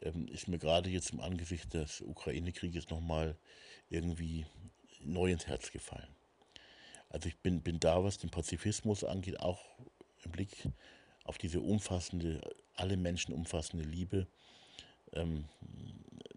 [0.00, 3.36] ähm, ist mir gerade jetzt im Angesicht des Ukraine-Krieges nochmal
[3.90, 4.46] irgendwie
[5.00, 6.06] neu ins Herz gefallen.
[7.08, 9.64] Also ich bin, bin da, was den Pazifismus angeht, auch
[10.22, 10.68] im Blick
[11.24, 14.28] auf diese umfassende, alle Menschen umfassende Liebe,
[15.14, 15.46] ähm,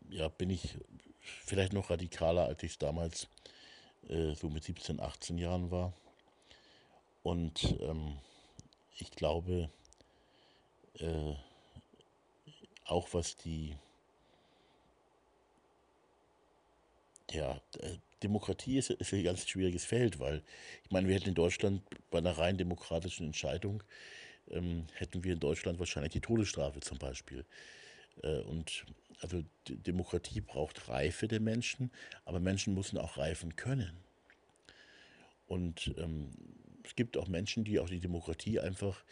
[0.10, 0.80] ja, bin ich
[1.22, 3.28] vielleicht noch radikaler, als ich es damals
[4.08, 5.94] äh, so mit 17, 18 Jahren war.
[7.24, 8.18] Und ähm,
[8.98, 9.70] ich glaube,
[11.00, 11.36] äh,
[12.86, 13.76] auch was die
[17.32, 20.42] ja, äh, Demokratie ist, ist ein ganz schwieriges Feld, weil
[20.84, 23.84] ich meine, wir hätten in Deutschland bei einer rein demokratischen Entscheidung,
[24.50, 27.46] ähm, hätten wir in Deutschland wahrscheinlich die Todesstrafe zum Beispiel.
[28.24, 28.86] Äh, und
[29.22, 31.92] also Demokratie braucht Reife der Menschen,
[32.26, 33.98] aber Menschen müssen auch reifen können.
[35.46, 36.32] Und ähm,
[36.84, 39.04] es gibt auch Menschen, die auch die Demokratie einfach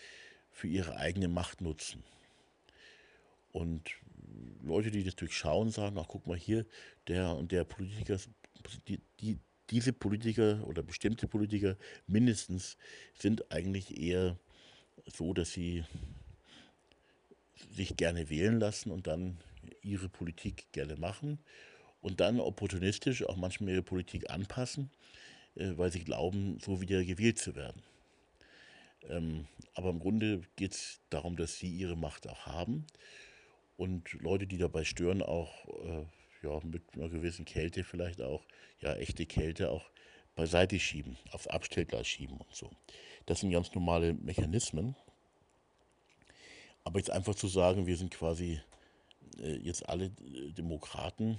[0.51, 2.03] für ihre eigene Macht nutzen.
[3.51, 3.89] Und
[4.63, 6.65] Leute, die das durchschauen, sagen, ach guck mal hier,
[7.07, 8.17] der und der Politiker,
[8.87, 9.39] die, die,
[9.69, 11.75] diese Politiker oder bestimmte Politiker
[12.05, 12.77] mindestens
[13.17, 14.37] sind eigentlich eher
[15.05, 15.83] so, dass sie
[17.71, 19.37] sich gerne wählen lassen und dann
[19.81, 21.39] ihre Politik gerne machen
[22.01, 24.91] und dann opportunistisch auch manchmal ihre Politik anpassen,
[25.55, 27.81] äh, weil sie glauben, so wieder gewählt zu werden.
[29.09, 32.85] Ähm, aber im Grunde geht es darum, dass sie ihre Macht auch haben
[33.77, 36.05] und Leute, die dabei stören, auch äh,
[36.43, 38.45] ja, mit einer gewissen Kälte vielleicht auch,
[38.79, 39.89] ja, echte Kälte auch
[40.35, 42.69] beiseite schieben, aufs Abstellgleis schieben und so.
[43.25, 44.95] Das sind ganz normale Mechanismen.
[46.87, 48.61] Aber jetzt einfach zu sagen, wir sind quasi
[49.39, 51.37] äh, jetzt alle äh, Demokraten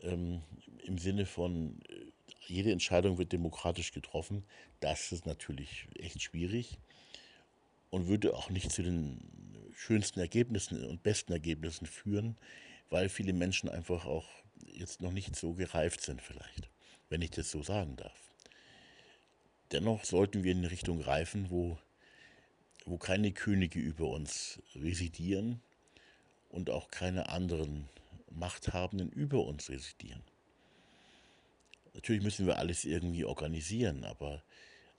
[0.00, 0.40] ähm,
[0.84, 2.12] im Sinne von, äh,
[2.46, 4.42] jede Entscheidung wird demokratisch getroffen,
[4.80, 6.78] das ist natürlich echt schwierig
[7.90, 9.20] und würde auch nicht zu den
[9.74, 12.38] schönsten Ergebnissen und besten Ergebnissen führen,
[12.88, 14.26] weil viele Menschen einfach auch
[14.64, 16.70] jetzt noch nicht so gereift sind vielleicht,
[17.10, 18.18] wenn ich das so sagen darf.
[19.72, 21.76] Dennoch sollten wir in eine Richtung reifen, wo,
[22.86, 25.60] wo keine Könige über uns residieren
[26.48, 27.88] und auch keine anderen
[28.30, 30.22] Machthabenden über uns residieren.
[31.94, 34.42] Natürlich müssen wir alles irgendwie organisieren, aber,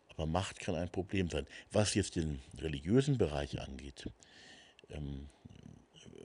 [0.10, 1.48] aber Macht kann ein Problem sein.
[1.72, 4.10] Was jetzt den religiösen Bereich angeht,
[4.90, 5.30] ähm,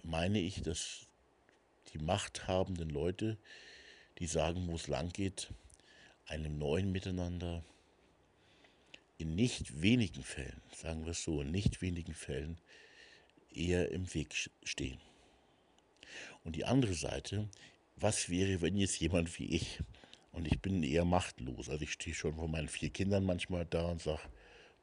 [0.03, 1.07] meine ich, dass
[1.93, 3.37] die machthabenden Leute,
[4.19, 5.49] die sagen, wo es lang geht,
[6.27, 7.63] einem neuen Miteinander
[9.23, 12.59] in nicht wenigen Fällen, sagen wir es so, in nicht wenigen Fällen
[13.55, 15.01] eher im Weg stehen.
[16.43, 17.49] Und die andere Seite,
[17.94, 19.78] was wäre, wenn jetzt jemand wie ich,
[20.32, 23.85] und ich bin eher machtlos, also ich stehe schon vor meinen vier Kindern manchmal da
[23.86, 24.23] und sage,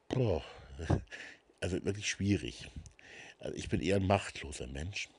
[0.08, 0.42] boah,
[1.60, 2.70] also wirklich schwierig.
[3.40, 5.10] Also ich bin eher ein machtloser Mensch,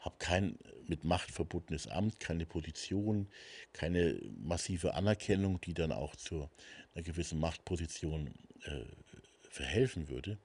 [0.00, 3.28] habe kein mit Macht verbundenes Amt, keine Position,
[3.72, 6.50] keine massive Anerkennung, die dann auch zu
[6.94, 8.84] einer gewissen Machtposition äh,
[9.50, 10.38] verhelfen würde.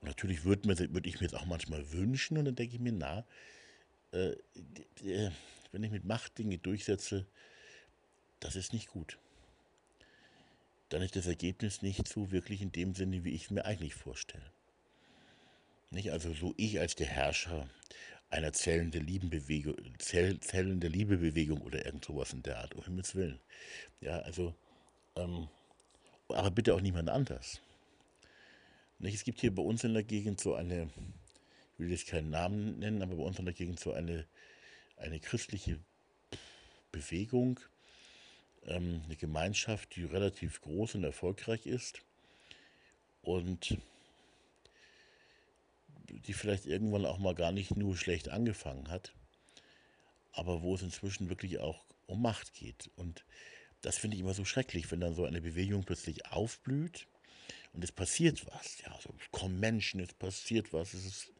[0.00, 2.92] Und natürlich würde würd ich mir das auch manchmal wünschen und dann denke ich mir,
[2.92, 3.24] na,
[4.12, 4.36] äh,
[5.72, 7.26] wenn ich mit Macht Dinge durchsetze,
[8.40, 9.18] das ist nicht gut.
[10.88, 13.94] Dann ist das Ergebnis nicht so wirklich in dem Sinne, wie ich es mir eigentlich
[13.94, 14.50] vorstelle.
[15.90, 16.10] Nicht?
[16.10, 17.68] Also so ich als der Herrscher
[18.30, 18.92] einer Zellen
[19.98, 23.40] Zell, Zellen Liebebewegung oder irgend sowas in der Art, um Himmels Willen.
[24.00, 24.54] Ja, also,
[25.16, 25.48] ähm,
[26.32, 27.60] aber bitte auch niemand anders.
[28.98, 29.14] Nicht?
[29.14, 30.90] Es gibt hier bei uns in der Gegend so eine,
[31.74, 34.26] ich will jetzt keinen Namen nennen, aber bei uns in der Gegend so eine,
[34.96, 35.78] eine christliche
[36.92, 37.60] Bewegung,
[38.66, 42.02] ähm, eine Gemeinschaft, die relativ groß und erfolgreich ist
[43.22, 43.78] und
[46.10, 49.14] die vielleicht irgendwann auch mal gar nicht nur schlecht angefangen hat,
[50.32, 52.90] aber wo es inzwischen wirklich auch um Macht geht.
[52.96, 53.24] Und
[53.82, 57.06] das finde ich immer so schrecklich, wenn dann so eine Bewegung plötzlich aufblüht
[57.72, 58.80] und es passiert was.
[58.82, 61.32] Ja, so es kommen Menschen, es passiert was, es ist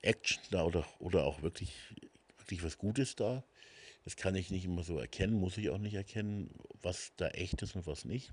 [0.00, 1.72] Action da oder, oder auch wirklich,
[2.38, 3.44] wirklich was Gutes da.
[4.04, 6.50] Das kann ich nicht immer so erkennen, muss ich auch nicht erkennen,
[6.82, 8.32] was da echt ist und was nicht.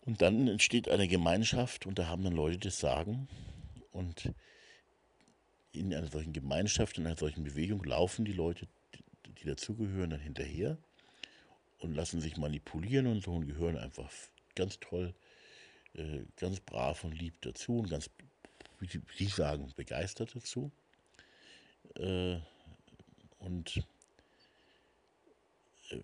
[0.00, 3.28] Und dann entsteht eine Gemeinschaft und da haben dann Leute das Sagen.
[3.92, 4.32] Und
[5.70, 8.66] in einer solchen Gemeinschaft, in einer solchen Bewegung laufen die Leute,
[9.38, 10.76] die dazugehören, dann hinterher
[11.82, 14.10] und lassen sich manipulieren und so und gehören einfach
[14.54, 15.14] ganz toll,
[15.94, 18.08] äh, ganz brav und lieb dazu und ganz,
[18.80, 20.70] wie Sie sagen, begeistert dazu.
[21.96, 22.38] Äh,
[23.38, 23.82] und
[25.90, 26.00] äh,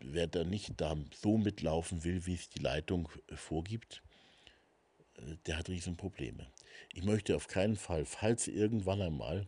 [0.00, 4.02] wer da nicht da so mitlaufen will, wie es die Leitung äh, vorgibt,
[5.16, 6.46] äh, der hat Riesenprobleme.
[6.94, 9.46] Ich möchte auf keinen Fall, falls irgendwann einmal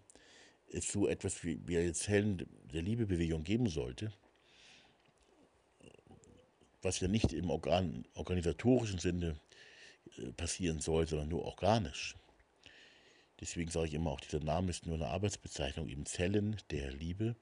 [0.70, 4.12] es so etwas wie, wie jetzt Hellen der Liebebewegung geben sollte,
[6.82, 9.36] was ja nicht im Organ, organisatorischen Sinne
[10.18, 12.16] äh, passieren soll, sondern nur organisch.
[13.40, 17.34] Deswegen sage ich immer, auch dieser Name ist nur eine Arbeitsbezeichnung, eben Zellen der Liebe.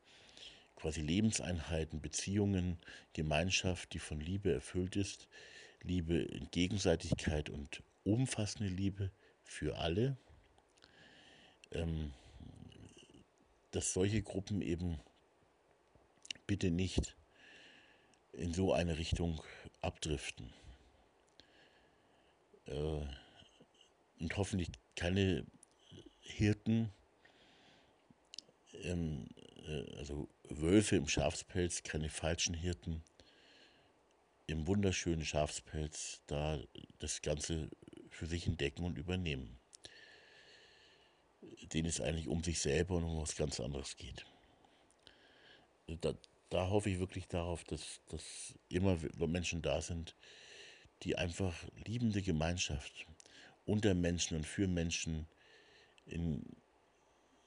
[0.76, 2.78] Quasi Lebenseinheiten, Beziehungen,
[3.12, 5.28] Gemeinschaft, die von Liebe erfüllt ist,
[5.82, 9.10] Liebe in Gegenseitigkeit und umfassende Liebe
[9.44, 10.16] für alle,
[11.72, 12.12] ähm,
[13.72, 15.00] dass solche Gruppen eben
[16.46, 17.14] bitte nicht
[18.32, 19.42] in so eine Richtung
[19.80, 20.52] abdriften.
[22.66, 23.06] Äh,
[24.20, 25.46] und hoffentlich keine
[26.20, 26.90] Hirten,
[28.82, 29.28] ähm,
[29.66, 33.02] äh, also Wölfe im Schafspelz, keine falschen Hirten,
[34.46, 36.58] im wunderschönen Schafspelz da
[36.98, 37.70] das Ganze
[38.10, 39.58] für sich entdecken und übernehmen.
[41.72, 44.26] Denen es eigentlich um sich selber und um was ganz anderes geht.
[45.86, 46.14] Da,
[46.50, 50.16] da hoffe ich wirklich darauf, dass, dass immer Menschen da sind,
[51.02, 51.54] die einfach
[51.86, 53.06] liebende Gemeinschaft
[53.64, 55.26] unter Menschen und für Menschen,
[56.06, 56.44] in,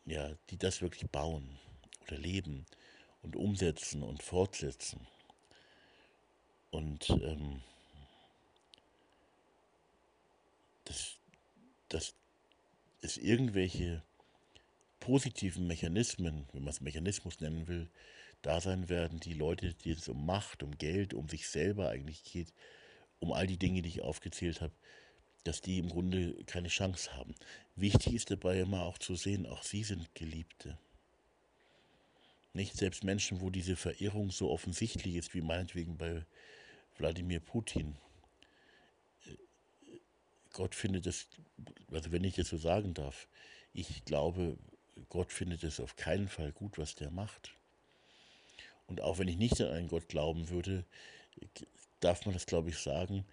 [0.05, 1.59] ja, die das wirklich bauen
[2.07, 2.65] oder leben
[3.21, 5.05] und umsetzen und fortsetzen.
[6.71, 7.61] Und ähm,
[10.85, 11.17] dass,
[11.89, 12.15] dass
[13.01, 14.01] es irgendwelche
[14.99, 17.89] positiven Mechanismen, wenn man es Mechanismus nennen will,
[18.43, 22.23] da sein werden, die Leute, die es um Macht, um Geld, um sich selber eigentlich
[22.23, 22.53] geht,
[23.19, 24.73] um all die Dinge, die ich aufgezählt habe,
[25.43, 27.35] dass die im Grunde keine Chance haben.
[27.75, 30.77] Wichtig ist dabei immer auch zu sehen, auch sie sind Geliebte.
[32.53, 36.25] Nicht selbst Menschen, wo diese Verirrung so offensichtlich ist, wie meinetwegen bei
[36.97, 37.97] Wladimir Putin.
[40.51, 41.27] Gott findet es,
[41.91, 43.27] also wenn ich das so sagen darf,
[43.73, 44.57] ich glaube,
[45.09, 47.55] Gott findet es auf keinen Fall gut, was der macht.
[48.93, 50.85] Und auch wenn ich nicht an einen Gott glauben würde,
[51.99, 53.25] darf man das, glaube ich, sagen,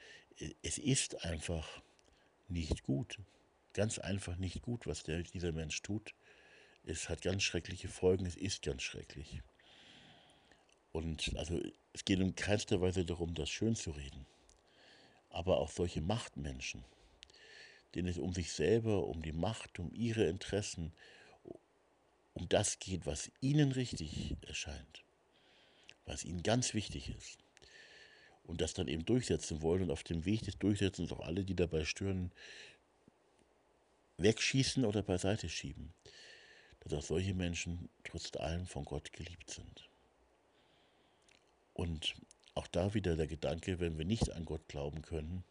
[0.63, 1.83] es ist einfach
[2.49, 3.19] nicht gut.
[3.75, 6.15] Ganz einfach nicht gut, was der, dieser Mensch tut.
[6.83, 9.43] Es hat ganz schreckliche Folgen, es ist ganz schrecklich.
[10.93, 11.61] Und also
[11.93, 14.25] es geht in keinster Weise darum, das schön zu reden.
[15.29, 16.87] Aber auch solche Machtmenschen,
[17.95, 20.95] denen es um sich selber, um die Macht, um ihre Interessen,
[22.33, 25.05] um das geht, was ihnen richtig erscheint,
[26.07, 27.39] was ihnen ganz wichtig ist.
[28.45, 31.55] und das dann eben durchsetzen wollen und auf dem Weg des Durchsetzens auch alle, die
[31.55, 32.33] dabei stören,
[34.17, 35.93] wegschießen oder beiseite schieben,
[36.81, 39.89] dass auch solche Menschen trotz allem von Gott geliebt sind.
[41.75, 42.17] Und
[42.55, 45.45] auch da wieder der Gedanke, wenn wir nicht an Gott glauben können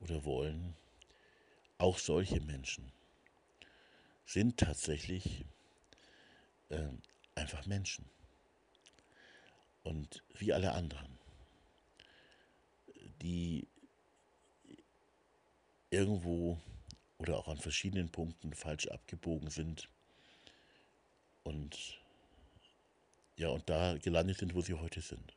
[0.00, 0.74] oder wollen,
[1.76, 2.90] auch solche Menschen
[4.24, 5.44] sind tatsächlich
[6.70, 6.88] äh,
[7.34, 8.04] einfach Menschen.
[9.88, 11.18] Und wie alle anderen,
[13.22, 13.66] die
[15.88, 16.60] irgendwo
[17.16, 19.88] oder auch an verschiedenen Punkten falsch abgebogen sind
[21.42, 21.98] und
[23.36, 25.34] ja, und da gelandet sind, wo sie heute sind.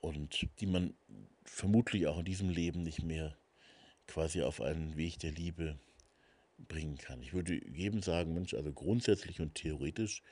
[0.00, 0.96] Und die man
[1.44, 3.36] vermutlich auch in diesem Leben nicht mehr
[4.08, 5.78] quasi auf einen Weg der Liebe
[6.66, 7.22] bringen kann.
[7.22, 10.24] Ich würde jedem sagen, Mensch, also grundsätzlich und theoretisch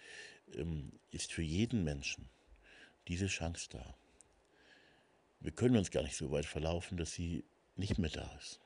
[1.10, 2.28] ist für jeden Menschen
[3.08, 3.94] diese Chance da.
[5.40, 7.44] Wir können uns gar nicht so weit verlaufen, dass sie
[7.76, 8.60] nicht mehr da ist.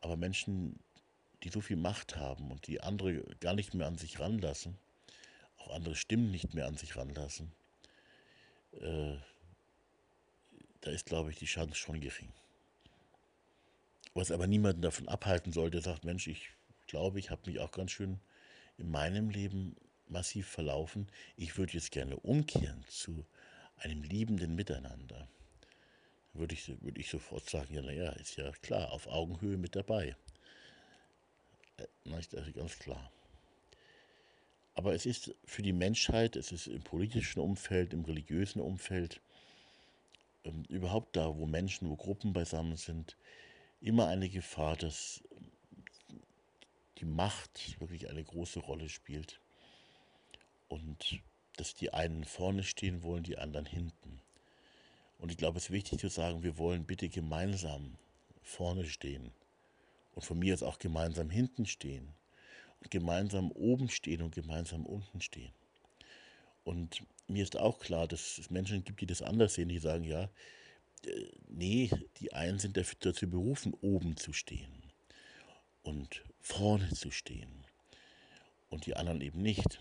[0.00, 0.78] Aber Menschen,
[1.42, 4.76] die so viel Macht haben und die andere gar nicht mehr an sich ranlassen,
[5.58, 7.52] auch andere Stimmen nicht mehr an sich ranlassen,
[8.80, 9.16] äh,
[10.82, 12.32] da ist, glaube ich, die Chance schon gering.
[14.14, 16.50] Was aber niemanden davon abhalten soll, der sagt, Mensch, ich
[16.86, 18.20] glaube, ich habe mich auch ganz schön
[18.78, 19.76] in meinem Leben
[20.10, 21.08] massiv verlaufen.
[21.36, 23.24] Ich würde jetzt gerne umkehren zu
[23.76, 25.28] einem liebenden Miteinander.
[26.32, 30.16] Würde ich, würde ich sofort sagen, ja, naja, ist ja klar, auf Augenhöhe mit dabei.
[31.76, 33.10] Äh, das ist ganz klar.
[34.74, 39.20] Aber es ist für die Menschheit, es ist im politischen Umfeld, im religiösen Umfeld,
[40.44, 43.16] ähm, überhaupt da, wo Menschen, wo Gruppen beisammen sind,
[43.80, 45.22] immer eine Gefahr, dass
[46.98, 49.40] die Macht wirklich eine große Rolle spielt
[50.70, 51.20] und
[51.56, 54.22] dass die einen vorne stehen wollen, die anderen hinten.
[55.18, 57.96] Und ich glaube, es ist wichtig zu sagen, wir wollen bitte gemeinsam
[58.42, 59.32] vorne stehen
[60.14, 62.08] und von mir aus auch gemeinsam hinten stehen
[62.80, 65.52] und gemeinsam oben stehen und gemeinsam unten stehen.
[66.64, 70.04] Und mir ist auch klar, dass es Menschen gibt, die das anders sehen, die sagen,
[70.04, 70.30] ja,
[71.04, 74.72] äh, nee, die einen sind dazu berufen, oben zu stehen
[75.82, 77.64] und vorne zu stehen
[78.68, 79.80] und die anderen eben nicht.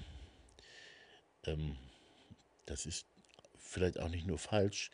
[1.46, 1.78] Ähm,
[2.66, 3.06] das ist
[3.58, 4.92] vielleicht auch nicht nur falsch,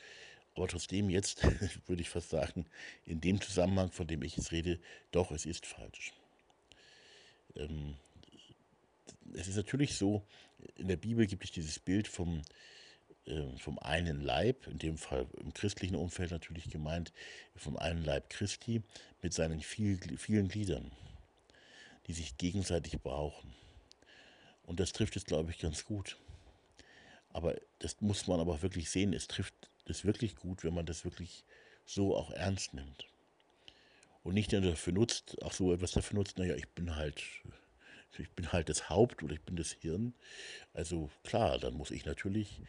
[0.56, 1.44] aber trotzdem jetzt
[1.88, 2.66] würde ich fast sagen,
[3.06, 4.80] in dem Zusammenhang, von dem ich jetzt rede,
[5.12, 6.14] doch, es ist falsch.
[7.56, 7.96] Ähm,
[9.34, 10.26] es ist natürlich so,
[10.78, 12.42] in der Bibel gibt es dieses Bild vom
[13.28, 17.12] ähm, vom einen Leib, in dem Fall im christlichen Umfeld natürlich gemeint,
[17.56, 18.84] vom einen Leib Christi
[19.22, 20.92] mit seinen viel, vielen Gliedern,
[22.06, 23.54] die sich gegenseitig brauchen.
[24.64, 26.18] Und das trifft es, glaube ich, ganz gut.
[27.36, 29.54] Aber das muss man aber wirklich sehen, es trifft
[29.84, 31.44] es wirklich gut, wenn man das wirklich
[31.86, 33.08] so auch ernst nimmt.
[34.24, 37.22] Und nicht nur dafür nutzt, auch so etwas dafür nutzt, naja, ich bin halt
[38.18, 40.14] ich bin halt das Haupt oder ich bin das Hirn.
[40.74, 42.62] Also klar, dann muss ich natürlich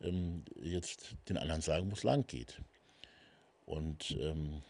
[0.00, 2.62] ähm, jetzt den anderen sagen, wo es lang geht.
[3.66, 4.62] Und ähm,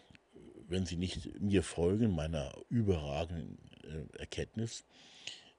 [0.67, 4.87] wenn sie nicht mir folgen, meiner überragenden äh, Erkenntnis,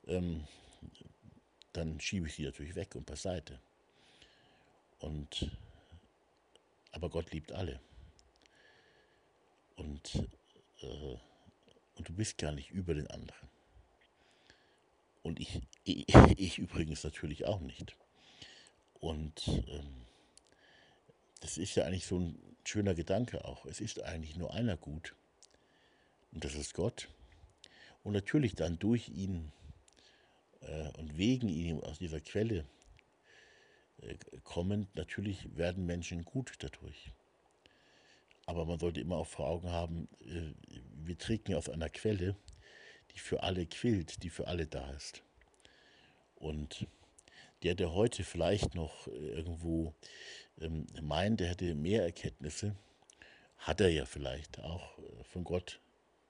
[0.08, 0.48] ähm,
[1.74, 3.60] dann schiebe ich sie natürlich weg und beiseite.
[5.04, 5.52] Und,
[6.94, 7.82] aber Gott liebt alle.
[9.76, 10.16] Und,
[10.80, 11.18] äh,
[11.96, 13.50] und du bist gar nicht über den anderen.
[15.22, 16.06] Und ich, ich,
[16.38, 17.98] ich übrigens natürlich auch nicht.
[18.94, 20.06] Und ähm,
[21.42, 23.66] das ist ja eigentlich so ein schöner Gedanke auch.
[23.66, 25.16] Es ist eigentlich nur einer gut.
[26.32, 27.10] Und das ist Gott.
[28.06, 29.52] Und natürlich dann durch ihn
[30.62, 32.66] äh, und wegen ihm aus dieser Quelle
[34.08, 37.12] äh, kommend, natürlich werden Menschen gut dadurch.
[38.46, 40.54] Aber man sollte immer auch vor Augen haben, äh,
[41.06, 42.36] wir trinken aus einer Quelle,
[43.14, 45.24] die für alle quillt, die für alle da ist.
[46.36, 46.88] Und
[47.64, 49.94] der, der heute vielleicht noch irgendwo
[50.60, 52.76] ähm, meint, er hätte mehr Erkenntnisse,
[53.58, 55.80] hat er ja vielleicht auch äh, von Gott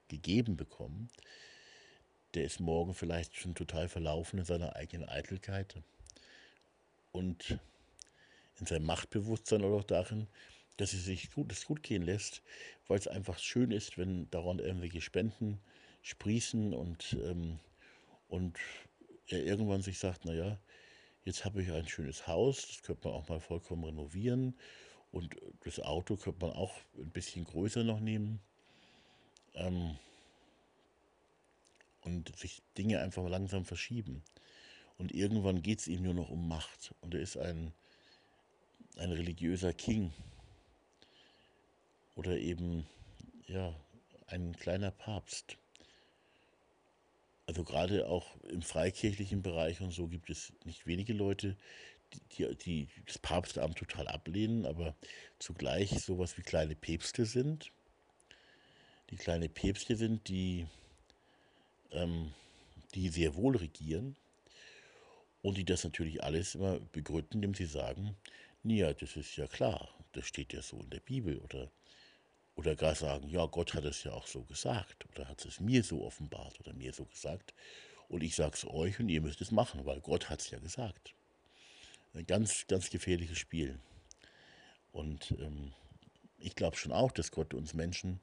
[0.08, 1.10] gegeben bekommen.
[2.36, 5.76] Der ist morgen vielleicht schon total verlaufen in seiner eigenen Eitelkeit
[7.14, 7.58] und
[8.60, 10.28] in seinem Machtbewusstsein oder auch darin,
[10.78, 12.42] dass es sich gut, es gut gehen lässt,
[12.88, 15.60] weil es einfach schön ist, wenn daran irgendwelche Spenden
[16.02, 17.60] sprießen und, ähm,
[18.28, 18.58] und
[19.28, 20.60] er irgendwann sich sagt, naja,
[21.24, 24.56] jetzt habe ich ein schönes Haus, das könnte man auch mal vollkommen renovieren
[25.12, 28.42] und das Auto könnte man auch ein bisschen größer noch nehmen
[29.54, 29.98] ähm,
[32.02, 34.24] und sich Dinge einfach langsam verschieben.
[34.98, 36.94] Und irgendwann geht es ihm nur noch um Macht.
[37.02, 37.74] Und er ist ein,
[38.98, 40.14] ein religiöser King
[42.16, 42.86] oder eben
[43.48, 43.76] ja
[44.28, 45.58] ein kleiner Papst.
[47.46, 51.58] Also gerade auch im freikirchlichen Bereich und so gibt es nicht wenige Leute,
[52.34, 54.96] die, die das Papstamt total ablehnen, aber
[55.40, 57.72] zugleich sowas wie kleine Päpste sind.
[59.10, 60.68] Die kleine Päpste sind, die,
[61.92, 62.34] ähm,
[62.94, 64.16] die sehr wohl regieren
[65.44, 68.16] und die das natürlich alles immer begründen, indem sie sagen,
[68.64, 71.70] ja, das ist ja klar, das steht ja so in der Bibel oder
[72.56, 75.84] oder gar sagen, ja, Gott hat es ja auch so gesagt oder hat es mir
[75.84, 77.54] so offenbart oder mir so gesagt
[78.10, 80.60] und ich sage es euch und ihr müsst es machen, weil Gott hat es ja
[80.60, 81.14] gesagt.
[82.14, 83.80] Ein ganz, ganz gefährliches Spiel.
[84.92, 85.74] Und ähm,
[86.38, 88.20] ich glaube schon auch, dass Gott uns Menschen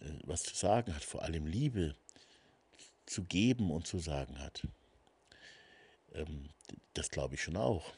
[0.00, 1.94] äh, was zu sagen hat, vor allem Liebe
[3.04, 4.66] zu geben und zu sagen hat.
[6.14, 6.50] Ähm,
[6.94, 7.92] das glaube ich schon auch.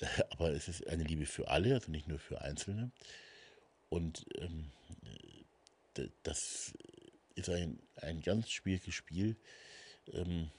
[0.30, 2.90] Aber es ist eine Liebe für alle, also nicht nur für Einzelne.
[3.88, 4.70] Und ähm,
[6.22, 6.74] das
[7.34, 9.36] ist ein, ein ganz schwieriges Spiel.
[10.12, 10.50] Ähm,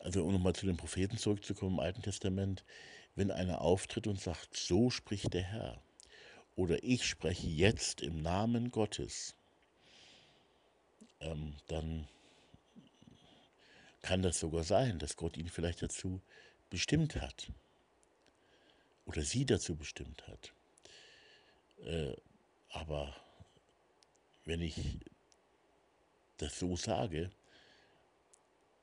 [0.00, 2.64] also um nochmal zu den Propheten zurückzukommen im Alten Testament,
[3.16, 5.82] wenn einer auftritt und sagt, so spricht der Herr,
[6.54, 9.34] oder ich spreche jetzt im Namen Gottes,
[11.20, 12.08] ähm, dann
[14.06, 16.20] kann das sogar sein, dass Gott ihn vielleicht dazu
[16.70, 17.50] bestimmt hat
[19.04, 20.52] oder sie dazu bestimmt hat.
[21.84, 22.14] Äh,
[22.70, 23.16] aber
[24.44, 24.76] wenn ich
[26.36, 27.32] das so sage,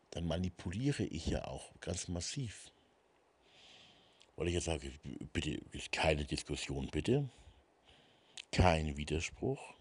[0.09, 2.69] dann manipuliere ich ja auch ganz massiv.
[4.35, 4.91] Weil ich ja sage,
[5.31, 7.29] bitte, keine Diskussion, bitte,
[8.51, 9.73] kein Widerspruch,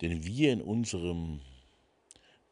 [0.00, 1.40] denn wir in unserem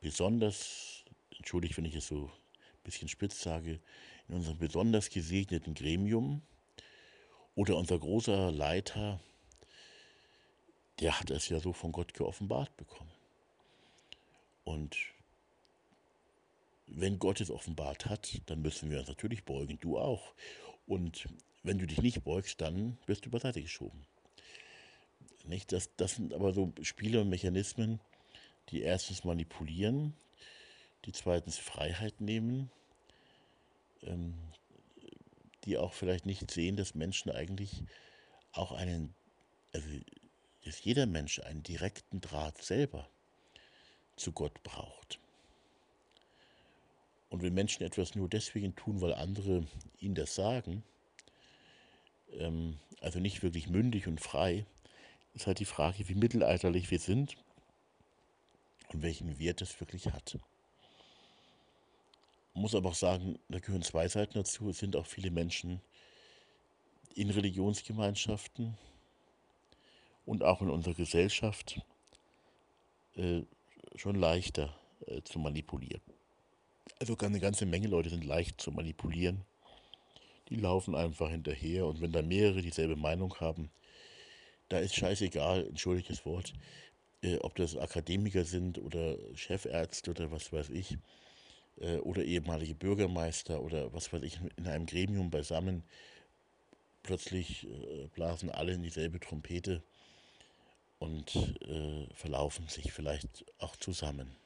[0.01, 0.98] besonders,
[1.39, 3.81] entschuldigt, wenn ich es so ein bisschen spitz sage,
[4.29, 6.43] in unserem besonders gesegneten Gremium
[7.55, 9.21] oder unser großer Leiter,
[11.01, 13.11] der hat es ja so von Gott geoffenbart bekommen.
[14.65, 14.97] Und
[16.87, 20.35] wenn Gott es offenbart hat, dann müssen wir uns natürlich beugen, du auch.
[20.87, 21.29] Und
[21.63, 24.07] wenn du dich nicht beugst, dann wirst du beiseite geschoben.
[25.45, 25.73] Nicht?
[25.73, 28.01] Das, das sind aber so Spiele und Mechanismen,
[28.71, 30.15] die erstens manipulieren,
[31.05, 32.71] die zweitens Freiheit nehmen,
[34.03, 34.35] ähm,
[35.65, 37.85] die auch vielleicht nicht sehen, dass Menschen eigentlich
[38.53, 39.15] auch einen,
[39.73, 39.89] also
[40.65, 43.09] dass jeder Mensch einen direkten Draht selber
[44.17, 45.19] zu Gott braucht.
[47.31, 49.67] Und wenn Menschen etwas nur deswegen tun, weil andere
[50.01, 50.83] ihnen das sagen,
[52.33, 54.65] ähm, also nicht wirklich mündig und frei,
[55.35, 57.37] ist halt die Frage, wie mittelalterlich wir sind
[58.89, 60.39] und welchen Wert das wirklich hat.
[62.55, 64.71] Muss aber auch sagen, da gehören zwei Seiten dazu.
[64.71, 65.81] Es sind auch viele Menschen
[67.15, 68.77] in Religionsgemeinschaften
[70.25, 71.81] und auch in unserer Gesellschaft
[73.17, 73.43] äh,
[73.95, 74.75] schon leichter
[75.07, 76.03] äh, zu manipulieren.
[77.01, 79.45] Also eine ganze Menge Leute sind leicht zu manipulieren.
[80.49, 83.71] Die laufen einfach hinterher und wenn da mehrere dieselbe Meinung haben,
[84.69, 86.53] da ist scheißegal, entschuldiges Wort,
[87.23, 90.99] äh, ob das Akademiker sind oder Chefärzte oder was weiß ich,
[91.81, 95.85] äh, oder ehemalige Bürgermeister oder was weiß ich, in einem Gremium beisammen.
[97.03, 99.83] Plötzlich äh, blasen alle in dieselbe Trompete
[100.99, 104.37] und äh, verlaufen sich vielleicht auch zusammen.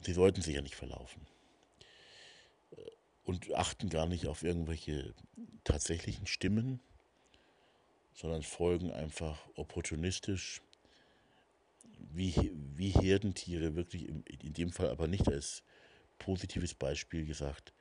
[0.00, 1.26] Sie sollten sich ja nicht verlaufen.
[3.24, 5.14] Und achten gar nicht auf irgendwelche
[5.62, 6.80] tatsächlichen Stimmen,
[8.14, 10.60] sondern folgen einfach opportunistisch,
[11.98, 12.34] wie,
[12.74, 15.62] wie Herdentiere, wirklich in, in dem Fall aber nicht als
[16.22, 17.72] positives Beispiel gesagt,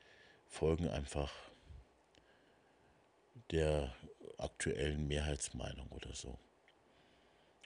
[0.48, 1.32] folgen einfach
[3.52, 3.94] der
[4.38, 6.40] aktuellen Mehrheitsmeinung oder so.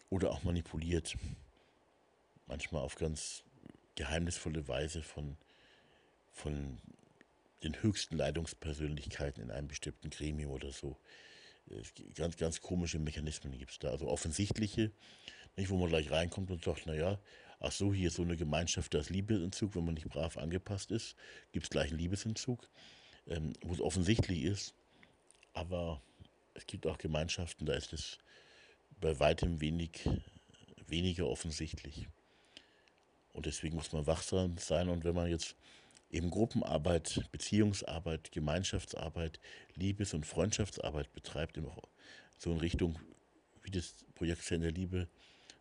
[0.09, 1.15] Oder auch manipuliert,
[2.47, 3.43] manchmal auf ganz
[3.95, 5.37] geheimnisvolle Weise von,
[6.31, 6.77] von
[7.63, 10.97] den höchsten Leitungspersönlichkeiten in einem bestimmten Gremium oder so.
[12.15, 13.91] Ganz, ganz komische Mechanismen gibt es da.
[13.91, 14.91] Also offensichtliche,
[15.55, 17.17] nicht, wo man gleich reinkommt und sagt, naja,
[17.65, 20.91] ach so, hier ist so eine Gemeinschaft, da ist Liebesentzug, wenn man nicht brav angepasst
[20.91, 21.15] ist,
[21.51, 22.69] gibt es gleich einen Liebesentzug,
[23.27, 24.75] ähm, wo es offensichtlich ist.
[25.53, 26.01] Aber
[26.53, 28.19] es gibt auch Gemeinschaften, da ist es
[29.01, 30.07] bei weitem wenig,
[30.87, 32.07] weniger offensichtlich.
[33.33, 34.87] Und deswegen muss man wachsam sein.
[34.87, 35.55] Und wenn man jetzt
[36.11, 39.39] eben Gruppenarbeit, Beziehungsarbeit, Gemeinschaftsarbeit,
[39.75, 41.83] Liebes- und Freundschaftsarbeit betreibt, auch
[42.37, 42.99] so in Richtung,
[43.63, 45.07] wie das Projekt Zentrum der Liebe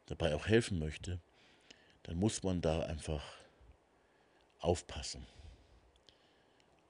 [0.07, 1.21] dabei auch helfen möchte,
[2.05, 3.23] dann muss man da einfach
[4.61, 5.27] aufpassen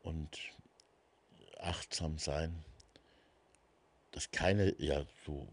[0.03, 0.39] und
[1.59, 2.65] achtsam sein,
[4.11, 5.49] dass keine, ja, so,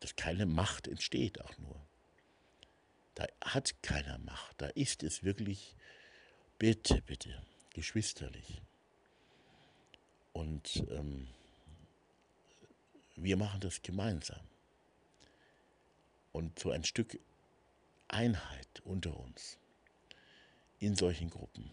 [0.00, 1.80] dass keine Macht entsteht, auch nur.
[3.14, 4.60] Da hat keiner Macht.
[4.60, 5.76] Da ist es wirklich,
[6.58, 7.40] bitte, bitte,
[7.72, 8.62] geschwisterlich.
[10.32, 11.28] Und ähm,
[13.14, 14.40] wir machen das gemeinsam.
[16.32, 17.18] Und so ein Stück
[18.14, 19.58] Einheit unter uns
[20.78, 21.70] in solchen Gruppen.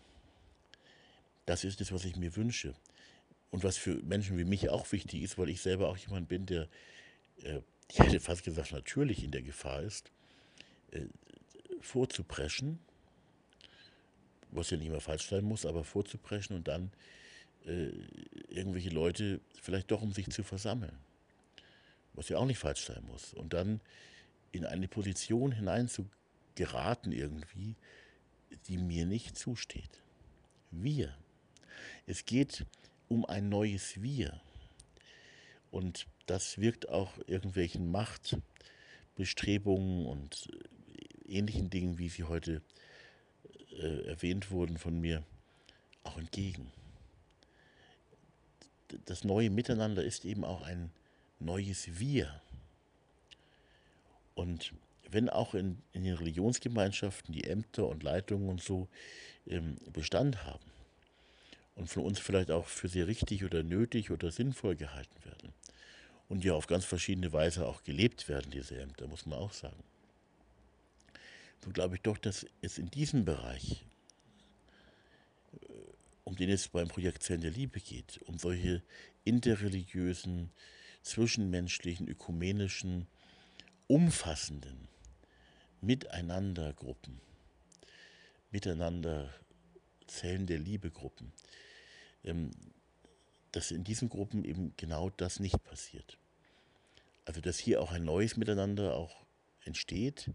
[1.45, 2.73] Das ist es, was ich mir wünsche.
[3.51, 6.45] Und was für Menschen wie mich auch wichtig ist, weil ich selber auch jemand bin,
[6.45, 6.67] der,
[7.43, 7.59] äh,
[7.91, 10.11] ich hätte fast gesagt, natürlich in der Gefahr ist,
[10.91, 11.05] äh,
[11.81, 12.79] vorzupreschen,
[14.51, 16.91] was ja nicht immer falsch sein muss, aber vorzupreschen und dann
[17.65, 17.89] äh,
[18.47, 20.97] irgendwelche Leute vielleicht doch um sich zu versammeln,
[22.13, 23.33] was ja auch nicht falsch sein muss.
[23.33, 23.81] Und dann
[24.51, 26.07] in eine Position hinein zu
[26.55, 27.75] geraten irgendwie,
[28.67, 30.01] die mir nicht zusteht.
[30.71, 31.15] Wir.
[32.05, 32.65] Es geht
[33.07, 34.41] um ein neues Wir.
[35.69, 40.49] Und das wirkt auch irgendwelchen Machtbestrebungen und
[41.25, 42.61] ähnlichen Dingen, wie sie heute
[43.71, 45.23] äh, erwähnt wurden von mir,
[46.03, 46.73] auch entgegen.
[49.05, 50.91] Das neue Miteinander ist eben auch ein
[51.39, 52.41] neues Wir.
[54.35, 54.73] Und
[55.11, 58.87] wenn auch in, in den Religionsgemeinschaften die Ämter und Leitungen und so
[59.47, 60.63] ähm, Bestand haben
[61.75, 65.53] und von uns vielleicht auch für sehr richtig oder nötig oder sinnvoll gehalten werden
[66.29, 69.83] und ja auf ganz verschiedene Weise auch gelebt werden, diese Ämter, muss man auch sagen,
[71.63, 73.83] so glaube ich doch, dass es in diesem Bereich,
[75.61, 75.73] äh,
[76.23, 78.81] um den es beim Projekt Zellen der Liebe geht, um solche
[79.25, 80.51] interreligiösen,
[81.03, 83.07] zwischenmenschlichen, ökumenischen,
[83.87, 84.87] umfassenden
[85.81, 87.19] Miteinandergruppen,
[88.51, 89.33] miteinander
[90.07, 91.31] Zellen der Liebegruppen,
[92.23, 92.51] ähm,
[93.51, 96.17] dass in diesen Gruppen eben genau das nicht passiert.
[97.25, 99.25] Also dass hier auch ein neues Miteinander auch
[99.63, 100.31] entsteht,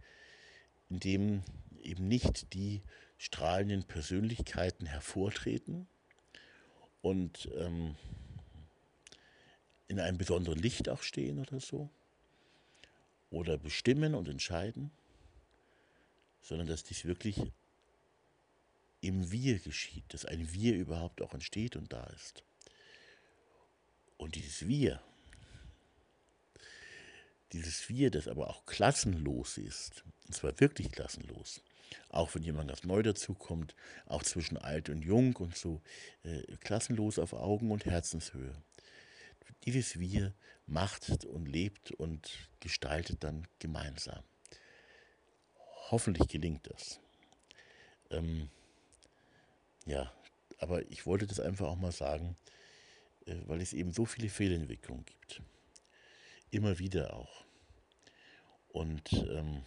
[0.91, 1.43] in dem
[1.83, 2.83] eben nicht die
[3.19, 5.87] strahlenden Persönlichkeiten hervortreten
[7.03, 7.97] und ähm,
[9.89, 11.89] in einem besonderen Licht auch stehen oder so,
[13.31, 14.91] oder bestimmen und entscheiden,
[16.47, 17.41] sondern dass dies wirklich
[19.01, 22.45] im Wir geschieht, dass ein Wir überhaupt auch entsteht und da ist.
[24.17, 25.03] Und dieses Wir,
[27.53, 31.63] dieses Wir, das aber auch klassenlos ist, und zwar wirklich klassenlos,
[32.11, 33.75] auch wenn jemand ganz neu dazukommt,
[34.07, 35.83] auch zwischen alt und jung und so,
[36.23, 38.55] äh, klassenlos auf Augen- und Herzenshöhe.
[39.65, 40.33] Dieses Wir
[40.67, 44.23] macht und lebt und gestaltet dann gemeinsam.
[45.91, 47.01] Hoffentlich gelingt das.
[48.11, 48.49] Ähm,
[49.85, 50.13] ja,
[50.59, 52.37] aber ich wollte das einfach auch mal sagen,
[53.27, 55.43] äh, weil es eben so viele Fehlentwicklungen gibt.
[56.51, 57.45] Immer wieder auch.
[58.69, 59.63] Und ähm,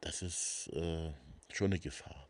[0.00, 1.12] das ist äh,
[1.52, 2.28] schon eine Gefahr.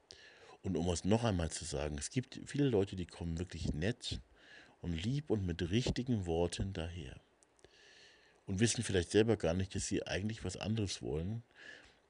[0.62, 4.20] Und um es noch einmal zu sagen, es gibt viele Leute, die kommen wirklich nett
[4.80, 7.20] und lieb und mit richtigen Worten daher.
[8.46, 11.42] Und wissen vielleicht selber gar nicht, dass sie eigentlich was anderes wollen,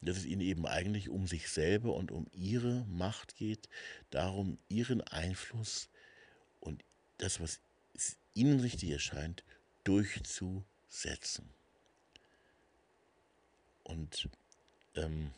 [0.00, 3.68] dass es ihnen eben eigentlich um sich selber und um ihre Macht geht,
[4.10, 5.88] darum ihren Einfluss
[6.60, 6.84] und
[7.18, 7.60] das, was
[8.34, 9.44] ihnen richtig erscheint,
[9.84, 11.48] durchzusetzen.
[13.84, 14.28] Und
[14.94, 15.32] ähm,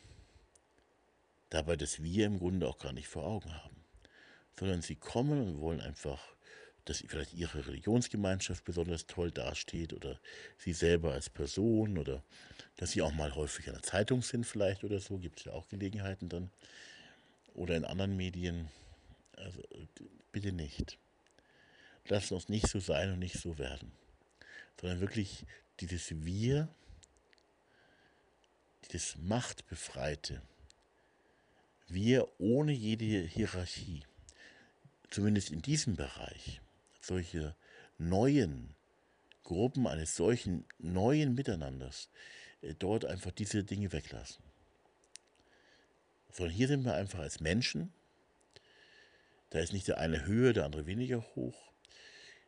[1.49, 3.75] dabei das Wir im Grunde auch gar nicht vor Augen haben,
[4.57, 6.34] sondern sie kommen und wollen einfach,
[6.85, 10.19] dass vielleicht ihre Religionsgemeinschaft besonders toll dasteht oder
[10.57, 12.23] sie selber als Person oder
[12.77, 15.53] dass sie auch mal häufig in der Zeitung sind vielleicht oder so, gibt es ja
[15.53, 16.51] auch Gelegenheiten dann.
[17.53, 18.69] Oder in anderen Medien.
[19.37, 19.63] Also
[20.31, 20.97] bitte nicht.
[22.07, 23.91] Lassen uns nicht so sein und nicht so werden.
[24.79, 25.45] Sondern wirklich
[25.79, 26.67] dieses Wir,
[28.91, 30.41] dieses Machtbefreite,
[31.87, 34.03] wir ohne jede Hierarchie,
[35.09, 36.61] zumindest in diesem Bereich,
[37.05, 37.55] solche
[37.97, 38.75] neuen
[39.43, 42.09] Gruppen eines solchen neuen Miteinanders,
[42.61, 44.43] äh, dort einfach diese Dinge weglassen.
[46.31, 47.93] Sondern hier sind wir einfach als Menschen.
[49.51, 51.71] Da ist nicht der eine höher, der andere weniger hoch.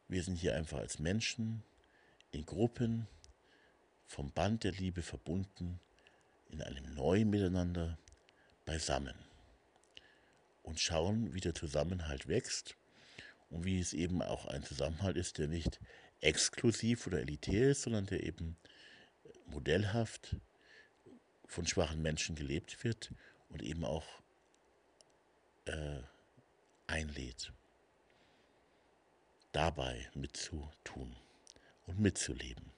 [0.08, 1.64] Wir sind hier einfach als Menschen
[2.32, 3.08] in Gruppen
[4.08, 5.80] vom Band der Liebe verbunden,
[6.50, 7.98] in einem neuen Miteinander
[8.66, 9.16] beisammen
[10.64, 12.77] und schauen, wie der Zusammenhalt wächst
[13.49, 15.80] und wie es eben auch ein Zusammenhalt ist, der nicht
[16.22, 18.57] exklusiv oder elitär ist, sondern der eben
[19.48, 20.36] modellhaft
[21.45, 23.14] von schwachen Menschen gelebt wird
[23.49, 24.06] und eben auch
[25.65, 26.02] äh,
[26.88, 27.53] einlädt.
[29.52, 31.15] dabei mitzutun
[31.88, 32.77] und mitzuleben.